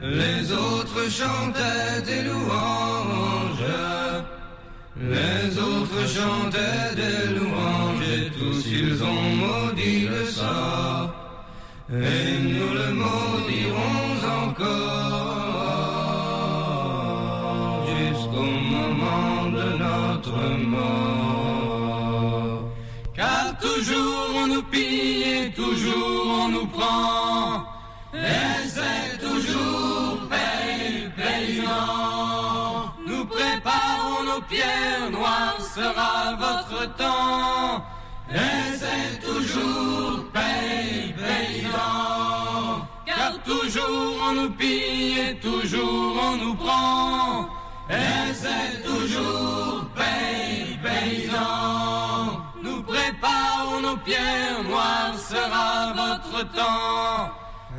les 0.00 0.52
autres 0.52 1.10
chantaient 1.10 2.02
des 2.04 2.22
louanges. 2.24 3.01
Les 5.10 5.58
autres 5.58 6.06
chantaient 6.06 6.94
des 6.94 7.34
louanges 7.34 8.08
et 8.08 8.30
tous 8.30 8.66
ils 8.70 9.02
ont 9.02 9.36
maudit 9.42 10.06
le 10.08 10.24
sort. 10.26 11.12
Et 11.90 12.38
nous 12.38 12.72
le 12.72 12.94
maudirons 12.94 14.20
encore. 14.48 15.02
mort. 20.58 21.82
Car 23.14 23.58
toujours 23.60 24.26
on 24.42 24.46
nous 24.46 24.62
pille 24.62 25.22
et 25.22 25.50
toujours 25.52 26.26
on 26.44 26.48
nous 26.48 26.66
prend. 26.66 27.31
Pierres 34.40 35.10
noires 35.10 35.60
sera 35.60 36.34
votre 36.36 36.96
temps. 36.96 37.84
Et 38.30 38.76
c'est 38.76 39.20
toujours 39.20 40.24
paye 40.32 41.14
paysan. 41.14 42.86
Car 43.04 43.42
toujours 43.44 44.16
on 44.28 44.32
nous 44.32 44.50
pille 44.50 45.18
et 45.18 45.34
toujours 45.38 46.18
on 46.28 46.36
nous 46.36 46.54
prend. 46.54 47.48
C'est 48.34 48.82
toujours 48.82 49.84
paye 49.94 50.78
paysan. 50.82 52.40
Nous 52.62 52.82
préparons 52.82 53.80
nos 53.82 53.96
pierres 53.98 54.64
noires 54.64 55.14
sera 55.18 55.92
votre 55.92 56.50
temps. 56.52 57.30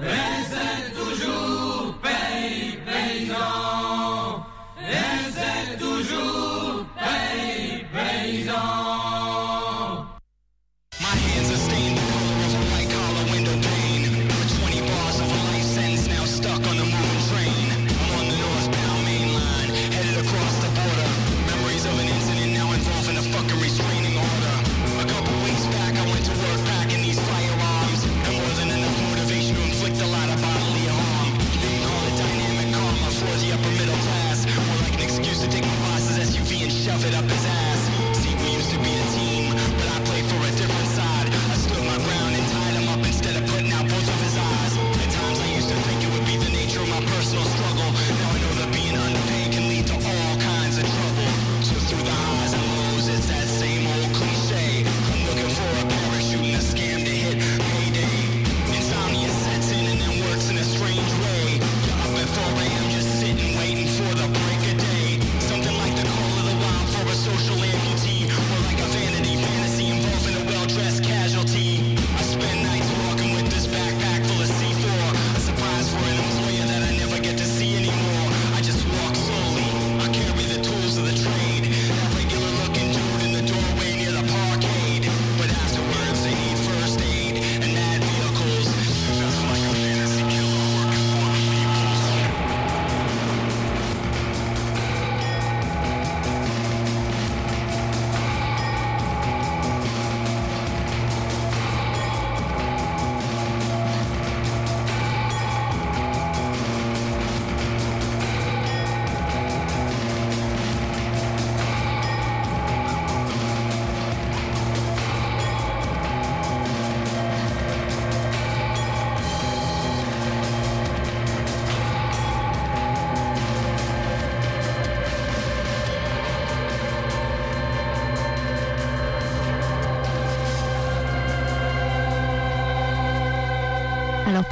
Et 0.01 0.43
c'est 0.51 0.93
toujours 0.93 1.95
paye 2.01 2.78
paysan. 2.86 4.03
Paye 8.42 9.03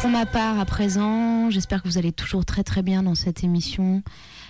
pour 0.01 0.09
ma 0.09 0.25
part, 0.25 0.59
à 0.59 0.65
présent, 0.65 1.51
j'espère 1.51 1.83
que 1.83 1.87
vous 1.87 1.99
allez 1.99 2.11
toujours 2.11 2.43
très 2.43 2.63
très 2.63 2.81
bien 2.81 3.03
dans 3.03 3.13
cette 3.13 3.43
émission. 3.43 4.01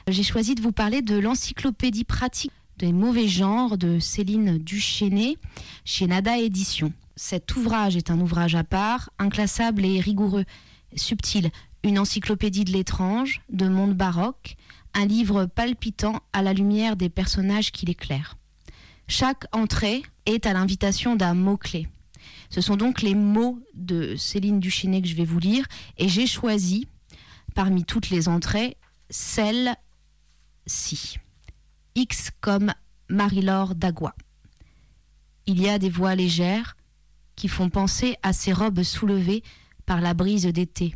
J'ai 0.08 0.24
choisi 0.24 0.56
de 0.56 0.62
vous 0.62 0.72
parler 0.72 1.02
de 1.02 1.20
l'encyclopédie 1.20 2.06
pratique 2.06 2.54
des 2.78 2.93
mauvais 2.93 3.28
genres 3.28 3.78
de 3.78 3.99
Céline 3.99 4.58
Duchesnay 4.60 5.38
chez 5.84 6.08
Nada 6.08 6.38
Édition. 6.38 6.93
Cet 7.18 7.54
ouvrage 7.58 7.97
est 7.97 8.10
un 8.10 8.22
ouvrage 8.22 8.56
à 8.56 8.64
part, 8.64 9.10
inclassable 9.20 9.86
et 9.86 9.99
rigoureux, 9.99 10.45
subtil, 10.95 11.49
une 11.84 11.99
encyclopédie 11.99 12.64
de 12.64 12.72
l'étrange, 12.72 13.41
de 13.49 13.68
monde 13.68 13.93
baroque, 13.93 14.56
un 14.93 15.06
livre 15.06 15.47
palpitant 15.47 16.22
à 16.32 16.43
la 16.43 16.54
lumière 16.54 16.95
des 16.95 17.10
personnages 17.10 17.74
qui 17.74 17.86
l'éclairent. 17.86 18.38
Chaque 19.10 19.43
entrée 19.52 20.02
est 20.26 20.45
à 20.45 20.54
l'invitation 20.54 21.18
d'un 21.18 21.34
mot-clé. 21.34 21.89
Ce 22.52 22.60
sont 22.60 22.76
donc 22.76 23.02
les 23.02 23.16
mots 23.16 23.60
de 23.74 24.16
Céline 24.18 24.60
Duchesnay 24.60 25.02
que 25.02 25.08
je 25.08 25.16
vais 25.16 25.26
vous 25.26 25.39
lire 25.39 25.66
et 25.97 26.10
j'ai 26.10 26.28
choisi, 26.28 26.88
parmi 27.56 27.86
toutes 27.86 28.10
les 28.10 28.28
entrées, 28.28 28.78
celle-ci. 29.10 31.18
X 31.95 32.32
comme 32.41 32.74
Marie-Laure 33.10 33.74
Dagua. 33.74 34.14
Il 35.45 35.62
y 35.62 35.70
a 35.70 35.80
des 35.80 35.89
voix 35.89 36.14
légères 36.14 36.76
qui 37.38 37.47
font 37.47 37.70
penser 37.70 38.18
à 38.22 38.34
ces 38.34 38.52
robes 38.52 38.84
soulevées 38.84 39.43
par 39.86 40.02
la 40.02 40.14
brise 40.14 40.45
d'été. 40.45 40.93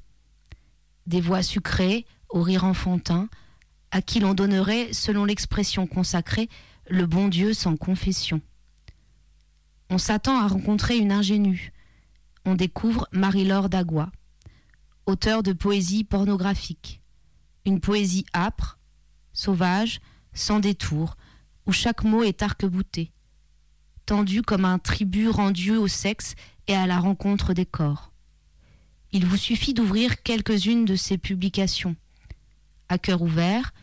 Des 1.08 1.22
voix 1.22 1.42
sucrées, 1.42 2.06
au 2.30 2.42
rire 2.42 2.66
enfantin, 2.66 3.30
à 3.92 4.02
qui 4.02 4.20
l'on 4.20 4.34
donnerait, 4.34 4.92
selon 4.92 5.24
l'expression 5.24 5.88
consacrée, 5.88 6.50
le 6.90 7.06
bon 7.06 7.30
Dieu 7.30 7.54
sans 7.54 7.78
confession. 7.78 8.42
On 9.90 9.98
s'attend 10.00 10.40
à 10.40 10.48
rencontrer 10.48 10.98
une 10.98 11.12
ingénue. 11.12 11.72
On 12.44 12.56
découvre 12.56 13.08
Marie-Laure 13.12 13.70
Dagua, 13.70 14.12
auteur 15.06 15.44
de 15.44 15.54
poésie 15.54 16.04
pornographique. 16.04 17.02
Une 17.66 17.80
poésie 17.80 18.26
âpre, 18.34 18.80
sauvage, 19.34 20.00
sans 20.34 20.60
détour, 20.60 21.18
où 21.68 21.72
chaque 21.72 22.04
mot 22.04 22.24
est 22.24 22.42
arc-bouté, 22.42 23.12
tendu 24.06 24.42
comme 24.42 24.66
un 24.66 24.80
tribut 24.80 25.30
rendu 25.30 25.76
au 25.76 25.88
sexe 25.88 26.36
et 26.68 26.76
à 26.76 26.88
la 26.88 27.00
rencontre 27.00 27.54
des 27.54 27.66
corps. 27.66 28.12
Il 29.12 29.26
vous 29.26 29.38
suffit 29.38 29.74
d'ouvrir 29.74 30.24
quelques-unes 30.24 30.86
de 30.86 30.96
ses 30.96 31.18
publications. 31.18 31.96
À 32.90 32.98
cœur 32.98 33.22
ouvert, 33.22 33.74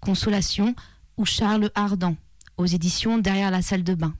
Consolation 0.00 0.74
ou 1.18 1.26
Charles 1.26 1.70
Ardent, 1.74 2.16
aux 2.56 2.66
éditions 2.66 3.18
Derrière 3.18 3.50
la 3.50 3.62
salle 3.62 3.84
de 3.84 3.94
bain 3.94 4.14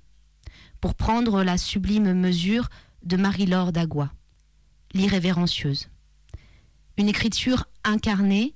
pour 0.81 0.95
prendre 0.95 1.43
la 1.43 1.59
sublime 1.59 2.13
mesure 2.15 2.69
de 3.03 3.17
Marie-Laure 3.17 3.73
Dagua, 3.73 4.13
l'irrévérencieuse. 4.93 5.89
Une 6.97 7.09
écriture 7.09 7.67
incarnée, 7.85 8.55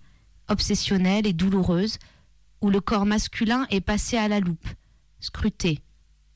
obsessionnelle 0.49 1.27
et 1.27 1.33
douloureuse, 1.33 1.99
où 2.61 2.71
le 2.71 2.81
corps 2.81 3.07
masculin 3.07 3.67
est 3.71 3.81
passé 3.81 4.17
à 4.17 4.29
la 4.29 4.41
loupe, 4.41 4.69
scruté, 5.21 5.81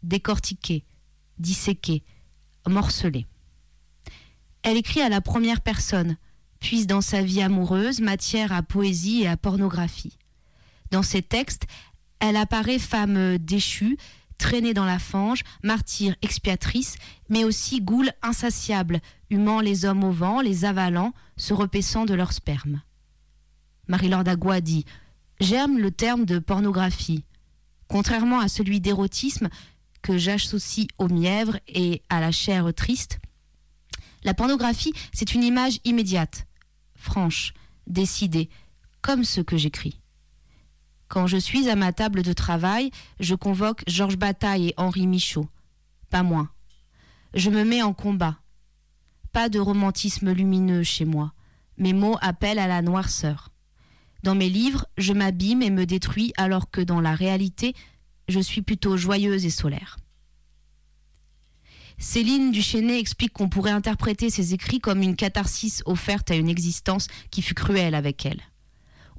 décortiqué, 0.03 0.85
disséqué, 1.39 2.03
morcelé. 2.67 3.27
Elle 4.63 4.77
écrit 4.77 5.01
à 5.01 5.09
la 5.09 5.21
première 5.21 5.61
personne, 5.61 6.17
puise 6.61 6.87
dans 6.87 7.01
sa 7.01 7.23
vie 7.23 7.41
amoureuse 7.41 8.01
matière 8.01 8.53
à 8.53 8.63
poésie 8.63 9.23
et 9.23 9.29
à 9.29 9.37
pornographie. 9.37 10.19
Dans 10.91 11.03
ses 11.03 11.23
textes, 11.23 11.67
elle 12.21 12.37
apparaît 12.37 12.79
femme 12.79 13.39
déchue, 13.39 13.97
traînée 14.39 14.75
dans 14.75 14.85
la 14.85 14.99
fange, 14.99 15.43
martyre 15.63 16.17
expiatrice, 16.23 16.97
mais 17.29 17.45
aussi 17.45 17.81
goule 17.81 18.13
insatiable, 18.23 19.01
humant 19.31 19.61
les 19.61 19.85
hommes 19.85 20.05
au 20.05 20.11
vent, 20.11 20.41
les 20.41 20.65
avalant, 20.65 21.13
se 21.37 21.53
repaissant 21.53 22.07
de 22.07 22.15
leur 22.15 22.33
sperme. 22.33 22.81
Marie-Laure 23.89 24.25
dit 24.63 24.85
J'aime 25.41 25.79
le 25.79 25.91
terme 25.91 26.25
de 26.25 26.39
pornographie. 26.39 27.25
Contrairement 27.89 28.41
à 28.41 28.49
celui 28.49 28.81
d'érotisme 28.81 29.49
que 30.03 30.19
j'associe 30.19 30.87
au 30.99 31.09
mièvre 31.09 31.59
et 31.67 32.03
à 32.09 32.21
la 32.21 32.33
chair 32.33 32.73
triste, 32.75 33.19
la 34.25 34.35
pornographie, 34.35 34.93
c'est 35.13 35.35
une 35.35 35.45
image 35.45 35.81
immédiate, 35.85 36.47
franche, 36.97 37.55
décidée, 37.87 38.51
comme 39.01 39.25
ce 39.25 39.41
que 39.41 39.57
j'écris. 39.57 40.01
Quand 41.09 41.27
je 41.27 41.39
suis 41.39 41.71
à 41.71 41.77
ma 41.77 41.93
table 41.93 42.23
de 42.23 42.33
travail, 42.35 42.91
je 43.19 43.35
convoque 43.35 43.83
Georges 43.87 44.19
Bataille 44.19 44.69
et 44.69 44.75
Henri 44.77 45.07
Michaud. 45.07 45.49
Pas 46.11 46.23
moins. 46.23 46.51
Je 47.35 47.51
me 47.51 47.65
mets 47.65 47.83
en 47.83 47.95
combat. 47.95 48.39
Pas 49.33 49.49
de 49.49 49.59
romantisme 49.59 50.33
lumineux 50.33 50.83
chez 50.83 51.05
moi. 51.05 51.33
Mes 51.79 51.93
mots 51.93 52.19
appellent 52.21 52.59
à 52.59 52.67
la 52.67 52.83
noirceur. 52.83 53.51
Dans 54.23 54.35
mes 54.35 54.49
livres, 54.49 54.87
je 54.99 55.13
m'abîme 55.13 55.63
et 55.63 55.71
me 55.71 55.87
détruis 55.87 56.33
alors 56.37 56.71
que 56.71 56.81
dans 56.81 57.01
la 57.01 57.15
réalité, 57.15 57.75
je 58.29 58.41
suis 58.41 58.63
plutôt 58.63 58.97
joyeuse 58.97 59.47
et 59.47 59.51
solaire. 59.51 59.97
Céline 61.99 62.53
Duchesnay 62.53 62.99
explique 62.99 63.33
qu'on 63.33 63.49
pourrait 63.49 63.71
interpréter 63.71 64.31
ses 64.31 64.55
écrits 64.55 64.81
comme 64.81 65.03
une 65.03 65.17
catharsis 65.17 65.83
offerte 65.85 66.31
à 66.31 66.37
une 66.37 66.49
existence 66.49 67.09
qui 67.31 67.43
fut 67.43 67.55
cruelle 67.55 67.95
avec 67.95 68.25
elle. 68.27 68.43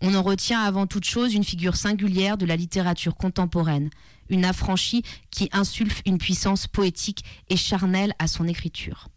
On 0.02 0.16
en 0.16 0.24
retient 0.24 0.62
avant 0.62 0.88
toute 0.88 1.06
chose 1.06 1.34
une 1.34 1.44
figure 1.44 1.76
singulière 1.76 2.38
de 2.38 2.46
la 2.46 2.56
littérature 2.56 3.16
contemporaine, 3.16 3.90
une 4.30 4.46
affranchie 4.46 5.04
qui 5.30 5.50
insulfe 5.52 6.02
une 6.06 6.18
puissance 6.18 6.68
poétique 6.68 7.24
et 7.50 7.58
charnelle 7.58 8.14
à 8.20 8.28
son 8.28 8.48
écriture. 8.48 9.10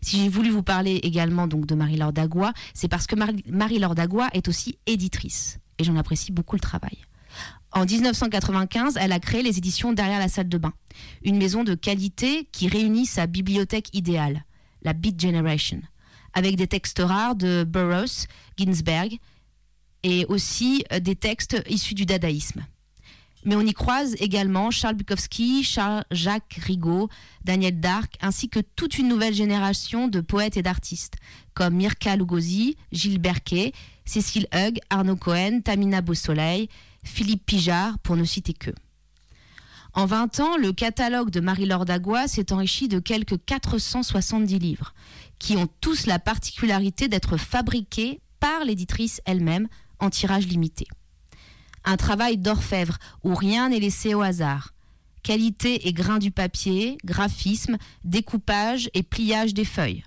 Si 0.00 0.18
j'ai 0.18 0.28
voulu 0.28 0.50
vous 0.50 0.62
parler 0.62 0.96
également 1.02 1.46
donc 1.46 1.66
de 1.66 1.74
Marie-Laure 1.74 2.12
Dagua, 2.12 2.52
c'est 2.74 2.88
parce 2.88 3.06
que 3.06 3.16
Marie-Laure 3.50 3.94
Dagua 3.94 4.28
est 4.32 4.48
aussi 4.48 4.78
éditrice 4.86 5.58
et 5.78 5.84
j'en 5.84 5.96
apprécie 5.96 6.32
beaucoup 6.32 6.56
le 6.56 6.60
travail. 6.60 6.98
En 7.72 7.86
1995, 7.86 8.98
elle 9.00 9.12
a 9.12 9.18
créé 9.20 9.42
les 9.42 9.56
éditions 9.56 9.94
Derrière 9.94 10.18
la 10.18 10.28
salle 10.28 10.48
de 10.48 10.58
bain, 10.58 10.74
une 11.24 11.38
maison 11.38 11.64
de 11.64 11.74
qualité 11.74 12.48
qui 12.52 12.68
réunit 12.68 13.06
sa 13.06 13.26
bibliothèque 13.26 13.88
idéale, 13.94 14.44
la 14.82 14.92
Beat 14.92 15.18
Generation, 15.18 15.80
avec 16.34 16.56
des 16.56 16.66
textes 16.66 17.00
rares 17.04 17.34
de 17.34 17.64
Burroughs, 17.64 18.26
Ginsberg 18.58 19.18
et 20.02 20.26
aussi 20.26 20.84
euh, 20.92 21.00
des 21.00 21.16
textes 21.16 21.62
issus 21.68 21.94
du 21.94 22.06
dadaïsme. 22.06 22.64
Mais 23.44 23.56
on 23.56 23.62
y 23.62 23.72
croise 23.72 24.14
également 24.20 24.70
Charles 24.70 24.94
Bukowski, 24.94 25.68
Jacques 26.10 26.60
Rigaud, 26.62 27.08
Daniel 27.44 27.80
Dark, 27.80 28.14
ainsi 28.20 28.48
que 28.48 28.60
toute 28.60 28.98
une 28.98 29.08
nouvelle 29.08 29.34
génération 29.34 30.06
de 30.06 30.20
poètes 30.20 30.56
et 30.56 30.62
d'artistes, 30.62 31.16
comme 31.54 31.74
Mirka 31.74 32.14
Lugosi, 32.14 32.76
Gilles 32.92 33.18
Berquet, 33.18 33.72
Cécile 34.04 34.46
Hugg, 34.54 34.78
Arnaud 34.90 35.16
Cohen, 35.16 35.60
Tamina 35.60 36.02
Beausoleil, 36.02 36.68
Philippe 37.02 37.44
Pijard, 37.44 37.98
pour 37.98 38.16
ne 38.16 38.24
citer 38.24 38.52
que. 38.52 38.70
En 39.94 40.06
20 40.06 40.40
ans, 40.40 40.56
le 40.56 40.72
catalogue 40.72 41.30
de 41.30 41.40
Marie-Laure 41.40 41.84
Dagua 41.84 42.26
s'est 42.26 42.52
enrichi 42.52 42.88
de 42.88 42.98
quelques 42.98 43.44
470 43.44 44.58
livres, 44.58 44.94
qui 45.38 45.56
ont 45.56 45.68
tous 45.80 46.06
la 46.06 46.18
particularité 46.18 47.08
d'être 47.08 47.36
fabriqués 47.36 48.20
par 48.40 48.64
l'éditrice 48.64 49.20
elle-même 49.26 49.68
en 49.98 50.08
tirage 50.08 50.46
limité. 50.46 50.86
Un 51.84 51.96
travail 51.96 52.38
d'orfèvre 52.38 52.96
où 53.22 53.34
rien 53.34 53.68
n'est 53.68 53.80
laissé 53.80 54.14
au 54.14 54.22
hasard. 54.22 54.72
Qualité 55.22 55.86
et 55.88 55.92
grain 55.92 56.18
du 56.18 56.30
papier, 56.30 56.96
graphisme, 57.04 57.76
découpage 58.02 58.88
et 58.94 59.02
pliage 59.02 59.52
des 59.52 59.64
feuilles. 59.64 60.04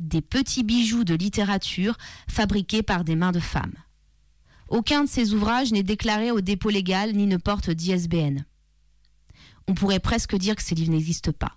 Des 0.00 0.22
petits 0.22 0.64
bijoux 0.64 1.04
de 1.04 1.14
littérature 1.14 1.96
fabriqués 2.28 2.82
par 2.82 3.04
des 3.04 3.16
mains 3.16 3.32
de 3.32 3.40
femmes. 3.40 3.74
Aucun 4.68 5.04
de 5.04 5.08
ces 5.08 5.34
ouvrages 5.34 5.72
n'est 5.72 5.82
déclaré 5.82 6.30
au 6.30 6.40
dépôt 6.40 6.70
légal 6.70 7.12
ni 7.12 7.26
ne 7.26 7.36
porte 7.36 7.70
d'ISBN. 7.70 8.44
On 9.68 9.74
pourrait 9.74 10.00
presque 10.00 10.36
dire 10.36 10.56
que 10.56 10.62
ces 10.62 10.74
livres 10.74 10.92
n'existent 10.92 11.32
pas. 11.32 11.56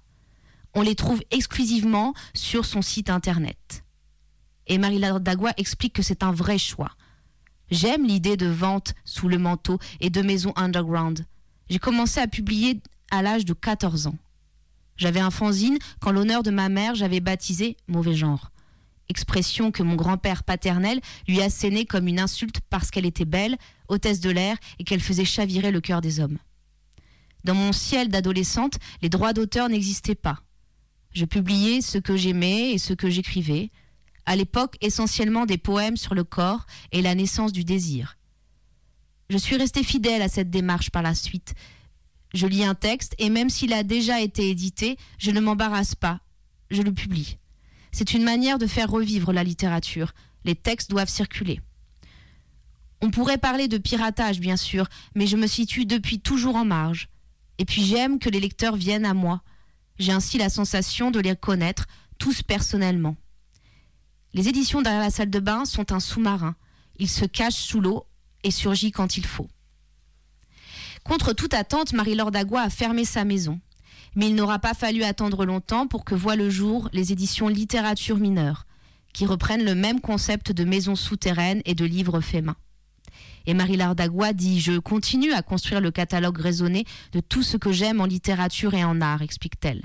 On 0.74 0.82
les 0.82 0.96
trouve 0.96 1.22
exclusivement 1.32 2.14
sur 2.34 2.66
son 2.66 2.82
site 2.82 3.10
internet. 3.10 3.84
Et 4.68 4.78
Marie-Laure 4.78 5.20
Dagua 5.20 5.52
explique 5.58 5.94
que 5.94 6.04
c'est 6.04 6.24
un 6.24 6.32
vrai 6.32 6.58
choix. 6.58 6.92
J'aime 7.72 8.06
l'idée 8.06 8.38
de 8.38 8.48
vente 8.48 8.94
sous 9.06 9.28
le 9.28 9.38
manteau 9.38 9.80
et 10.00 10.10
de 10.10 10.22
maison 10.22 10.54
underground. 10.56 11.26
J'ai 11.70 11.80
commencé 11.80 12.20
à 12.20 12.28
publier 12.28 12.82
à 13.12 13.22
l'âge 13.22 13.46
de 13.46 13.54
14 13.54 14.08
ans. 14.08 14.18
J'avais 14.98 15.20
un 15.20 15.32
fanzine 15.32 15.78
quand 16.00 16.12
l'honneur 16.12 16.44
de 16.44 16.52
ma 16.52 16.70
mère 16.70 16.96
j'avais 16.96 17.20
baptisé 17.20 17.78
mauvais 17.88 18.16
genre 18.16 18.52
expression 19.10 19.72
que 19.72 19.84
mon 19.84 19.96
grand-père 19.96 20.44
paternel 20.44 21.02
lui 21.28 21.42
assénait 21.42 21.86
comme 21.86 22.08
une 22.08 22.20
insulte 22.20 22.62
parce 22.70 22.92
qu'elle 22.92 23.06
était 23.06 23.26
belle, 23.26 23.58
hôtesse 23.88 24.20
de 24.20 24.30
l'air 24.30 24.56
et 24.78 24.84
qu'elle 24.84 25.02
faisait 25.02 25.26
chavirer 25.26 25.72
le 25.72 25.82
cœur 25.82 26.02
des 26.02 26.20
hommes. 26.20 26.38
Dans 27.44 27.56
mon 27.56 27.72
ciel 27.72 28.10
d'adolescente, 28.10 28.78
les 29.02 29.10
droits 29.10 29.34
d'auteur 29.34 29.70
n'existaient 29.70 30.16
pas. 30.16 30.44
Je 31.12 31.26
publiais 31.26 31.82
ce 31.82 31.98
que 31.98 32.18
j'aimais 32.18 32.72
et 32.72 32.78
ce 32.78 32.94
que 32.94 33.10
j'écrivais, 33.10 33.72
à 34.26 34.36
l'époque 34.36 34.78
essentiellement 34.82 35.46
des 35.46 35.58
poèmes 35.58 35.98
sur 35.98 36.14
le 36.14 36.24
corps 36.24 36.66
et 36.92 37.02
la 37.02 37.16
naissance 37.16 37.52
du 37.52 37.64
désir. 37.64 38.18
Je 39.30 39.38
suis 39.38 39.58
restée 39.58 39.84
fidèle 39.84 40.22
à 40.22 40.28
cette 40.28 40.50
démarche 40.50 40.90
par 40.90 41.02
la 41.02 41.16
suite. 41.16 41.54
Je 42.34 42.46
lis 42.46 42.64
un 42.64 42.76
texte 42.76 43.16
et 43.18 43.30
même 43.30 43.50
s'il 43.50 43.74
a 43.74 43.84
déjà 43.84 44.22
été 44.22 44.50
édité, 44.50 44.98
je 45.18 45.32
ne 45.32 45.40
m'embarrasse 45.40 45.96
pas, 45.96 46.20
je 46.70 46.82
le 46.82 46.94
publie. 46.94 47.38
C'est 47.92 48.14
une 48.14 48.24
manière 48.24 48.60
de 48.60 48.68
faire 48.68 48.90
revivre 48.90 49.34
la 49.34 49.44
littérature. 49.44 50.14
Les 50.46 50.56
textes 50.56 50.92
doivent 50.92 51.10
circuler. 51.10 51.60
On 53.02 53.12
pourrait 53.12 53.38
parler 53.38 53.68
de 53.68 53.78
piratage, 53.78 54.40
bien 54.40 54.58
sûr, 54.58 54.88
mais 55.16 55.26
je 55.26 55.38
me 55.38 55.48
situe 55.48 55.86
depuis 55.86 56.20
toujours 56.20 56.56
en 56.56 56.66
marge. 56.66 57.10
Et 57.60 57.66
puis 57.66 57.84
j'aime 57.84 58.18
que 58.18 58.30
les 58.30 58.40
lecteurs 58.40 58.76
viennent 58.76 59.06
à 59.06 59.14
moi. 59.14 59.42
J'ai 60.00 60.12
ainsi 60.12 60.40
la 60.40 60.50
sensation 60.50 61.12
de 61.12 61.20
les 61.20 61.36
connaître, 61.36 61.86
tous 62.18 62.42
personnellement. 62.42 63.16
Les 64.34 64.48
éditions 64.48 64.82
derrière 64.82 65.02
la 65.02 65.12
salle 65.12 65.30
de 65.30 65.40
bain 65.40 65.66
sont 65.66 65.92
un 65.92 66.00
sous-marin. 66.00 66.56
Il 66.98 67.10
se 67.10 67.26
cache 67.26 67.56
sous 67.56 67.82
l'eau 67.82 68.08
et 68.44 68.50
surgit 68.50 68.92
quand 68.92 69.18
il 69.18 69.26
faut. 69.26 69.50
Contre 71.04 71.34
toute 71.34 71.54
attente, 71.54 71.94
Marie-Laure 71.94 72.32
Dagua 72.32 72.62
a 72.62 72.70
fermé 72.72 73.06
sa 73.06 73.26
maison 73.26 73.60
mais 74.16 74.30
il 74.30 74.36
n'aura 74.36 74.60
pas 74.60 74.74
fallu 74.74 75.04
attendre 75.04 75.46
longtemps 75.46 75.88
pour 75.88 76.06
que 76.06 76.16
voient 76.16 76.36
le 76.36 76.50
jour 76.50 76.90
les 76.94 77.12
éditions 77.12 77.48
littérature 77.48 78.18
mineure, 78.18 78.66
qui 79.14 79.26
reprennent 79.26 79.64
le 79.64 79.76
même 79.76 80.02
concept 80.02 80.52
de 80.52 80.64
maison 80.64 80.96
souterraine 80.96 81.62
et 81.66 81.76
de 81.76 81.86
livres 81.86 82.22
faits 82.22 82.44
main. 82.44 82.56
Et 83.50 83.56
Marie 83.56 83.78
Lardagua 83.78 84.32
dit 84.32 84.60
Je 84.60 84.78
continue 84.78 85.34
à 85.34 85.42
construire 85.42 85.82
le 85.82 85.90
catalogue 85.90 86.38
raisonné 86.38 86.86
de 87.14 87.20
tout 87.20 87.42
ce 87.42 87.58
que 87.58 87.72
j'aime 87.72 88.00
en 88.00 88.06
littérature 88.06 88.76
et 88.76 88.84
en 88.84 89.02
art, 89.02 89.24
explique-t-elle. 89.24 89.82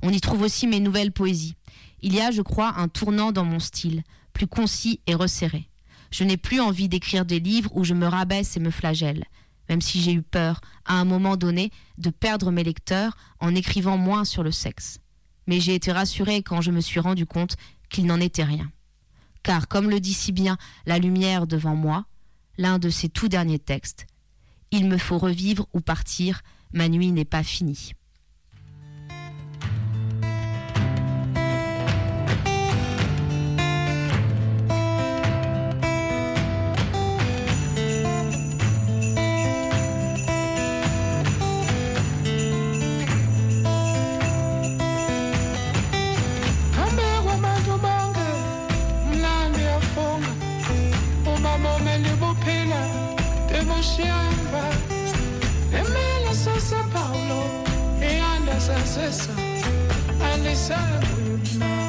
On 0.00 0.12
y 0.12 0.20
trouve 0.20 0.42
aussi 0.42 0.68
mes 0.68 0.78
nouvelles 0.78 1.10
poésies. 1.10 1.56
Il 2.02 2.14
y 2.14 2.20
a, 2.20 2.30
je 2.30 2.40
crois, 2.40 2.74
un 2.76 2.86
tournant 2.86 3.32
dans 3.32 3.44
mon 3.44 3.58
style, 3.58 4.04
plus 4.32 4.46
concis 4.46 5.00
et 5.08 5.16
resserré. 5.16 5.68
Je 6.12 6.22
n'ai 6.22 6.36
plus 6.36 6.60
envie 6.60 6.88
d'écrire 6.88 7.24
des 7.24 7.40
livres 7.40 7.72
où 7.74 7.82
je 7.82 7.94
me 7.94 8.06
rabaisse 8.06 8.56
et 8.56 8.60
me 8.60 8.70
flagelle 8.70 9.24
même 9.68 9.80
si 9.80 10.02
j'ai 10.02 10.12
eu 10.12 10.22
peur, 10.22 10.60
à 10.84 10.94
un 10.94 11.04
moment 11.04 11.36
donné, 11.36 11.70
de 11.96 12.10
perdre 12.10 12.50
mes 12.50 12.64
lecteurs 12.64 13.16
en 13.38 13.54
écrivant 13.54 13.96
moins 13.96 14.24
sur 14.24 14.42
le 14.42 14.50
sexe. 14.50 14.98
Mais 15.46 15.60
j'ai 15.60 15.76
été 15.76 15.92
rassurée 15.92 16.42
quand 16.42 16.60
je 16.60 16.72
me 16.72 16.80
suis 16.80 16.98
rendu 16.98 17.24
compte 17.24 17.56
qu'il 17.88 18.06
n'en 18.06 18.18
était 18.18 18.42
rien. 18.42 18.68
Car, 19.44 19.68
comme 19.68 19.88
le 19.88 20.00
dit 20.00 20.12
si 20.12 20.32
bien 20.32 20.58
La 20.86 20.98
lumière 20.98 21.46
devant 21.46 21.76
moi, 21.76 22.04
l'un 22.60 22.78
de 22.78 22.90
ses 22.90 23.08
tout 23.08 23.28
derniers 23.28 23.58
textes, 23.58 24.06
Il 24.70 24.86
me 24.86 24.98
faut 24.98 25.18
revivre 25.18 25.66
ou 25.72 25.80
partir, 25.80 26.42
ma 26.72 26.88
nuit 26.88 27.10
n'est 27.10 27.24
pas 27.24 27.42
finie. 27.42 27.94
she 54.00 54.08
embraced. 54.08 55.16
Emile 55.72 56.34
says 56.34 56.74
Paulo, 56.92 57.64
he 58.00 58.18
understands 58.18 58.96
his 58.96 59.22
son, 59.22 59.38
and 60.20 60.46
he 60.46 60.54
said, 60.54 61.79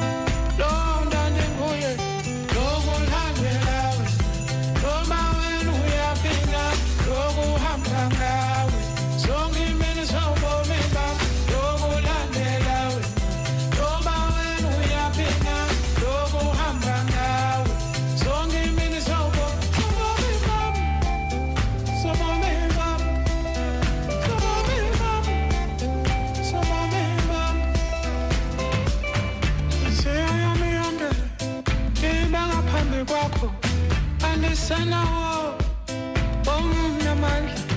kwakho. 33.04 33.48
Andisanawo 34.28 35.54
omnye 36.54 37.08
amandla. 37.14 37.71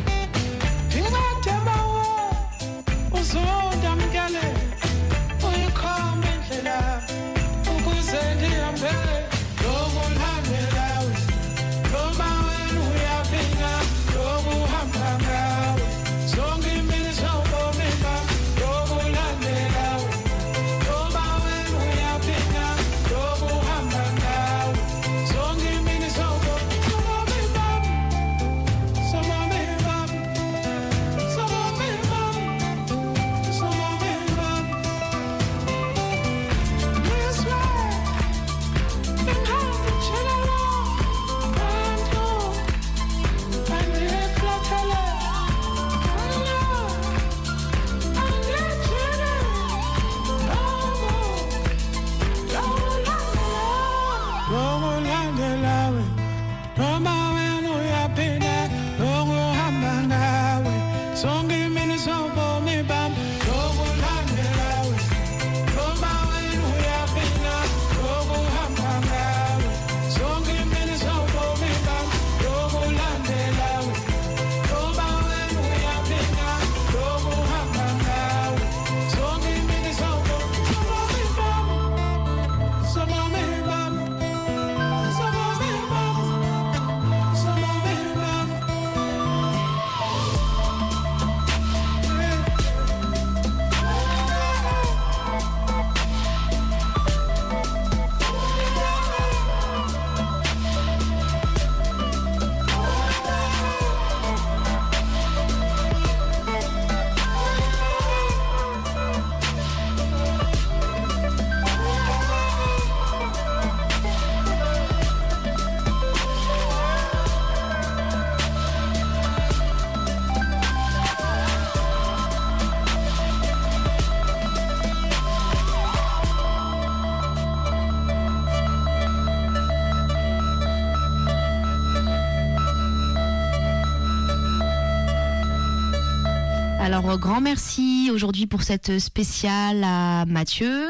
Euh, 137.06 137.18
grand 137.18 137.40
merci 137.40 138.10
aujourd'hui 138.12 138.48
pour 138.48 138.64
cette 138.64 138.98
spéciale 139.00 139.84
à 139.84 140.26
Mathieu, 140.26 140.88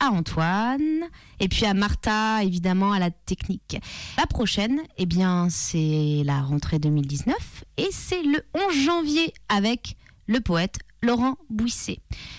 à 0.00 0.10
Antoine, 0.10 1.02
et 1.40 1.48
puis 1.48 1.66
à 1.66 1.74
Martha, 1.74 2.42
évidemment, 2.42 2.92
à 2.92 2.98
la 2.98 3.10
technique. 3.10 3.76
La 4.16 4.26
prochaine, 4.26 4.80
eh 4.96 5.04
bien, 5.04 5.48
c'est 5.50 6.22
la 6.24 6.40
rentrée 6.40 6.78
2019, 6.78 7.64
et 7.76 7.88
c'est 7.90 8.22
le 8.22 8.42
11 8.54 8.84
janvier 8.84 9.34
avec 9.48 9.96
le 10.26 10.40
poète 10.40 10.78
Laurent 11.02 11.36
Bouisset. 11.50 11.98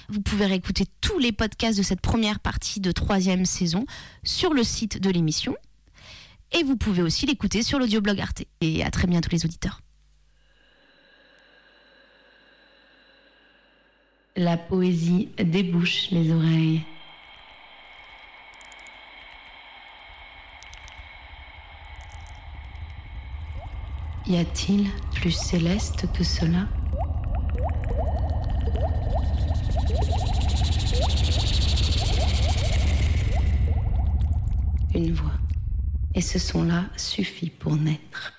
Vous 0.10 0.22
pouvez 0.22 0.48
réécouter 0.48 0.86
tous 1.02 1.20
les 1.20 1.32
podcasts 1.32 1.78
de 1.78 1.84
cette 1.84 2.02
première 2.02 2.40
partie 2.40 2.80
de 2.80 2.92
troisième 2.92 3.46
saison 3.46 3.86
sur 4.24 4.54
le 4.54 4.64
site 4.64 5.00
de 5.00 5.12
l'émission. 5.12 5.56
Et 6.52 6.64
vous 6.64 6.78
pouvez 6.78 7.04
aussi 7.04 7.26
l'écouter 7.26 7.62
sur 7.62 7.78
l'audioblog 7.78 8.20
Arte. 8.20 8.44
Et 8.62 8.84
à 8.84 8.90
très 8.90 9.08
bientôt 9.08 9.30
les 9.32 9.46
auditeurs. 9.46 9.82
La 14.36 14.58
poésie 14.58 15.30
débouche 15.38 16.10
les 16.10 16.32
oreilles. 16.32 16.82
Y 24.26 24.38
a-t-il 24.38 24.90
plus 25.14 25.32
céleste 25.32 26.12
que 26.14 26.24
cela? 26.24 26.68
Une 34.96 35.14
voix. 35.14 35.30
Et 36.16 36.22
ce 36.22 36.40
son-là 36.40 36.86
suffit 36.98 37.52
pour 37.52 37.76
naître. 37.76 38.34